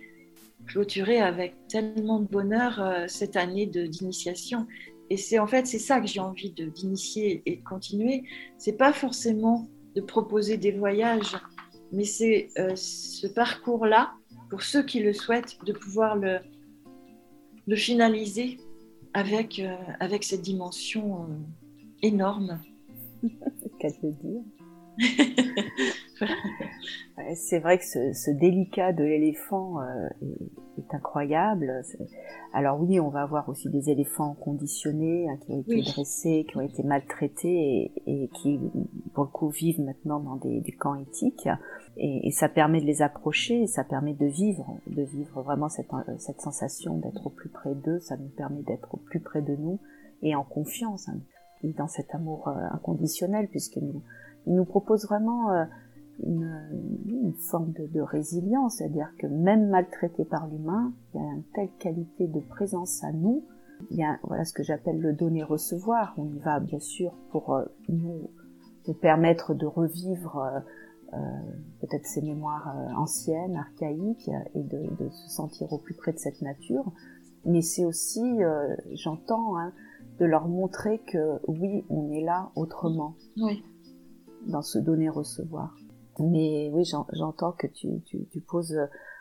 clôturer 0.66 1.20
avec 1.20 1.54
tellement 1.68 2.20
de 2.20 2.26
bonheur 2.26 2.80
euh, 2.80 3.04
cette 3.08 3.36
année 3.36 3.66
de, 3.66 3.86
d'initiation. 3.86 4.66
Et 5.10 5.16
c'est 5.16 5.38
en 5.38 5.46
fait, 5.46 5.66
c'est 5.66 5.78
ça 5.78 6.00
que 6.00 6.06
j'ai 6.06 6.20
envie 6.20 6.52
de, 6.52 6.66
d'initier 6.66 7.42
et 7.44 7.56
de 7.56 7.62
continuer. 7.62 8.24
C'est 8.56 8.76
pas 8.76 8.92
forcément 8.92 9.68
de 9.96 10.00
proposer 10.00 10.56
des 10.56 10.70
voyages 10.70 11.36
mais 11.92 12.04
c'est 12.04 12.48
euh, 12.58 12.74
ce 12.76 13.26
parcours-là, 13.26 14.12
pour 14.48 14.62
ceux 14.62 14.82
qui 14.82 15.00
le 15.00 15.12
souhaitent, 15.12 15.58
de 15.64 15.72
pouvoir 15.72 16.16
le, 16.16 16.38
le 17.66 17.76
finaliser 17.76 18.58
avec, 19.14 19.58
euh, 19.58 19.74
avec 19.98 20.24
cette 20.24 20.42
dimension 20.42 21.24
euh, 21.24 21.26
énorme. 22.02 22.60
Qu'est-ce 23.78 23.98
que 23.98 24.06
dire 24.06 24.42
C'est 27.34 27.58
vrai 27.60 27.78
que 27.78 27.84
ce, 27.84 28.12
ce, 28.12 28.30
délicat 28.30 28.92
de 28.92 29.04
l'éléphant 29.04 29.76
est, 30.22 30.80
est, 30.80 30.94
incroyable. 30.94 31.82
Alors 32.52 32.80
oui, 32.80 32.98
on 33.00 33.08
va 33.08 33.22
avoir 33.22 33.48
aussi 33.48 33.68
des 33.68 33.90
éléphants 33.90 34.34
conditionnés 34.34 35.28
hein, 35.28 35.38
qui 35.44 35.52
ont 35.52 35.60
été 35.60 35.82
dressés, 35.82 36.46
qui 36.48 36.56
ont 36.56 36.62
été 36.62 36.82
maltraités 36.82 37.92
et, 38.06 38.24
et, 38.24 38.28
qui, 38.34 38.58
pour 39.14 39.24
le 39.24 39.30
coup, 39.30 39.48
vivent 39.48 39.80
maintenant 39.80 40.20
dans 40.20 40.36
des, 40.36 40.60
des 40.60 40.72
camps 40.72 40.96
éthiques 40.96 41.48
et, 41.96 42.28
et, 42.28 42.30
ça 42.30 42.48
permet 42.48 42.80
de 42.80 42.86
les 42.86 43.02
approcher, 43.02 43.62
et 43.62 43.66
ça 43.66 43.84
permet 43.84 44.14
de 44.14 44.26
vivre, 44.26 44.78
de 44.86 45.02
vivre 45.02 45.42
vraiment 45.42 45.68
cette, 45.68 45.90
cette 46.18 46.40
sensation 46.40 46.96
d'être 46.98 47.26
au 47.26 47.30
plus 47.30 47.48
près 47.48 47.74
d'eux, 47.74 47.98
ça 48.00 48.16
nous 48.16 48.28
permet 48.28 48.62
d'être 48.62 48.94
au 48.94 48.98
plus 48.98 49.20
près 49.20 49.42
de 49.42 49.54
nous 49.56 49.78
et 50.22 50.34
en 50.34 50.44
confiance, 50.44 51.08
hein, 51.08 51.18
et 51.62 51.72
dans 51.72 51.88
cet 51.88 52.14
amour 52.14 52.48
euh, 52.48 52.52
inconditionnel, 52.72 53.48
puisqu'il 53.48 53.86
nous, 53.86 54.02
il 54.46 54.54
nous 54.54 54.64
propose 54.64 55.04
vraiment 55.06 55.50
euh, 55.52 55.64
une, 56.22 57.02
une, 57.06 57.34
forme 57.50 57.72
de, 57.72 57.86
de 57.86 58.00
résilience, 58.00 58.76
c'est-à-dire 58.76 59.10
que 59.18 59.26
même 59.26 59.68
maltraité 59.68 60.24
par 60.24 60.46
l'humain, 60.48 60.92
il 61.14 61.20
y 61.20 61.24
a 61.24 61.32
une 61.32 61.44
telle 61.54 61.70
qualité 61.78 62.28
de 62.28 62.40
présence 62.40 63.02
à 63.04 63.12
nous, 63.12 63.44
il 63.90 63.96
y 63.96 64.04
a 64.04 64.18
voilà 64.24 64.44
ce 64.44 64.52
que 64.52 64.62
j'appelle 64.62 65.00
le 65.00 65.12
donner-recevoir, 65.12 66.14
on 66.18 66.26
y 66.26 66.38
va 66.38 66.60
bien 66.60 66.80
sûr 66.80 67.12
pour 67.30 67.54
euh, 67.54 67.64
nous, 67.88 68.30
nous 68.86 68.94
permettre 68.94 69.54
de 69.54 69.66
revivre 69.66 70.38
euh, 70.38 70.60
peut-être 71.80 72.06
ces 72.06 72.22
mémoires 72.22 72.74
euh, 72.76 72.94
anciennes, 72.94 73.56
archaïques, 73.56 74.30
et 74.54 74.62
de, 74.62 74.78
de, 75.02 75.08
se 75.10 75.28
sentir 75.28 75.72
au 75.72 75.78
plus 75.78 75.94
près 75.94 76.12
de 76.12 76.18
cette 76.18 76.42
nature. 76.42 76.92
Mais 77.44 77.62
c'est 77.62 77.84
aussi, 77.84 78.42
euh, 78.42 78.76
j'entends, 78.92 79.58
hein, 79.58 79.72
de 80.18 80.26
leur 80.26 80.48
montrer 80.48 80.98
que 80.98 81.40
oui, 81.48 81.84
on 81.88 82.10
est 82.10 82.22
là 82.22 82.50
autrement. 82.54 83.16
Oui. 83.38 83.64
Dans 84.46 84.62
ce 84.62 84.78
donner-recevoir. 84.78 85.74
Mais 86.18 86.70
oui, 86.72 86.84
j'entends 87.12 87.52
que 87.52 87.66
tu, 87.66 88.02
tu, 88.02 88.26
tu, 88.26 88.40
poses 88.40 88.78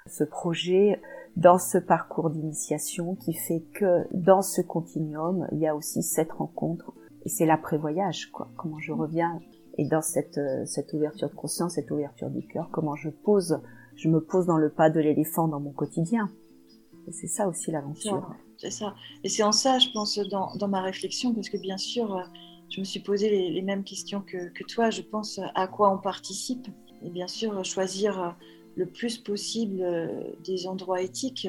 ce 0.07 0.23
projet 0.23 1.01
dans 1.37 1.57
ce 1.57 1.77
parcours 1.77 2.29
d'initiation 2.29 3.15
qui 3.15 3.33
fait 3.33 3.61
que 3.73 4.05
dans 4.13 4.41
ce 4.41 4.61
continuum, 4.61 5.47
il 5.51 5.59
y 5.59 5.67
a 5.67 5.75
aussi 5.75 6.03
cette 6.03 6.31
rencontre. 6.31 6.93
Et 7.23 7.29
c'est 7.29 7.45
l'après-voyage, 7.45 8.31
quoi. 8.31 8.49
Comment 8.57 8.79
je 8.79 8.91
reviens 8.91 9.39
et 9.79 9.85
dans 9.85 10.01
cette, 10.01 10.37
euh, 10.37 10.65
cette 10.65 10.91
ouverture 10.91 11.29
de 11.29 11.35
conscience, 11.35 11.75
cette 11.75 11.89
ouverture 11.89 12.29
du 12.29 12.45
cœur, 12.45 12.67
comment 12.69 12.97
je 12.97 13.09
pose, 13.09 13.61
je 13.95 14.09
me 14.09 14.19
pose 14.19 14.45
dans 14.45 14.57
le 14.57 14.69
pas 14.69 14.89
de 14.89 14.99
l'éléphant 14.99 15.47
dans 15.47 15.61
mon 15.61 15.71
quotidien. 15.71 16.29
C'est 17.11 17.27
ça 17.27 17.47
aussi 17.47 17.71
l'aventure. 17.71 18.29
C'est 18.57 18.71
ça. 18.71 18.93
Et 19.23 19.29
c'est 19.29 19.41
en 19.41 19.53
ça, 19.53 19.79
je 19.79 19.89
pense, 19.91 20.19
dans, 20.29 20.53
dans, 20.57 20.67
ma 20.67 20.81
réflexion, 20.81 21.33
parce 21.33 21.47
que 21.47 21.55
bien 21.55 21.77
sûr, 21.77 22.13
euh, 22.13 22.23
je 22.69 22.81
me 22.81 22.85
suis 22.85 22.99
posé 22.99 23.29
les, 23.29 23.61
mêmes 23.61 23.85
questions 23.85 24.19
que, 24.19 24.49
que, 24.49 24.65
toi. 24.65 24.89
Je 24.89 25.01
pense 25.01 25.39
à 25.55 25.67
quoi 25.67 25.93
on 25.93 25.97
participe. 25.97 26.67
Et 27.01 27.09
bien 27.09 27.27
sûr, 27.27 27.63
choisir 27.63 28.21
euh, 28.21 28.29
le 28.75 28.85
plus 28.85 29.17
possible 29.17 29.81
des 30.43 30.67
endroits 30.67 31.01
éthiques, 31.01 31.47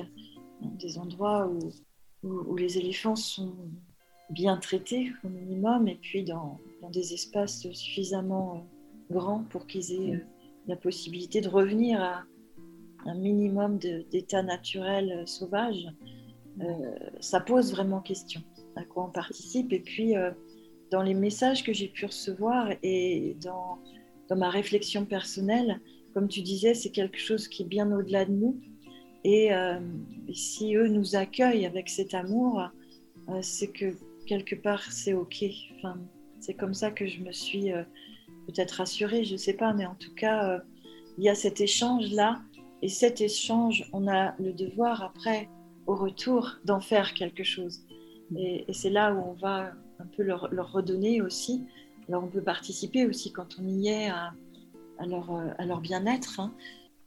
des 0.63 0.99
endroits 0.99 1.49
où, 1.49 1.59
où, 2.23 2.53
où 2.53 2.57
les 2.57 2.79
éléphants 2.79 3.17
sont 3.17 3.57
bien 4.31 4.57
traités 4.57 5.13
au 5.25 5.29
minimum, 5.29 5.89
et 5.89 5.97
puis 5.97 6.25
dans, 6.25 6.61
dans 6.81 6.91
des 6.91 7.13
espaces 7.13 7.61
suffisamment 7.73 8.57
euh, 8.57 9.15
grands 9.15 9.45
pour 9.51 9.67
qu'ils 9.67 9.93
aient 9.93 10.15
euh, 10.15 10.25
la 10.67 10.77
possibilité 10.77 11.41
de 11.41 11.49
revenir 11.49 12.01
à 12.01 12.25
un 13.07 13.15
minimum 13.15 13.79
d'état 13.79 14.43
naturel 14.43 15.13
euh, 15.13 15.27
sauvage, 15.27 15.87
ça 17.21 17.41
pose 17.41 17.73
vraiment 17.73 18.01
question 18.01 18.43
à 18.77 18.85
quoi 18.85 19.07
on 19.07 19.11
participe. 19.11 19.73
Et 19.73 19.81
puis, 19.81 20.13
dans 20.91 21.01
les 21.01 21.15
messages 21.15 21.65
que 21.65 21.73
j'ai 21.73 21.89
pu 21.89 22.05
recevoir 22.05 22.69
et 22.83 23.35
dans, 23.41 23.79
ma 24.37 24.51
réflexion 24.51 25.07
personnelle, 25.07 25.81
comme 26.13 26.29
tu 26.29 26.43
disais, 26.43 26.75
c'est 26.75 26.91
quelque 26.91 27.19
chose 27.19 27.49
qui 27.49 27.63
est 27.63 27.67
bien 27.67 27.91
au-delà 27.91 28.27
de 28.27 28.33
nous. 28.33 28.61
Et, 29.25 29.49
si 30.35 30.75
eux 30.75 30.89
nous 30.89 31.17
accueillent 31.17 31.65
avec 31.65 31.89
cet 31.89 32.13
amour, 32.13 32.63
c'est 33.41 33.73
que 33.73 33.95
quelque 34.27 34.57
part 34.57 34.93
c'est 34.93 35.15
ok. 35.15 35.45
C'est 36.41 36.55
comme 36.55 36.75
ça 36.75 36.91
que 36.91 37.07
je 37.07 37.21
me 37.21 37.33
suis 37.33 37.73
euh, 37.73 37.83
peut-être 38.47 38.73
rassurée, 38.73 39.25
je 39.25 39.33
ne 39.33 39.39
sais 39.39 39.55
pas, 39.55 39.73
mais 39.73 39.87
en 39.87 39.95
tout 39.95 40.15
cas, 40.15 40.51
euh, 40.51 40.59
il 41.19 41.25
y 41.25 41.29
a 41.29 41.35
cet 41.35 41.61
échange-là. 41.61 42.41
Et 42.83 42.89
cet 42.89 43.21
échange, 43.21 43.89
on 43.93 44.09
a 44.09 44.35
le 44.39 44.53
devoir 44.53 45.03
après, 45.03 45.49
au 45.87 45.95
retour 45.95 46.57
d'en 46.65 46.81
faire 46.81 47.13
quelque 47.15 47.45
chose. 47.45 47.81
Et, 48.37 48.65
c'est 48.73 48.91
là 48.91 49.13
où 49.13 49.19
on 49.19 49.35
va 49.35 49.73
un 49.99 50.07
peu 50.17 50.23
leur, 50.23 50.49
redonner 50.73 51.21
aussi. 51.21 51.67
Alors 52.09 52.25
on 52.25 52.29
peut 52.29 52.43
participer 52.43 53.07
aussi 53.07 53.33
quand 53.33 53.59
on 53.61 53.69
y 53.69 53.89
est 53.89 54.09
à, 54.09 54.33
leur, 55.07 55.31
à 55.59 55.67
leur 55.67 55.81
bien-être. 55.81 56.41
Hein. 56.41 56.55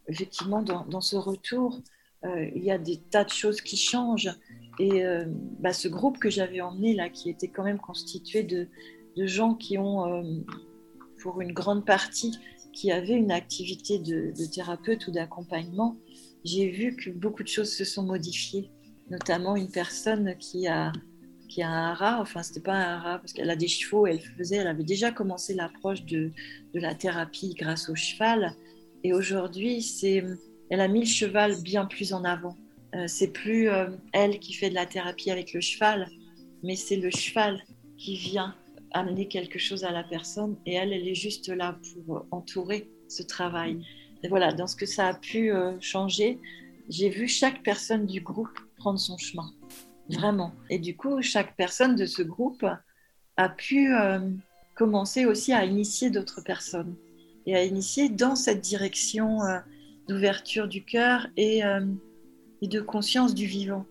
Effectivement, 0.07 0.61
dans, 0.61 1.01
ce 1.01 1.15
retour, 1.15 1.79
euh, 2.25 2.49
il 2.55 2.63
y 2.63 2.71
a 2.71 2.77
des 2.77 2.97
tas 2.97 3.23
de 3.23 3.29
choses 3.29 3.61
qui 3.61 3.77
changent. 3.77 4.31
Et 4.79 5.05
euh, 5.05 5.25
bah, 5.59 5.73
ce 5.73 5.87
groupe 5.87 6.17
que 6.17 6.29
j'avais 6.29 6.61
emmené 6.61 6.93
là, 6.93 7.09
qui 7.09 7.29
était 7.29 7.47
quand 7.47 7.63
même 7.63 7.79
constitué 7.79 8.43
de, 8.43 8.67
de 9.15 9.25
gens 9.25 9.55
qui 9.55 9.77
ont, 9.77 10.05
euh, 10.07 10.23
pour 11.21 11.41
une 11.41 11.51
grande 11.51 11.85
partie, 11.85 12.37
qui 12.73 12.91
avaient 12.91 13.15
une 13.15 13.31
activité 13.31 13.99
de, 13.99 14.33
thérapeute 14.53 15.07
ou 15.07 15.11
d'accompagnement, 15.11 15.95
j'ai 16.43 16.69
vu 16.69 16.95
que 16.95 17.09
beaucoup 17.11 17.43
de 17.43 17.47
choses 17.47 17.71
se 17.71 17.85
sont 17.85 18.03
modifiées. 18.03 18.69
Notamment 19.09 19.55
une 19.55 19.69
personne 19.69 20.35
qui 20.37 20.67
a, 20.67 20.91
qui 21.49 21.61
a 21.61 21.69
un 21.69 21.93
rat, 21.93 22.19
enfin 22.21 22.41
c'était 22.41 22.61
pas 22.61 22.73
un 22.73 22.99
rat 22.99 23.19
parce 23.19 23.33
qu'elle 23.33 23.49
a 23.49 23.55
des 23.55 23.67
chevaux, 23.67 24.07
elle 24.07 24.19
faisait, 24.19 24.55
elle 24.55 24.67
avait 24.67 24.83
déjà 24.83 25.11
commencé 25.11 25.53
l'approche 25.53 26.03
de, 26.05 26.31
de 26.73 26.79
la 26.79 26.95
thérapie 26.95 27.53
grâce 27.53 27.89
au 27.89 27.95
cheval. 27.95 28.55
Et 29.03 29.13
aujourd'hui, 29.13 29.81
c'est 29.81 30.23
elle 30.69 30.81
a 30.81 30.87
mis 30.87 31.01
le 31.01 31.05
cheval 31.05 31.61
bien 31.61 31.85
plus 31.85 32.13
en 32.13 32.23
avant. 32.23 32.57
Euh, 32.95 33.05
c'est 33.07 33.27
plus 33.27 33.69
euh, 33.69 33.89
elle 34.11 34.39
qui 34.39 34.53
fait 34.53 34.69
de 34.69 34.75
la 34.75 34.85
thérapie 34.85 35.29
avec 35.31 35.53
le 35.53 35.61
cheval, 35.61 36.07
mais 36.63 36.75
c'est 36.75 36.95
le 36.95 37.11
cheval 37.11 37.61
qui 37.97 38.15
vient 38.15 38.55
amener 38.93 39.27
quelque 39.27 39.59
chose 39.59 39.83
à 39.83 39.91
la 39.91 40.03
personne 40.03 40.55
et 40.65 40.73
elle, 40.73 40.93
elle 40.93 41.07
est 41.07 41.15
juste 41.15 41.49
là 41.49 41.77
pour 42.05 42.25
entourer 42.31 42.89
ce 43.07 43.23
travail. 43.23 43.83
Et 44.23 44.27
voilà, 44.27 44.53
dans 44.53 44.67
ce 44.67 44.75
que 44.75 44.85
ça 44.85 45.07
a 45.07 45.13
pu 45.13 45.51
euh, 45.51 45.73
changer, 45.81 46.39
j'ai 46.89 47.09
vu 47.09 47.27
chaque 47.27 47.63
personne 47.63 48.05
du 48.05 48.21
groupe 48.21 48.57
prendre 48.77 48.99
son 48.99 49.17
chemin, 49.17 49.51
vraiment. 50.09 50.53
Et 50.69 50.79
du 50.79 50.95
coup, 50.95 51.21
chaque 51.21 51.55
personne 51.55 51.95
de 51.95 52.05
ce 52.05 52.21
groupe 52.21 52.65
a 53.37 53.49
pu 53.49 53.89
commencer 54.75 55.25
aussi 55.25 55.53
à 55.53 55.65
initier 55.65 56.09
d'autres 56.09 56.41
personnes 56.41 56.95
et 57.45 57.55
à 57.55 57.63
initier 57.63 58.09
dans 58.09 58.35
cette 58.35 58.61
direction 58.61 59.39
d'ouverture 60.07 60.67
du 60.67 60.83
cœur 60.83 61.27
et, 61.37 61.63
euh, 61.63 61.85
de 62.61 62.79
conscience 62.79 63.33
du 63.33 63.45
vivant. 63.45 63.85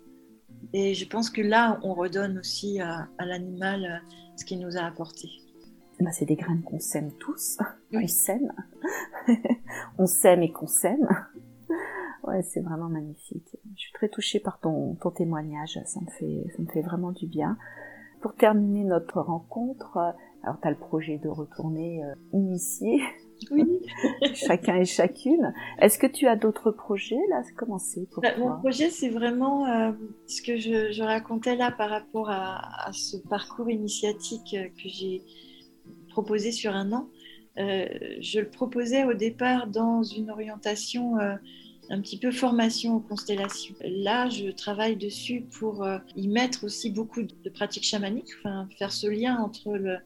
Et 0.73 0.95
je 0.95 1.05
pense 1.05 1.29
que 1.29 1.43
là, 1.43 1.79
on 1.83 1.95
redonne 1.95 2.39
aussi 2.39 2.81
à, 2.81 3.09
l'animal 3.19 3.85
euh, 3.85 4.17
ce 4.37 4.45
qu'il 4.45 4.61
nous 4.61 4.77
a 4.77 4.83
apporté. 4.83 5.29
Bah, 6.01 6.11
c'est 6.13 6.25
des 6.25 6.37
graines 6.37 6.63
qu'on 6.63 6.81
sème 6.81 7.13
tous. 7.19 7.59
On 7.93 8.07
sème. 8.07 8.53
on 9.99 10.07
sème 10.07 10.43
et 10.43 10.51
qu'on 10.51 10.67
sème. 10.67 11.09
Ouais, 12.25 12.43
c'est 12.43 12.61
vraiment 12.61 12.89
magnifique. 12.89 13.57
Je 13.77 13.81
suis 13.81 13.93
très 13.93 14.09
touchée 14.09 14.41
par 14.41 14.61
ton, 14.61 14.95
ton 14.97 15.11
témoignage. 15.11 15.79
Ça 15.85 16.01
me, 16.01 16.11
fait, 16.11 16.47
ça 16.57 16.63
me 16.63 16.69
fait 16.69 16.83
vraiment 16.83 17.13
du 17.13 17.27
bien. 17.27 17.57
Pour 18.21 18.35
terminer 18.35 18.85
notre 18.85 19.21
rencontre, 19.21 19.99
alors 20.43 20.61
tu 20.61 20.69
as 20.69 20.71
le 20.71 20.77
projet 20.77 21.19
de 21.19 21.29
retourner 21.29 22.05
euh, 22.05 22.15
initier 22.33 23.01
oui. 23.51 23.81
Chacun 24.35 24.77
et 24.77 24.85
chacune. 24.85 25.53
Est-ce 25.81 25.99
que 25.99 26.07
tu 26.07 26.27
as 26.27 26.37
d'autres 26.37 26.71
projets 26.71 27.21
là? 27.31 27.43
Comment 27.57 27.79
c'est 27.79 28.09
pour 28.11 28.23
bah, 28.23 28.37
Mon 28.39 28.57
projet, 28.59 28.91
c'est 28.91 29.09
vraiment 29.09 29.67
euh, 29.67 29.93
ce 30.27 30.43
que 30.43 30.57
je, 30.57 31.03
racontais 31.03 31.57
là 31.57 31.71
par 31.71 31.91
rapport 31.91 32.31
à, 32.31 32.91
ce 32.93 33.17
parcours 33.17 33.71
initiatique 33.71 34.55
euh, 34.55 34.69
que 34.69 34.89
j'ai 34.89 35.23
proposé 36.09 36.53
sur 36.53 36.75
un 36.75 36.93
an. 36.93 37.09
Euh, 37.59 37.87
je 38.21 38.41
le 38.41 38.49
proposais 38.49 39.05
au 39.05 39.15
départ 39.15 39.67
dans 39.67 40.03
une 40.03 40.31
orientation 40.31 41.17
un 41.91 42.01
petit 42.01 42.19
peu 42.19 42.31
formation 42.31 42.97
aux 42.97 43.01
constellations. 43.01 43.75
Là, 43.83 44.29
je 44.29 44.51
travaille 44.51 44.97
dessus 44.97 45.45
pour 45.59 45.87
y 46.17 46.29
mettre 46.29 46.65
aussi 46.65 46.91
beaucoup 46.91 47.23
de 47.23 47.51
pratiques 47.51 47.85
chamaniques, 47.85 48.31
enfin, 48.39 48.69
faire 48.79 48.93
ce 48.93 49.07
lien 49.07 49.37
entre 49.39 49.77
le, 49.77 49.99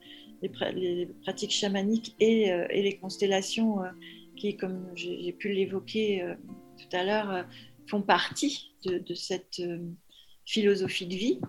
les, 0.42 1.06
pratiques 1.22 1.50
chamaniques 1.50 2.14
et, 2.20 2.52
euh, 2.52 2.66
les 2.68 2.98
constellations 2.98 3.82
euh, 3.82 3.88
qui, 4.36 4.56
comme 4.56 4.86
j'ai 4.94 5.32
pu 5.32 5.52
l'évoquer 5.52 6.22
euh, 6.22 6.34
tout 6.78 6.96
à 6.96 7.04
l'heure, 7.04 7.46
font 7.88 8.02
partie 8.02 8.74
de, 8.84 9.14
cette 9.14 9.62
philosophie 10.44 11.06
de 11.06 11.14
vie 11.14 11.40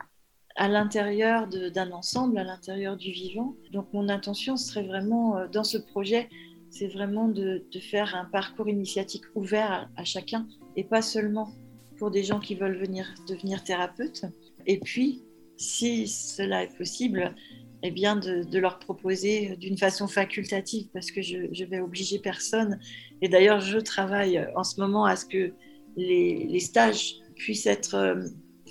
à 0.56 0.70
l'intérieur 0.70 1.48
d'un 1.48 1.92
ensemble, 1.92 2.38
à 2.38 2.44
l'intérieur 2.44 2.96
du 2.96 3.12
vivant. 3.12 3.56
Donc 3.72 3.92
mon 3.92 4.08
intention 4.08 4.56
serait 4.56 4.88
vraiment, 4.88 5.46
dans 5.52 5.66
ce 5.66 5.78
projet, 5.78 6.30
c'est 6.70 6.88
vraiment 6.88 7.28
de, 7.28 7.62
faire 7.82 8.16
un 8.16 8.26
parcours 8.26 8.70
initiatique 8.70 9.24
ouvert 9.36 9.72
à, 9.72 10.02
à, 10.02 10.06
chacun 10.06 10.48
et 10.78 10.84
pas 10.84 11.02
seulement 11.02 11.50
pour 11.98 12.10
des 12.10 12.24
gens 12.24 12.40
qui 12.40 12.56
veulent 12.56 12.78
venir 12.78 13.14
devenir 13.28 13.64
thérapeutes. 13.64 14.26
Et 14.66 14.80
puis, 14.80 15.24
si 15.58 16.08
cela 16.08 16.64
est 16.64 16.78
possible, 16.78 17.36
eh 17.84 17.92
bien 17.92 18.16
de, 18.16 18.58
leur 18.58 18.80
proposer 18.80 19.56
d'une 19.58 19.78
façon 19.78 20.08
facultative 20.08 20.88
parce 20.94 21.12
que 21.12 21.22
je, 21.22 21.48
je 21.52 21.64
vais 21.64 21.80
obliger 21.80 22.20
personne. 22.20 22.80
Et 23.22 23.30
d'ailleurs, 23.30 23.62
je 23.62 23.78
travaille 23.78 24.46
en 24.56 24.64
ce 24.64 24.80
moment 24.80 25.06
à 25.06 25.16
ce 25.16 25.26
que 25.26 25.54
les, 25.98 26.60
stages 26.60 27.16
puissent 27.36 27.66
être 27.66 27.96
euh, 27.96 28.24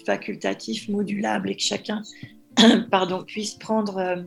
facultatifs, 0.05 0.89
modulables 0.89 1.51
et 1.51 1.57
que 1.57 1.63
chacun 1.63 2.03
pardon, 2.91 3.25
puisse 3.25 3.55
prendre 3.55 3.99
euh, 3.99 4.23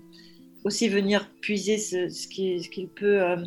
aussi 0.63 0.89
venir 0.89 1.29
puiser 1.41 1.77
ce, 1.77 2.27
qu'il 2.27 2.89
peut 2.89 3.21
euh, 3.21 3.37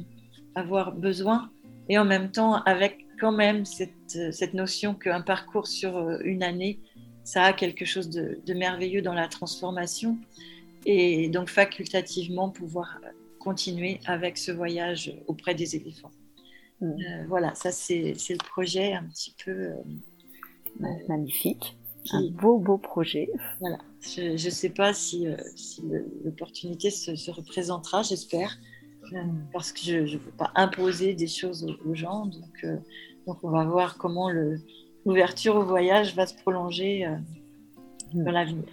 avoir 0.55 0.93
besoin 0.93 1.51
et 1.89 1.99
en 1.99 2.05
même 2.05 2.30
temps 2.30 2.62
avec 2.62 3.07
quand 3.20 3.33
même 3.33 3.64
cette, 3.64 4.33
cette 4.33 4.55
notion 4.55 4.95
qu'un 4.95 5.20
parcours 5.20 5.68
sur 5.68 6.18
une 6.24 6.43
année, 6.43 6.80
ça 7.22 7.45
a 7.45 7.53
quelque 7.53 7.85
chose 7.85 8.11
de 8.11 8.55
merveilleux 8.55 9.01
dans 9.01 9.14
la 9.14 9.28
transformation 9.28 10.18
et 10.87 11.28
donc 11.28 11.49
facultativement 11.49 12.51
pouvoir 12.51 12.99
continuer 13.39 14.01
avec 14.07 14.39
ce 14.39 14.53
voyage 14.53 15.14
auprès 15.26 15.55
des 15.55 15.76
éléphants. 15.76 16.12
Mm. 16.80 16.87
Euh, 16.87 17.24
voilà, 17.28 17.55
ça 17.55 17.72
c'est 17.72 18.14
le 18.14 18.45
projet 18.49 18.93
un 18.93 19.05
petit 19.05 19.35
peu 19.45 19.51
euh, 19.51 19.74
magnifique. 21.09 21.76
Un 22.12 22.30
beau, 22.30 22.59
beau 22.59 22.78
projet. 22.78 23.30
Voilà. 23.61 23.78
Je 24.01 24.33
ne 24.33 24.51
sais 24.51 24.70
pas 24.70 24.93
si, 24.93 25.28
euh, 25.28 25.37
si 25.55 25.83
l'opportunité 26.24 26.91
se, 26.91 27.14
se, 27.14 27.30
représentera, 27.30 28.03
j'espère, 28.03 28.59
parce 29.53 29.70
que 29.70 29.80
je 29.83 30.16
ne 30.16 30.18
veux 30.18 30.33
pas 30.33 30.51
imposer 30.57 31.14
des 31.14 31.28
choses 31.28 31.64
aux, 31.85 31.95
gens. 31.95 32.26
Donc, 32.26 32.66
donc, 33.26 33.45
on 33.45 33.51
va 33.51 33.64
voir 33.64 33.99
comment 33.99 34.30
l'ouverture 35.05 35.55
au 35.55 35.62
voyage 35.62 36.16
va 36.16 36.26
se 36.26 36.35
prolonger 36.35 37.07
mm. 38.12 38.24
dans 38.24 38.33
l'avenir 38.33 38.64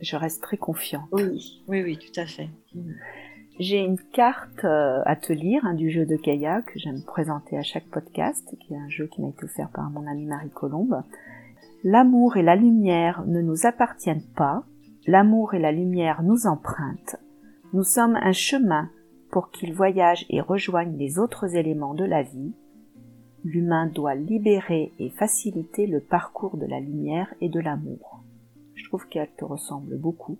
je 0.00 0.16
reste 0.16 0.42
très 0.42 0.56
confiante. 0.56 1.08
Oui, 1.12 1.62
oui, 1.68 1.82
oui, 1.82 1.98
tout 1.98 2.20
à 2.20 2.26
fait. 2.26 2.48
J'ai 3.60 3.78
une 3.78 3.98
carte 4.12 4.64
euh, 4.64 5.00
à 5.06 5.14
te 5.14 5.32
lire 5.32 5.64
hein, 5.64 5.74
du 5.74 5.88
jeu 5.88 6.06
de 6.06 6.16
Gaïa 6.16 6.62
que 6.62 6.76
j'aime 6.78 7.02
présenter 7.04 7.56
à 7.56 7.62
chaque 7.62 7.86
podcast, 7.86 8.56
qui 8.60 8.74
est 8.74 8.76
un 8.76 8.88
jeu 8.88 9.06
qui 9.06 9.22
m'a 9.22 9.28
été 9.28 9.44
offert 9.44 9.70
par 9.70 9.90
mon 9.90 10.06
amie 10.08 10.26
Marie 10.26 10.50
Colombe. 10.50 11.02
L'amour 11.84 12.36
et 12.36 12.42
la 12.42 12.56
lumière 12.56 13.24
ne 13.26 13.40
nous 13.40 13.64
appartiennent 13.64 14.26
pas, 14.34 14.64
l'amour 15.06 15.54
et 15.54 15.60
la 15.60 15.70
lumière 15.70 16.24
nous 16.24 16.46
empruntent. 16.46 17.16
Nous 17.72 17.84
sommes 17.84 18.16
un 18.16 18.32
chemin 18.32 18.90
pour 19.30 19.50
qu'ils 19.50 19.74
voyagent 19.74 20.26
et 20.30 20.40
rejoignent 20.40 20.96
les 20.96 21.20
autres 21.20 21.54
éléments 21.54 21.94
de 21.94 22.04
la 22.04 22.22
vie. 22.22 22.54
L'humain 23.44 23.86
doit 23.86 24.14
libérer 24.16 24.92
et 24.98 25.10
faciliter 25.10 25.86
le 25.86 26.00
parcours 26.00 26.56
de 26.56 26.66
la 26.66 26.80
lumière 26.80 27.32
et 27.40 27.48
de 27.48 27.60
l'amour. 27.60 28.23
Je 28.74 28.84
trouve 28.84 29.06
qu'elle 29.08 29.30
te 29.36 29.44
ressemble 29.44 29.96
beaucoup. 29.96 30.38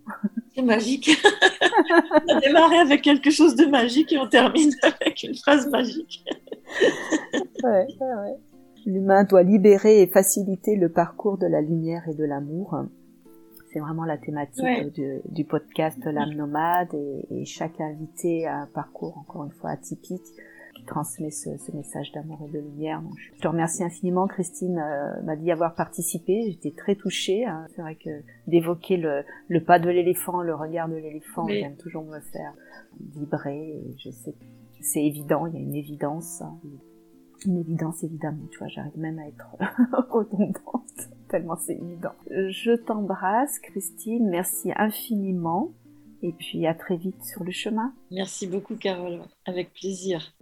C'est 0.54 0.62
magique. 0.62 1.10
on 2.28 2.36
a 2.36 2.40
démarré 2.40 2.78
avec 2.78 3.02
quelque 3.02 3.30
chose 3.30 3.54
de 3.54 3.66
magique 3.66 4.12
et 4.12 4.18
on 4.18 4.28
termine 4.28 4.72
avec 4.82 5.22
une 5.22 5.34
phrase 5.34 5.68
magique. 5.70 6.24
ouais, 7.62 7.86
ouais. 8.00 8.36
L'humain 8.86 9.24
doit 9.24 9.42
libérer 9.42 10.02
et 10.02 10.06
faciliter 10.06 10.76
le 10.76 10.88
parcours 10.88 11.38
de 11.38 11.46
la 11.46 11.62
lumière 11.62 12.08
et 12.08 12.14
de 12.14 12.24
l'amour. 12.24 12.84
C'est 13.72 13.80
vraiment 13.80 14.04
la 14.04 14.18
thématique 14.18 14.92
du, 14.92 15.44
podcast 15.44 15.98
L'âme 16.04 16.34
nomade 16.34 16.94
et, 16.94 17.26
et, 17.30 17.44
chaque 17.44 17.80
invité 17.80 18.46
a 18.46 18.58
un 18.58 18.66
parcours 18.66 19.18
encore 19.18 19.44
une 19.44 19.52
fois 19.52 19.70
atypique 19.70 20.22
transmet 20.84 21.30
ce, 21.30 21.50
message 21.74 22.12
d'amour 22.12 22.40
et 22.46 22.50
de 22.50 22.58
lumière. 22.58 23.02
je 23.36 23.40
te 23.40 23.48
remercie 23.48 23.82
infiniment, 23.82 24.26
Christine 24.26 24.78
euh, 24.78 25.22
m'a 25.22 25.36
dit 25.36 25.50
avoir 25.50 25.74
participé. 25.74 26.50
J'étais 26.50 26.70
très 26.70 26.94
touchée. 26.94 27.44
Hein. 27.44 27.66
C'est 27.74 27.82
vrai 27.82 27.96
que 27.96 28.10
d'évoquer 28.46 28.96
le, 28.96 29.24
pas 29.60 29.78
de 29.78 29.90
l'éléphant, 29.90 30.42
le 30.42 30.54
regard 30.54 30.88
de 30.88 30.96
l'éléphant, 30.96 31.46
j'aime 31.48 31.76
toujours 31.76 32.04
me 32.04 32.20
faire 32.20 32.52
vibrer. 33.14 33.82
je 33.98 34.10
sais, 34.10 34.34
c'est 34.80 35.04
évident, 35.04 35.46
il 35.46 35.54
y 35.54 35.58
a 35.58 35.60
une 35.60 35.74
évidence. 35.74 36.42
Hein. 36.42 36.58
Une 37.46 37.58
évidence 37.58 38.02
évidemment, 38.02 38.46
tu 38.50 38.58
vois, 38.58 38.68
j'arrive 38.68 38.96
même 38.98 39.18
à 39.18 39.28
être 39.28 39.56
redondante, 40.10 41.10
tellement 41.28 41.56
c'est 41.56 41.74
évident. 41.74 42.12
Je 42.30 42.74
t'embrasse, 42.74 43.58
Christine, 43.58 44.28
merci 44.30 44.72
infiniment. 44.76 45.72
Et 46.26 46.32
puis 46.32 46.66
à 46.66 46.72
très 46.72 46.96
vite 46.96 47.22
sur 47.22 47.44
le 47.44 47.52
chemin. 47.52 47.92
Merci 48.10 48.46
beaucoup 48.46 48.76
Carole, 48.76 49.20
avec 49.44 49.74
plaisir. 49.74 50.32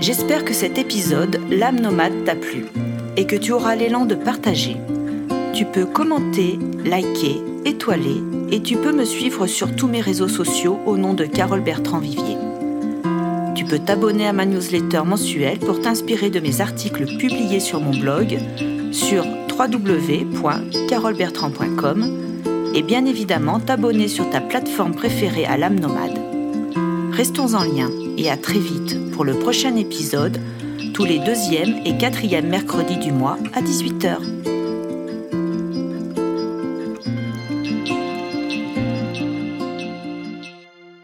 J'espère 0.00 0.44
que 0.44 0.54
cet 0.54 0.78
épisode, 0.78 1.40
L'âme 1.50 1.80
nomade, 1.80 2.24
t'a 2.24 2.36
plu 2.36 2.66
et 3.16 3.26
que 3.26 3.34
tu 3.34 3.50
auras 3.50 3.74
l'élan 3.74 4.06
de 4.06 4.14
partager. 4.14 4.76
Tu 5.52 5.64
peux 5.64 5.84
commenter, 5.84 6.60
liker, 6.84 7.42
étoiler 7.64 8.22
et 8.52 8.62
tu 8.62 8.76
peux 8.76 8.92
me 8.92 9.04
suivre 9.04 9.48
sur 9.48 9.74
tous 9.74 9.88
mes 9.88 10.00
réseaux 10.00 10.28
sociaux 10.28 10.78
au 10.86 10.96
nom 10.96 11.12
de 11.12 11.24
Carole 11.24 11.64
Bertrand 11.64 11.98
Vivier. 11.98 12.36
Tu 13.56 13.64
peux 13.64 13.80
t'abonner 13.80 14.28
à 14.28 14.32
ma 14.32 14.46
newsletter 14.46 15.02
mensuelle 15.04 15.58
pour 15.58 15.80
t'inspirer 15.80 16.30
de 16.30 16.38
mes 16.38 16.60
articles 16.60 17.18
publiés 17.18 17.58
sur 17.58 17.80
mon 17.80 17.90
blog 17.90 18.38
sur 18.92 19.24
www.carolebertrand.com 19.58 22.28
et 22.74 22.82
bien 22.82 23.06
évidemment 23.06 23.60
t'abonner 23.60 24.08
sur 24.08 24.28
ta 24.30 24.40
plateforme 24.40 24.94
préférée 24.94 25.44
à 25.46 25.56
l'âme 25.56 25.78
nomade. 25.80 26.18
Restons 27.12 27.54
en 27.54 27.62
lien 27.64 27.90
et 28.16 28.30
à 28.30 28.36
très 28.36 28.58
vite 28.58 29.10
pour 29.12 29.24
le 29.24 29.34
prochain 29.34 29.76
épisode, 29.76 30.40
tous 30.94 31.04
les 31.04 31.18
deuxième 31.18 31.80
et 31.84 31.98
quatrième 31.98 32.48
mercredis 32.48 32.98
du 32.98 33.12
mois 33.12 33.36
à 33.54 33.60
18h. 33.60 34.18